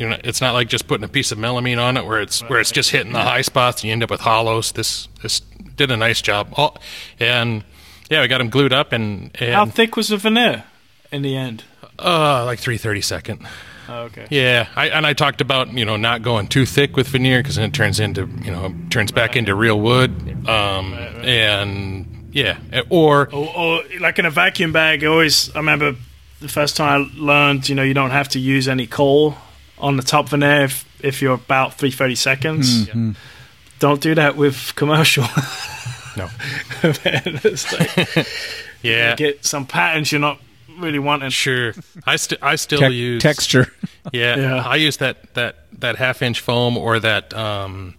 you 0.00 0.08
know 0.08 0.16
it's 0.24 0.40
not 0.40 0.54
like 0.54 0.68
just 0.68 0.88
putting 0.88 1.04
a 1.04 1.08
piece 1.08 1.30
of 1.30 1.38
melamine 1.38 1.78
on 1.78 1.98
it 1.98 2.06
where 2.06 2.20
it's 2.20 2.40
where 2.48 2.58
it's 2.58 2.72
just 2.72 2.90
hitting 2.90 3.12
the 3.12 3.20
high 3.20 3.42
spots 3.42 3.82
and 3.82 3.88
you 3.88 3.92
end 3.92 4.02
up 4.02 4.10
with 4.10 4.22
hollows. 4.22 4.72
This 4.72 5.08
this 5.22 5.40
did 5.76 5.90
a 5.90 5.96
nice 5.96 6.22
job. 6.22 6.48
All, 6.56 6.78
and 7.20 7.62
yeah, 8.08 8.22
we 8.22 8.28
got 8.28 8.38
them 8.38 8.48
glued 8.48 8.72
up 8.72 8.92
and, 8.92 9.30
How 9.36 9.66
thick 9.66 9.96
was 9.96 10.08
the 10.08 10.16
veneer 10.16 10.64
in 11.12 11.22
the 11.22 11.36
end? 11.36 11.64
uh, 11.98 12.44
like 12.46 12.58
three 12.58 12.78
thirty 12.78 13.02
second. 13.02 13.46
Oh, 13.90 14.04
okay. 14.04 14.26
Yeah, 14.30 14.68
I, 14.74 14.88
and 14.88 15.06
I 15.06 15.12
talked 15.12 15.40
about 15.42 15.70
you 15.72 15.84
know 15.84 15.96
not 15.96 16.22
going 16.22 16.46
too 16.48 16.64
thick 16.64 16.96
with 16.96 17.08
veneer 17.08 17.40
because 17.40 17.56
then 17.56 17.68
it 17.68 17.74
turns 17.74 18.00
into 18.00 18.26
you 18.42 18.50
know 18.50 18.74
turns 18.88 19.12
back 19.12 19.36
into 19.36 19.54
real 19.54 19.78
wood, 19.78 20.10
um, 20.48 20.94
and 20.94 22.30
yeah, 22.32 22.58
or 22.88 23.28
Or, 23.34 23.56
or 23.56 23.82
like 24.00 24.18
in 24.18 24.24
a 24.24 24.30
vacuum 24.30 24.72
bag, 24.72 25.04
I 25.04 25.08
always 25.08 25.54
I 25.54 25.58
remember 25.58 25.96
the 26.40 26.48
first 26.48 26.76
time 26.76 27.10
I 27.14 27.20
learned, 27.20 27.68
you 27.68 27.74
know, 27.74 27.82
you 27.82 27.92
don't 27.92 28.12
have 28.12 28.28
to 28.30 28.38
use 28.38 28.66
any 28.66 28.86
caul 28.86 29.36
on 29.80 29.96
the 29.96 30.02
top 30.02 30.28
veneer 30.28 30.64
if, 30.64 30.84
if 31.04 31.22
you're 31.22 31.34
about 31.34 31.74
three 31.74 31.90
thirty 31.90 32.14
seconds. 32.14 32.88
Don't 33.78 34.00
do 34.00 34.14
that 34.14 34.36
with 34.36 34.74
commercial. 34.76 35.24
no, 36.16 36.28
It's 36.84 37.72
like, 37.72 38.26
yeah, 38.82 39.16
get 39.16 39.44
some 39.44 39.66
patterns 39.66 40.12
you're 40.12 40.20
not 40.20 40.38
really 40.78 40.98
wanting. 40.98 41.30
sure. 41.30 41.72
I 42.06 42.16
still 42.16 42.38
I 42.42 42.56
still 42.56 42.80
Tec- 42.80 42.92
use 42.92 43.22
texture. 43.22 43.72
Yeah, 44.12 44.36
Yeah. 44.36 44.62
I 44.66 44.76
use 44.76 44.98
that 44.98 45.32
that 45.34 45.56
that 45.80 45.96
half 45.96 46.20
inch 46.22 46.40
foam 46.40 46.76
or 46.76 47.00
that 47.00 47.32
um 47.34 47.94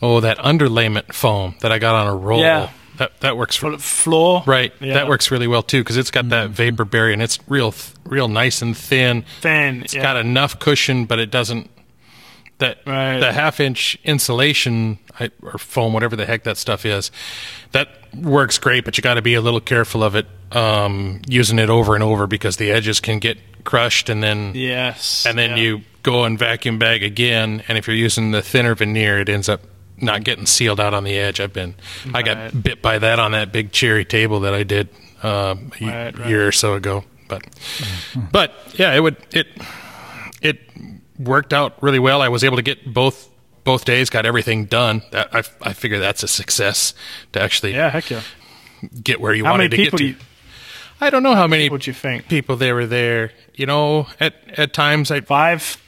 oh 0.00 0.20
that 0.20 0.38
underlayment 0.38 1.12
foam 1.12 1.54
that 1.60 1.70
I 1.72 1.78
got 1.78 1.94
on 1.94 2.06
a 2.08 2.14
roll. 2.16 2.40
Yeah. 2.40 2.70
That 2.98 3.18
that 3.20 3.36
works 3.36 3.56
for, 3.56 3.72
Fl- 3.72 3.78
Floor, 3.78 4.42
right. 4.46 4.72
Yeah. 4.80 4.94
That 4.94 5.08
works 5.08 5.30
really 5.30 5.46
well 5.46 5.62
too 5.62 5.80
because 5.80 5.96
it's 5.96 6.10
got 6.10 6.28
that 6.28 6.50
vapor 6.50 6.84
barrier 6.84 7.12
and 7.14 7.22
it's 7.22 7.38
real 7.48 7.72
th- 7.72 7.94
real 8.04 8.28
nice 8.28 8.60
and 8.62 8.76
thin. 8.76 9.24
Thin. 9.40 9.82
It's 9.82 9.94
yeah. 9.94 10.02
got 10.02 10.16
enough 10.18 10.58
cushion, 10.58 11.06
but 11.06 11.18
it 11.18 11.30
doesn't. 11.30 11.70
That 12.58 12.78
Right. 12.86 13.18
the 13.18 13.32
half 13.32 13.58
inch 13.60 13.98
insulation 14.04 14.98
I- 15.18 15.30
or 15.42 15.58
foam, 15.58 15.92
whatever 15.94 16.16
the 16.16 16.26
heck 16.26 16.44
that 16.44 16.56
stuff 16.58 16.84
is, 16.86 17.10
that 17.72 17.88
works 18.14 18.58
great. 18.58 18.84
But 18.84 18.96
you 18.98 19.02
got 19.02 19.14
to 19.14 19.22
be 19.22 19.34
a 19.34 19.40
little 19.40 19.60
careful 19.60 20.04
of 20.04 20.14
it, 20.14 20.26
um, 20.52 21.22
using 21.26 21.58
it 21.58 21.70
over 21.70 21.94
and 21.94 22.04
over 22.04 22.26
because 22.26 22.58
the 22.58 22.70
edges 22.70 23.00
can 23.00 23.18
get 23.18 23.38
crushed, 23.64 24.08
and 24.10 24.22
then 24.22 24.52
Yes. 24.54 25.24
and 25.26 25.38
then 25.38 25.50
yeah. 25.56 25.56
you 25.62 25.80
go 26.02 26.24
and 26.24 26.38
vacuum 26.38 26.78
bag 26.78 27.02
again. 27.02 27.62
And 27.68 27.78
if 27.78 27.86
you're 27.86 27.96
using 27.96 28.30
the 28.32 28.42
thinner 28.42 28.74
veneer, 28.74 29.18
it 29.18 29.28
ends 29.28 29.48
up 29.48 29.62
not 30.02 30.24
getting 30.24 30.46
sealed 30.46 30.80
out 30.80 30.92
on 30.94 31.04
the 31.04 31.16
edge. 31.16 31.40
I've 31.40 31.52
been 31.52 31.74
I 32.12 32.22
got 32.22 32.62
bit 32.62 32.82
by 32.82 32.98
that 32.98 33.18
on 33.18 33.32
that 33.32 33.52
big 33.52 33.72
cherry 33.72 34.04
table 34.04 34.40
that 34.40 34.52
I 34.54 34.62
did 34.64 34.88
um, 35.22 35.72
a 35.80 35.86
Right, 35.86 36.18
right. 36.18 36.28
year 36.28 36.46
or 36.46 36.52
so 36.52 36.74
ago. 36.74 37.04
But 37.28 37.44
but 38.32 38.52
yeah, 38.74 38.92
it 38.94 39.00
would 39.00 39.16
it 39.32 39.46
it 40.42 40.58
worked 41.18 41.52
out 41.52 41.80
really 41.82 41.98
well. 42.00 42.20
I 42.20 42.28
was 42.28 42.44
able 42.44 42.56
to 42.56 42.62
get 42.62 42.92
both 42.92 43.28
both 43.64 43.84
days, 43.84 44.10
got 44.10 44.26
everything 44.26 44.64
done. 44.66 45.02
That 45.12 45.34
I 45.34 45.42
I 45.62 45.72
figure 45.72 45.98
that's 46.00 46.22
a 46.22 46.28
success 46.28 46.94
to 47.32 47.40
actually 47.40 47.72
Yeah, 47.74 47.90
heck 47.90 48.10
yeah. 48.10 48.22
get 49.02 49.20
where 49.20 49.32
you 49.34 49.44
How 49.44 49.52
wanted 49.52 49.70
to 49.70 49.76
get 49.76 49.96
to. 49.96 50.04
you, 50.04 50.16
I 51.00 51.10
don't 51.10 51.22
know 51.22 51.34
how 51.36 51.46
many 51.46 51.68
what 51.70 51.86
you 51.86 51.92
think? 51.92 52.28
people 52.28 52.56
there 52.56 52.74
were 52.74 52.86
there. 52.86 53.30
You 53.54 53.66
know, 53.66 54.08
at 54.20 54.34
at 54.58 54.72
times 54.72 55.10
I 55.10 55.20
Five? 55.20 55.78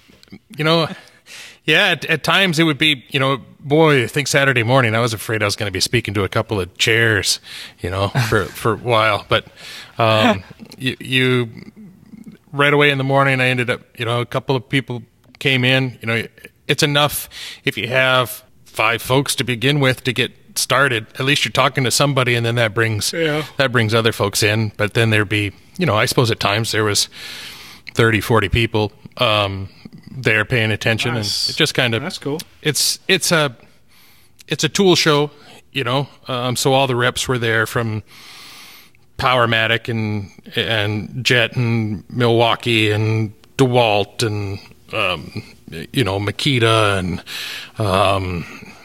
you 0.56 0.64
know, 0.64 0.88
yeah, 1.64 1.88
at, 1.88 2.04
at 2.06 2.22
times 2.24 2.58
it 2.58 2.64
would 2.64 2.78
be, 2.78 3.04
you 3.08 3.18
know, 3.20 3.38
boy, 3.60 4.04
I 4.04 4.06
think 4.06 4.28
Saturday 4.28 4.62
morning 4.62 4.94
I 4.94 5.00
was 5.00 5.12
afraid 5.14 5.42
I 5.42 5.46
was 5.46 5.56
going 5.56 5.68
to 5.68 5.72
be 5.72 5.80
speaking 5.80 6.14
to 6.14 6.24
a 6.24 6.28
couple 6.28 6.60
of 6.60 6.76
chairs, 6.78 7.40
you 7.80 7.90
know, 7.90 8.08
for 8.28 8.44
for 8.46 8.72
a 8.74 8.76
while. 8.76 9.24
But 9.28 9.46
um, 9.98 10.42
you, 10.78 10.96
you 11.00 11.48
right 12.52 12.72
away 12.72 12.90
in 12.90 12.98
the 12.98 13.04
morning. 13.04 13.40
I 13.40 13.46
ended 13.46 13.70
up, 13.70 13.80
you 13.98 14.04
know, 14.04 14.20
a 14.20 14.26
couple 14.26 14.54
of 14.56 14.68
people 14.68 15.02
came 15.38 15.64
in. 15.64 15.98
You 16.00 16.06
know, 16.06 16.26
it's 16.68 16.82
enough 16.82 17.28
if 17.64 17.76
you 17.76 17.88
have 17.88 18.44
five 18.64 19.02
folks 19.02 19.34
to 19.36 19.44
begin 19.44 19.80
with 19.80 20.04
to 20.04 20.12
get 20.12 20.32
started. 20.56 21.06
At 21.18 21.24
least 21.24 21.44
you're 21.44 21.52
talking 21.52 21.84
to 21.84 21.90
somebody, 21.90 22.34
and 22.34 22.44
then 22.46 22.54
that 22.56 22.74
brings 22.74 23.12
Yeah. 23.12 23.44
that 23.56 23.72
brings 23.72 23.92
other 23.94 24.12
folks 24.12 24.42
in. 24.42 24.72
But 24.76 24.94
then 24.94 25.10
there'd 25.10 25.28
be, 25.28 25.52
you 25.78 25.86
know, 25.86 25.96
I 25.96 26.04
suppose 26.06 26.30
at 26.30 26.38
times 26.40 26.72
there 26.72 26.84
was 26.84 27.08
30, 27.94 28.20
40 28.20 28.48
people 28.48 28.92
um, 29.18 29.68
there 30.10 30.44
paying 30.44 30.70
attention, 30.70 31.14
Nice. 31.14 31.48
and 31.48 31.54
it 31.54 31.58
just 31.58 31.74
kind 31.74 31.94
of 31.94 32.02
That's 32.02 32.18
cool. 32.18 32.40
it's 32.62 32.98
it's 33.08 33.32
a 33.32 33.56
it's 34.48 34.64
a 34.64 34.68
tool 34.68 34.94
show, 34.96 35.30
you 35.72 35.84
know. 35.84 36.08
Um, 36.28 36.56
so 36.56 36.72
all 36.72 36.86
the 36.86 36.96
reps 36.96 37.26
were 37.28 37.38
there 37.38 37.66
from 37.66 38.02
Powermatic 39.18 39.88
and 39.88 40.30
and 40.56 41.24
Jet 41.24 41.56
and 41.56 42.04
Milwaukee 42.10 42.90
and 42.90 43.32
DeWalt 43.56 44.22
and 44.24 44.58
um, 44.92 45.42
you 45.92 46.02
know 46.04 46.18
Makita 46.18 46.98
and 46.98 47.22
um, 47.78 48.44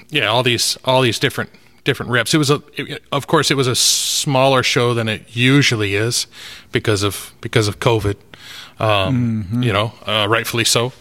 yeah, 0.09 0.27
all 0.27 0.43
these 0.43 0.77
all 0.85 1.01
these 1.01 1.17
different 1.19 1.49
different 1.83 2.11
reps. 2.11 2.33
It 2.33 2.37
was 2.37 2.51
a 2.51 2.61
it, 2.77 3.01
of 3.11 3.25
course 3.27 3.49
it 3.49 3.55
was 3.57 3.67
a 3.67 3.75
smaller 3.75 4.61
show 4.61 4.93
than 4.93 5.09
it 5.09 5.35
usually 5.35 5.95
is 5.95 6.27
because 6.71 7.01
of 7.03 7.33
because 7.41 7.67
of 7.67 7.79
COVID. 7.79 8.15
Um, 8.79 9.61
You 9.63 9.73
know, 9.73 9.93
uh, 10.05 10.27
rightfully 10.29 10.65
so. 10.65 10.93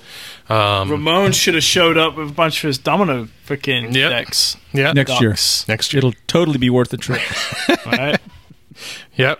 Um, 0.49 0.91
Ramon 0.91 1.33
should 1.33 1.55
have 1.55 1.62
showed 1.64 1.99
up 1.99 2.16
with 2.16 2.31
a 2.31 2.33
bunch 2.33 2.64
of 2.64 2.68
his 2.68 2.79
domino 2.79 3.29
freaking 3.47 3.95
Yep. 3.95 4.11
decks. 4.11 4.57
yeah, 4.72 4.93
Next 4.93 5.20
year. 5.20 5.37
Next 5.68 5.93
year. 5.93 5.99
It'll 5.99 6.14
totally 6.26 6.57
be 6.59 6.70
worth 6.70 6.89
the 6.89 6.97
trip. 6.97 7.20
right? 7.87 8.18
Yep. 9.16 9.39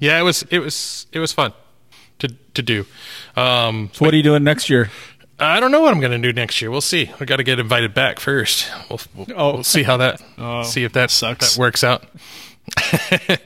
Yeah, 0.00 0.18
it 0.18 0.22
was 0.22 0.42
it 0.50 0.58
was 0.60 1.06
it 1.12 1.18
was 1.18 1.32
fun 1.32 1.52
to 2.20 2.28
to 2.54 2.62
do. 2.62 2.86
Um, 3.36 3.90
so 3.92 4.04
what 4.04 4.14
are 4.14 4.16
you 4.16 4.22
doing 4.22 4.42
next 4.42 4.70
year? 4.70 4.90
I 5.38 5.60
don't 5.60 5.70
know 5.70 5.80
what 5.80 5.92
I'm 5.94 6.00
going 6.00 6.12
to 6.12 6.18
do 6.28 6.32
next 6.34 6.60
year. 6.60 6.70
We'll 6.70 6.80
see. 6.82 7.10
We 7.20 7.24
got 7.26 7.36
to 7.36 7.42
get 7.44 7.58
invited 7.58 7.94
back 7.94 8.18
first. 8.20 8.70
We'll, 8.90 9.00
we'll, 9.14 9.26
Oh. 9.36 9.52
we'll 9.54 9.64
see 9.64 9.82
how 9.84 9.96
that 9.98 10.20
Oh, 10.38 10.62
see 10.64 10.84
if 10.84 10.92
that 10.94 11.10
sucks. 11.10 11.54
that 11.54 11.60
works 11.60 11.84
out. 11.84 12.04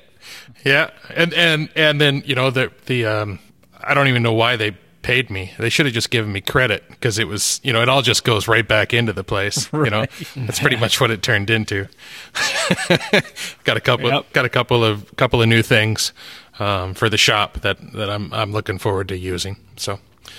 yeah, 0.64 0.90
and 1.14 1.32
and 1.34 1.68
and 1.76 2.00
then 2.00 2.22
you 2.26 2.34
know 2.34 2.50
the 2.50 2.70
the 2.86 3.04
um, 3.06 3.38
I 3.86 3.94
don't 3.94 4.08
even 4.08 4.22
know 4.22 4.32
why 4.32 4.56
they 4.56 4.76
paid 5.02 5.28
me. 5.30 5.52
They 5.58 5.68
should 5.68 5.84
have 5.84 5.94
just 5.94 6.08
given 6.10 6.32
me 6.32 6.40
credit 6.40 6.82
because 6.88 7.18
it 7.18 7.28
was 7.28 7.60
you 7.62 7.72
know 7.72 7.82
it 7.82 7.88
all 7.88 8.00
just 8.02 8.24
goes 8.24 8.48
right 8.48 8.66
back 8.66 8.94
into 8.94 9.12
the 9.12 9.24
place. 9.24 9.68
You 9.72 9.90
know 9.90 10.06
that's 10.36 10.60
pretty 10.60 10.76
much 10.76 11.00
what 11.00 11.10
it 11.10 11.22
turned 11.22 11.50
into. 11.50 11.88
got 13.64 13.76
a 13.76 13.80
couple 13.80 14.08
Yep. 14.10 14.32
got 14.32 14.44
a 14.44 14.48
couple 14.48 14.84
of 14.84 15.14
couple 15.16 15.42
of 15.42 15.48
new 15.48 15.62
things 15.62 16.12
um, 16.58 16.94
for 16.94 17.08
the 17.08 17.18
shop 17.18 17.60
that 17.60 17.78
that 17.92 18.10
I'm 18.10 18.32
I'm 18.32 18.52
looking 18.52 18.78
forward 18.78 19.08
to 19.08 19.16
using. 19.18 19.56
So 19.76 19.98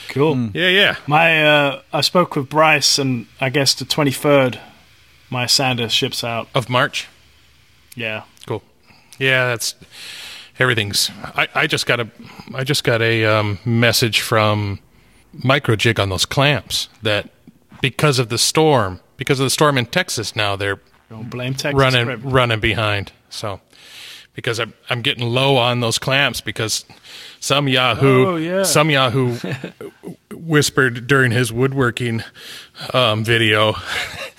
Cool. 0.10 0.50
yeah 0.54 0.70
yeah 0.70 0.96
My, 1.08 1.46
uh, 1.46 1.82
I 1.94 2.02
spoke 2.02 2.36
with 2.36 2.50
Bryce, 2.50 2.98
and 3.00 3.28
I 3.40 3.50
guess 3.50 3.74
the 3.76 3.86
twenty 3.86 4.12
third, 4.12 4.60
my 5.30 5.46
Sander 5.46 5.90
ships 5.90 6.24
out. 6.24 6.48
of 6.56 6.70
March. 6.70 7.08
Yeah. 7.96 8.24
Cool. 8.46 8.62
Yeah, 9.20 9.46
that's 9.48 9.76
everything's. 10.60 11.10
I, 11.24 11.48
I 11.54 11.68
just 11.68 11.86
got 11.86 12.00
a 12.00 12.10
I 12.54 12.64
just 12.64 12.84
got 12.84 13.02
a 13.02 13.26
um, 13.26 13.60
message 13.66 14.22
from 14.22 14.80
Microjig 15.38 16.00
on 16.00 16.10
those 16.10 16.26
clamps 16.26 16.90
that 17.02 17.30
because 17.82 18.20
of 18.20 18.30
the 18.30 18.38
storm, 18.38 19.00
because 19.18 19.40
of 19.40 19.46
the 19.46 19.50
storm 19.50 19.78
in 19.78 19.86
Texas 19.86 20.36
now, 20.36 20.56
they're 20.56 20.80
Don't 21.10 21.30
blame 21.30 21.54
Texas. 21.54 21.80
running 21.80 22.22
running 22.22 22.60
behind. 22.60 23.12
So 23.30 23.60
because 24.36 24.60
I'm 24.60 24.74
I'm 24.90 25.02
getting 25.02 25.26
low 25.28 25.58
on 25.58 25.80
those 25.80 25.98
clamps 25.98 26.42
because 26.42 26.86
some 27.40 27.68
Yahoo 27.68 28.26
Oh, 28.26 28.36
yeah. 28.36 28.64
some 28.64 28.90
Yahoo 28.90 29.38
whispered 30.34 31.08
during 31.08 31.32
his 31.32 31.52
woodworking 31.52 32.24
um, 32.94 33.24
video 33.24 33.76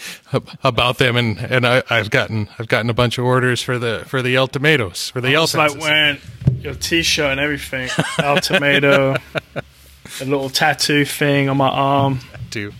about 0.62 0.98
them 0.98 1.16
and 1.16 1.38
and 1.38 1.66
I, 1.66 1.82
I've 1.90 2.10
gotten 2.10 2.48
I've 2.58 2.68
gotten 2.68 2.90
a 2.90 2.94
bunch 2.94 3.18
of 3.18 3.24
orders 3.24 3.62
for 3.62 3.78
the 3.78 4.04
for 4.06 4.22
the 4.22 4.36
El 4.36 4.48
Tomatoes 4.48 5.10
for 5.10 5.20
the 5.20 5.34
El 5.34 5.44
It's 5.44 5.54
like 5.54 5.76
wearing 5.80 6.18
your 6.60 6.74
t-shirt 6.74 7.32
and 7.32 7.40
everything. 7.40 7.88
El 8.18 8.36
tomato, 8.40 9.16
a 9.54 10.24
little 10.24 10.50
tattoo 10.50 11.04
thing 11.04 11.48
on 11.48 11.56
my 11.56 11.68
arm. 11.68 12.20
too. 12.50 12.72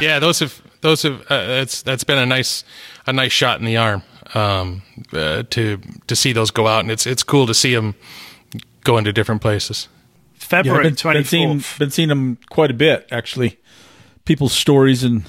yeah, 0.00 0.18
those 0.18 0.38
have 0.40 0.60
those 0.80 1.02
have 1.02 1.20
uh, 1.30 1.46
that's 1.46 1.82
that's 1.82 2.04
been 2.04 2.18
a 2.18 2.26
nice 2.26 2.64
a 3.06 3.12
nice 3.12 3.32
shot 3.32 3.58
in 3.58 3.64
the 3.66 3.76
arm 3.76 4.02
um, 4.34 4.82
uh, 5.12 5.42
to 5.50 5.80
to 6.06 6.16
see 6.16 6.32
those 6.32 6.50
go 6.50 6.66
out, 6.66 6.80
and 6.80 6.90
it's 6.90 7.06
it's 7.06 7.22
cool 7.22 7.46
to 7.46 7.54
see 7.54 7.74
them 7.74 7.94
go 8.84 8.98
into 8.98 9.12
different 9.12 9.42
places. 9.42 9.88
Yeah, 10.34 10.46
February 10.46 10.78
I've 10.78 10.84
been, 10.84 10.96
twenty 10.96 11.18
been 11.20 11.24
seeing 11.26 11.60
fourth. 11.60 11.78
been 11.78 11.90
seeing 11.90 12.08
them 12.08 12.38
quite 12.48 12.70
a 12.70 12.74
bit 12.74 13.08
actually. 13.10 13.58
People's 14.24 14.52
stories 14.52 15.02
and 15.02 15.24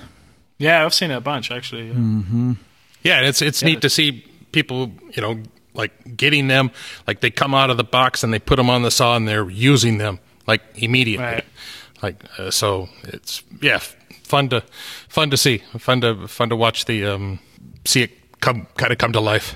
Yeah, 0.57 0.85
I've 0.85 0.93
seen 0.93 1.11
it 1.11 1.15
a 1.15 1.21
bunch 1.21 1.51
actually. 1.51 1.87
Yeah, 1.87 3.17
and 3.17 3.25
it's 3.25 3.41
it's 3.41 3.63
neat 3.63 3.81
to 3.81 3.89
see 3.89 4.25
people 4.51 4.91
you 5.11 5.21
know 5.21 5.41
like 5.73 6.17
getting 6.17 6.47
them 6.47 6.71
like 7.07 7.21
they 7.21 7.31
come 7.31 7.55
out 7.55 7.69
of 7.69 7.77
the 7.77 7.83
box 7.83 8.23
and 8.23 8.33
they 8.33 8.39
put 8.39 8.57
them 8.57 8.69
on 8.69 8.81
the 8.81 8.91
saw 8.91 9.15
and 9.15 9.27
they're 9.27 9.49
using 9.49 9.97
them 9.97 10.19
like 10.47 10.61
immediately. 10.75 11.25
Right. 11.25 11.45
Like 12.01 12.23
uh, 12.39 12.49
so, 12.49 12.89
it's 13.03 13.43
yeah, 13.61 13.75
f- 13.75 13.95
fun 14.23 14.49
to 14.49 14.61
fun 15.07 15.29
to 15.29 15.37
see, 15.37 15.59
fun 15.77 16.01
to 16.01 16.27
fun 16.27 16.49
to 16.49 16.55
watch 16.55 16.85
the 16.85 17.05
um, 17.05 17.39
see 17.85 18.03
it 18.03 18.11
come 18.41 18.67
kind 18.77 18.91
of 18.91 18.97
come 18.97 19.13
to 19.13 19.21
life. 19.21 19.55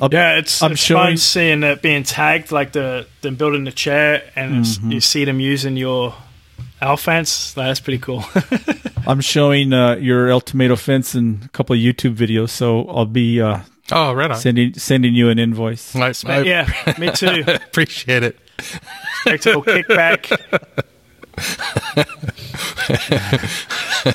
I'll- 0.00 0.08
Yeah, 0.12 0.38
it's, 0.38 0.62
I'm 0.62 0.72
it's 0.72 0.80
showing- 0.82 1.06
fun 1.10 1.16
seeing 1.18 1.62
it 1.62 1.82
being 1.82 2.02
tagged, 2.02 2.50
like 2.50 2.72
the 2.72 3.06
them 3.20 3.36
building 3.36 3.64
the 3.64 3.72
chair, 3.72 4.22
and 4.34 4.64
Mm-hmm. 4.64 4.90
you 4.92 5.00
see 5.00 5.24
them 5.24 5.38
using 5.40 5.76
your 5.76 6.14
L 6.80 6.96
fence. 6.96 7.52
That's 7.54 7.80
pretty 7.80 7.98
cool. 7.98 8.24
I'm 9.06 9.20
showing 9.20 9.72
uh, 9.72 9.96
your 9.96 10.28
El 10.28 10.40
Tomato 10.40 10.76
fence 10.76 11.14
in 11.14 11.42
a 11.44 11.48
couple 11.48 11.74
of 11.76 11.80
YouTube 11.80 12.16
videos, 12.16 12.50
so 12.50 12.86
I'll 12.88 13.06
be 13.06 13.40
uh, 13.40 13.60
Oh, 13.92 14.12
right 14.14 14.30
on. 14.30 14.36
sending 14.38 14.74
sending 14.74 15.14
you 15.14 15.28
an 15.28 15.38
invoice. 15.38 15.94
I, 15.94 16.12
I 16.26 16.40
yeah, 16.40 16.94
me 16.98 17.10
too. 17.12 17.44
appreciate 17.46 18.22
it. 18.22 18.38
Spectacle 19.20 19.62
kickback. 19.62 20.30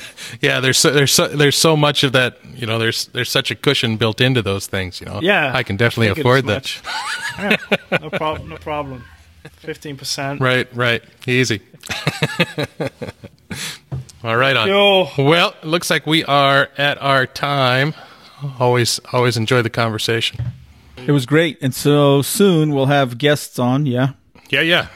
Yeah, 0.40 0.60
there's 0.60 0.78
so, 0.78 0.90
there's 0.90 1.12
so, 1.12 1.28
there's 1.28 1.56
so 1.56 1.76
much 1.76 2.04
of 2.04 2.12
that. 2.12 2.38
You 2.54 2.66
know, 2.66 2.78
there's 2.78 3.06
there's 3.06 3.30
such 3.30 3.50
a 3.50 3.54
cushion 3.54 3.96
built 3.96 4.20
into 4.20 4.42
those 4.42 4.66
things. 4.66 5.00
You 5.00 5.06
know, 5.06 5.20
Yeah, 5.22 5.52
I 5.54 5.62
can 5.62 5.76
definitely 5.76 6.14
Think 6.14 6.18
afford 6.18 6.46
that. 6.46 6.80
Yeah, 7.38 7.56
no 8.00 8.10
problem. 8.10 8.48
No 8.50 8.56
problem. 8.56 9.04
Fifteen 9.56 9.96
percent. 9.96 10.40
Right, 10.40 10.68
right, 10.74 11.02
easy. 11.26 11.62
All 14.22 14.36
right, 14.36 14.54
on. 14.54 14.68
Yo, 14.68 15.08
Well, 15.16 15.54
looks 15.62 15.88
like 15.88 16.06
we 16.06 16.24
are 16.24 16.68
at 16.76 17.00
our 17.00 17.26
time. 17.26 17.94
Always, 18.58 19.00
always 19.12 19.36
enjoy 19.38 19.62
the 19.62 19.70
conversation. 19.70 20.44
It 21.06 21.12
was 21.12 21.24
great, 21.24 21.56
and 21.62 21.74
so 21.74 22.20
soon 22.20 22.74
we'll 22.74 22.86
have 22.86 23.16
guests 23.16 23.58
on. 23.58 23.86
Yeah, 23.86 24.10
Yeah, 24.50 24.60
yeah, 24.60 24.88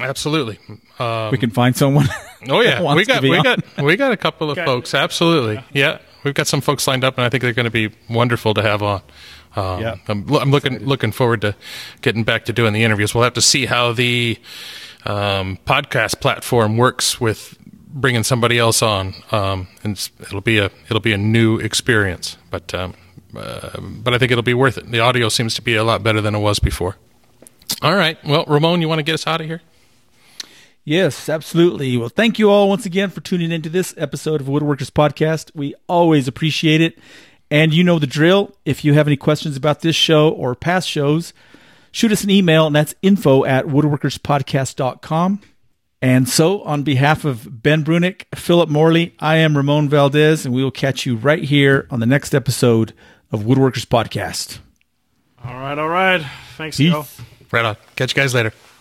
absolutely. 0.00 0.58
Um, 0.98 1.30
we 1.30 1.38
can 1.38 1.50
find 1.50 1.76
someone. 1.76 2.06
oh 2.48 2.60
yeah, 2.60 2.80
wants 2.80 2.96
we 2.98 3.04
got 3.04 3.22
we 3.22 3.36
on. 3.36 3.42
got 3.42 3.82
we 3.82 3.96
got 3.96 4.12
a 4.12 4.16
couple 4.16 4.50
of 4.50 4.58
Okay. 4.58 4.64
folks. 4.66 4.94
Absolutely, 4.94 5.62
yeah. 5.72 5.98
We've 6.24 6.34
got 6.34 6.46
some 6.46 6.60
folks 6.60 6.86
lined 6.86 7.04
up, 7.04 7.18
and 7.18 7.24
I 7.24 7.28
think 7.28 7.42
they're 7.42 7.52
going 7.52 7.64
to 7.64 7.70
be 7.70 7.90
wonderful 8.08 8.54
to 8.54 8.62
have 8.62 8.82
on. 8.82 9.02
Um, 9.56 9.80
Yeah. 9.82 9.96
I'm, 10.08 10.28
I'm 10.34 10.50
looking 10.50 10.78
looking 10.84 11.12
forward 11.12 11.40
to 11.42 11.54
getting 12.00 12.24
back 12.24 12.44
to 12.46 12.52
doing 12.52 12.72
the 12.72 12.82
interviews. 12.82 13.14
We'll 13.14 13.24
have 13.24 13.34
to 13.34 13.42
see 13.42 13.66
how 13.66 13.92
the 13.92 14.38
um, 15.04 15.58
podcast 15.66 16.20
platform 16.20 16.76
works 16.76 17.20
with 17.20 17.56
bringing 17.88 18.22
somebody 18.24 18.58
else 18.58 18.82
on, 18.82 19.14
um, 19.32 19.68
and 19.84 20.10
it'll 20.20 20.40
be 20.40 20.58
a 20.58 20.70
it'll 20.86 21.00
be 21.00 21.12
a 21.12 21.18
new 21.18 21.58
experience. 21.58 22.36
But 22.50 22.72
um, 22.74 22.94
uh, 23.36 23.78
but 23.80 24.14
I 24.14 24.18
think 24.18 24.32
it'll 24.32 24.42
be 24.42 24.54
worth 24.54 24.78
it. 24.78 24.90
The 24.90 25.00
audio 25.00 25.28
seems 25.28 25.54
to 25.56 25.62
be 25.62 25.74
a 25.74 25.84
lot 25.84 26.02
better 26.02 26.20
than 26.20 26.34
it 26.34 26.40
was 26.40 26.58
before. 26.58 26.96
All 27.82 27.94
right. 27.94 28.16
Well, 28.24 28.44
Ramon, 28.46 28.80
you 28.80 28.88
want 28.88 29.00
to 29.00 29.02
get 29.02 29.14
us 29.14 29.26
out 29.26 29.40
of 29.40 29.46
here? 29.46 29.60
Yes, 30.84 31.28
absolutely. 31.30 31.96
Well, 31.96 32.10
thank 32.10 32.38
you 32.38 32.50
all 32.50 32.68
once 32.68 32.84
again 32.84 33.08
for 33.10 33.20
tuning 33.22 33.50
into 33.52 33.70
this 33.70 33.94
episode 33.96 34.40
of 34.42 34.46
Woodworkers 34.48 34.90
Podcast. 34.90 35.50
We 35.54 35.74
always 35.88 36.28
appreciate 36.28 36.80
it. 36.82 36.98
And 37.50 37.72
you 37.72 37.84
know 37.84 37.98
the 37.98 38.06
drill. 38.06 38.54
If 38.64 38.84
you 38.84 38.94
have 38.94 39.06
any 39.06 39.16
questions 39.16 39.56
about 39.56 39.80
this 39.80 39.96
show 39.96 40.28
or 40.30 40.54
past 40.54 40.88
shows, 40.88 41.32
shoot 41.90 42.12
us 42.12 42.24
an 42.24 42.30
email, 42.30 42.66
and 42.66 42.74
that's 42.76 42.94
info 43.00 43.44
at 43.44 43.66
woodworkerspodcast.com. 43.66 45.40
And 46.02 46.28
so, 46.28 46.60
on 46.62 46.82
behalf 46.82 47.24
of 47.24 47.62
Ben 47.62 47.82
Brunick, 47.82 48.24
Philip 48.34 48.68
Morley, 48.68 49.14
I 49.20 49.36
am 49.36 49.56
Ramon 49.56 49.88
Valdez, 49.88 50.44
and 50.44 50.54
we 50.54 50.62
will 50.62 50.70
catch 50.70 51.06
you 51.06 51.16
right 51.16 51.42
here 51.42 51.86
on 51.90 52.00
the 52.00 52.06
next 52.06 52.34
episode 52.34 52.92
of 53.32 53.40
Woodworkers 53.44 53.86
Podcast. 53.86 54.58
all 55.42 55.54
right, 55.54 55.78
all 55.78 55.88
right. 55.88 56.20
Thanks, 56.58 56.76
Peace. 56.76 56.92
yo. 56.92 57.06
Right 57.50 57.64
on. 57.64 57.76
Catch 57.96 58.14
you 58.14 58.22
guys 58.22 58.34
later. 58.34 58.50
Ciao. 58.50 58.73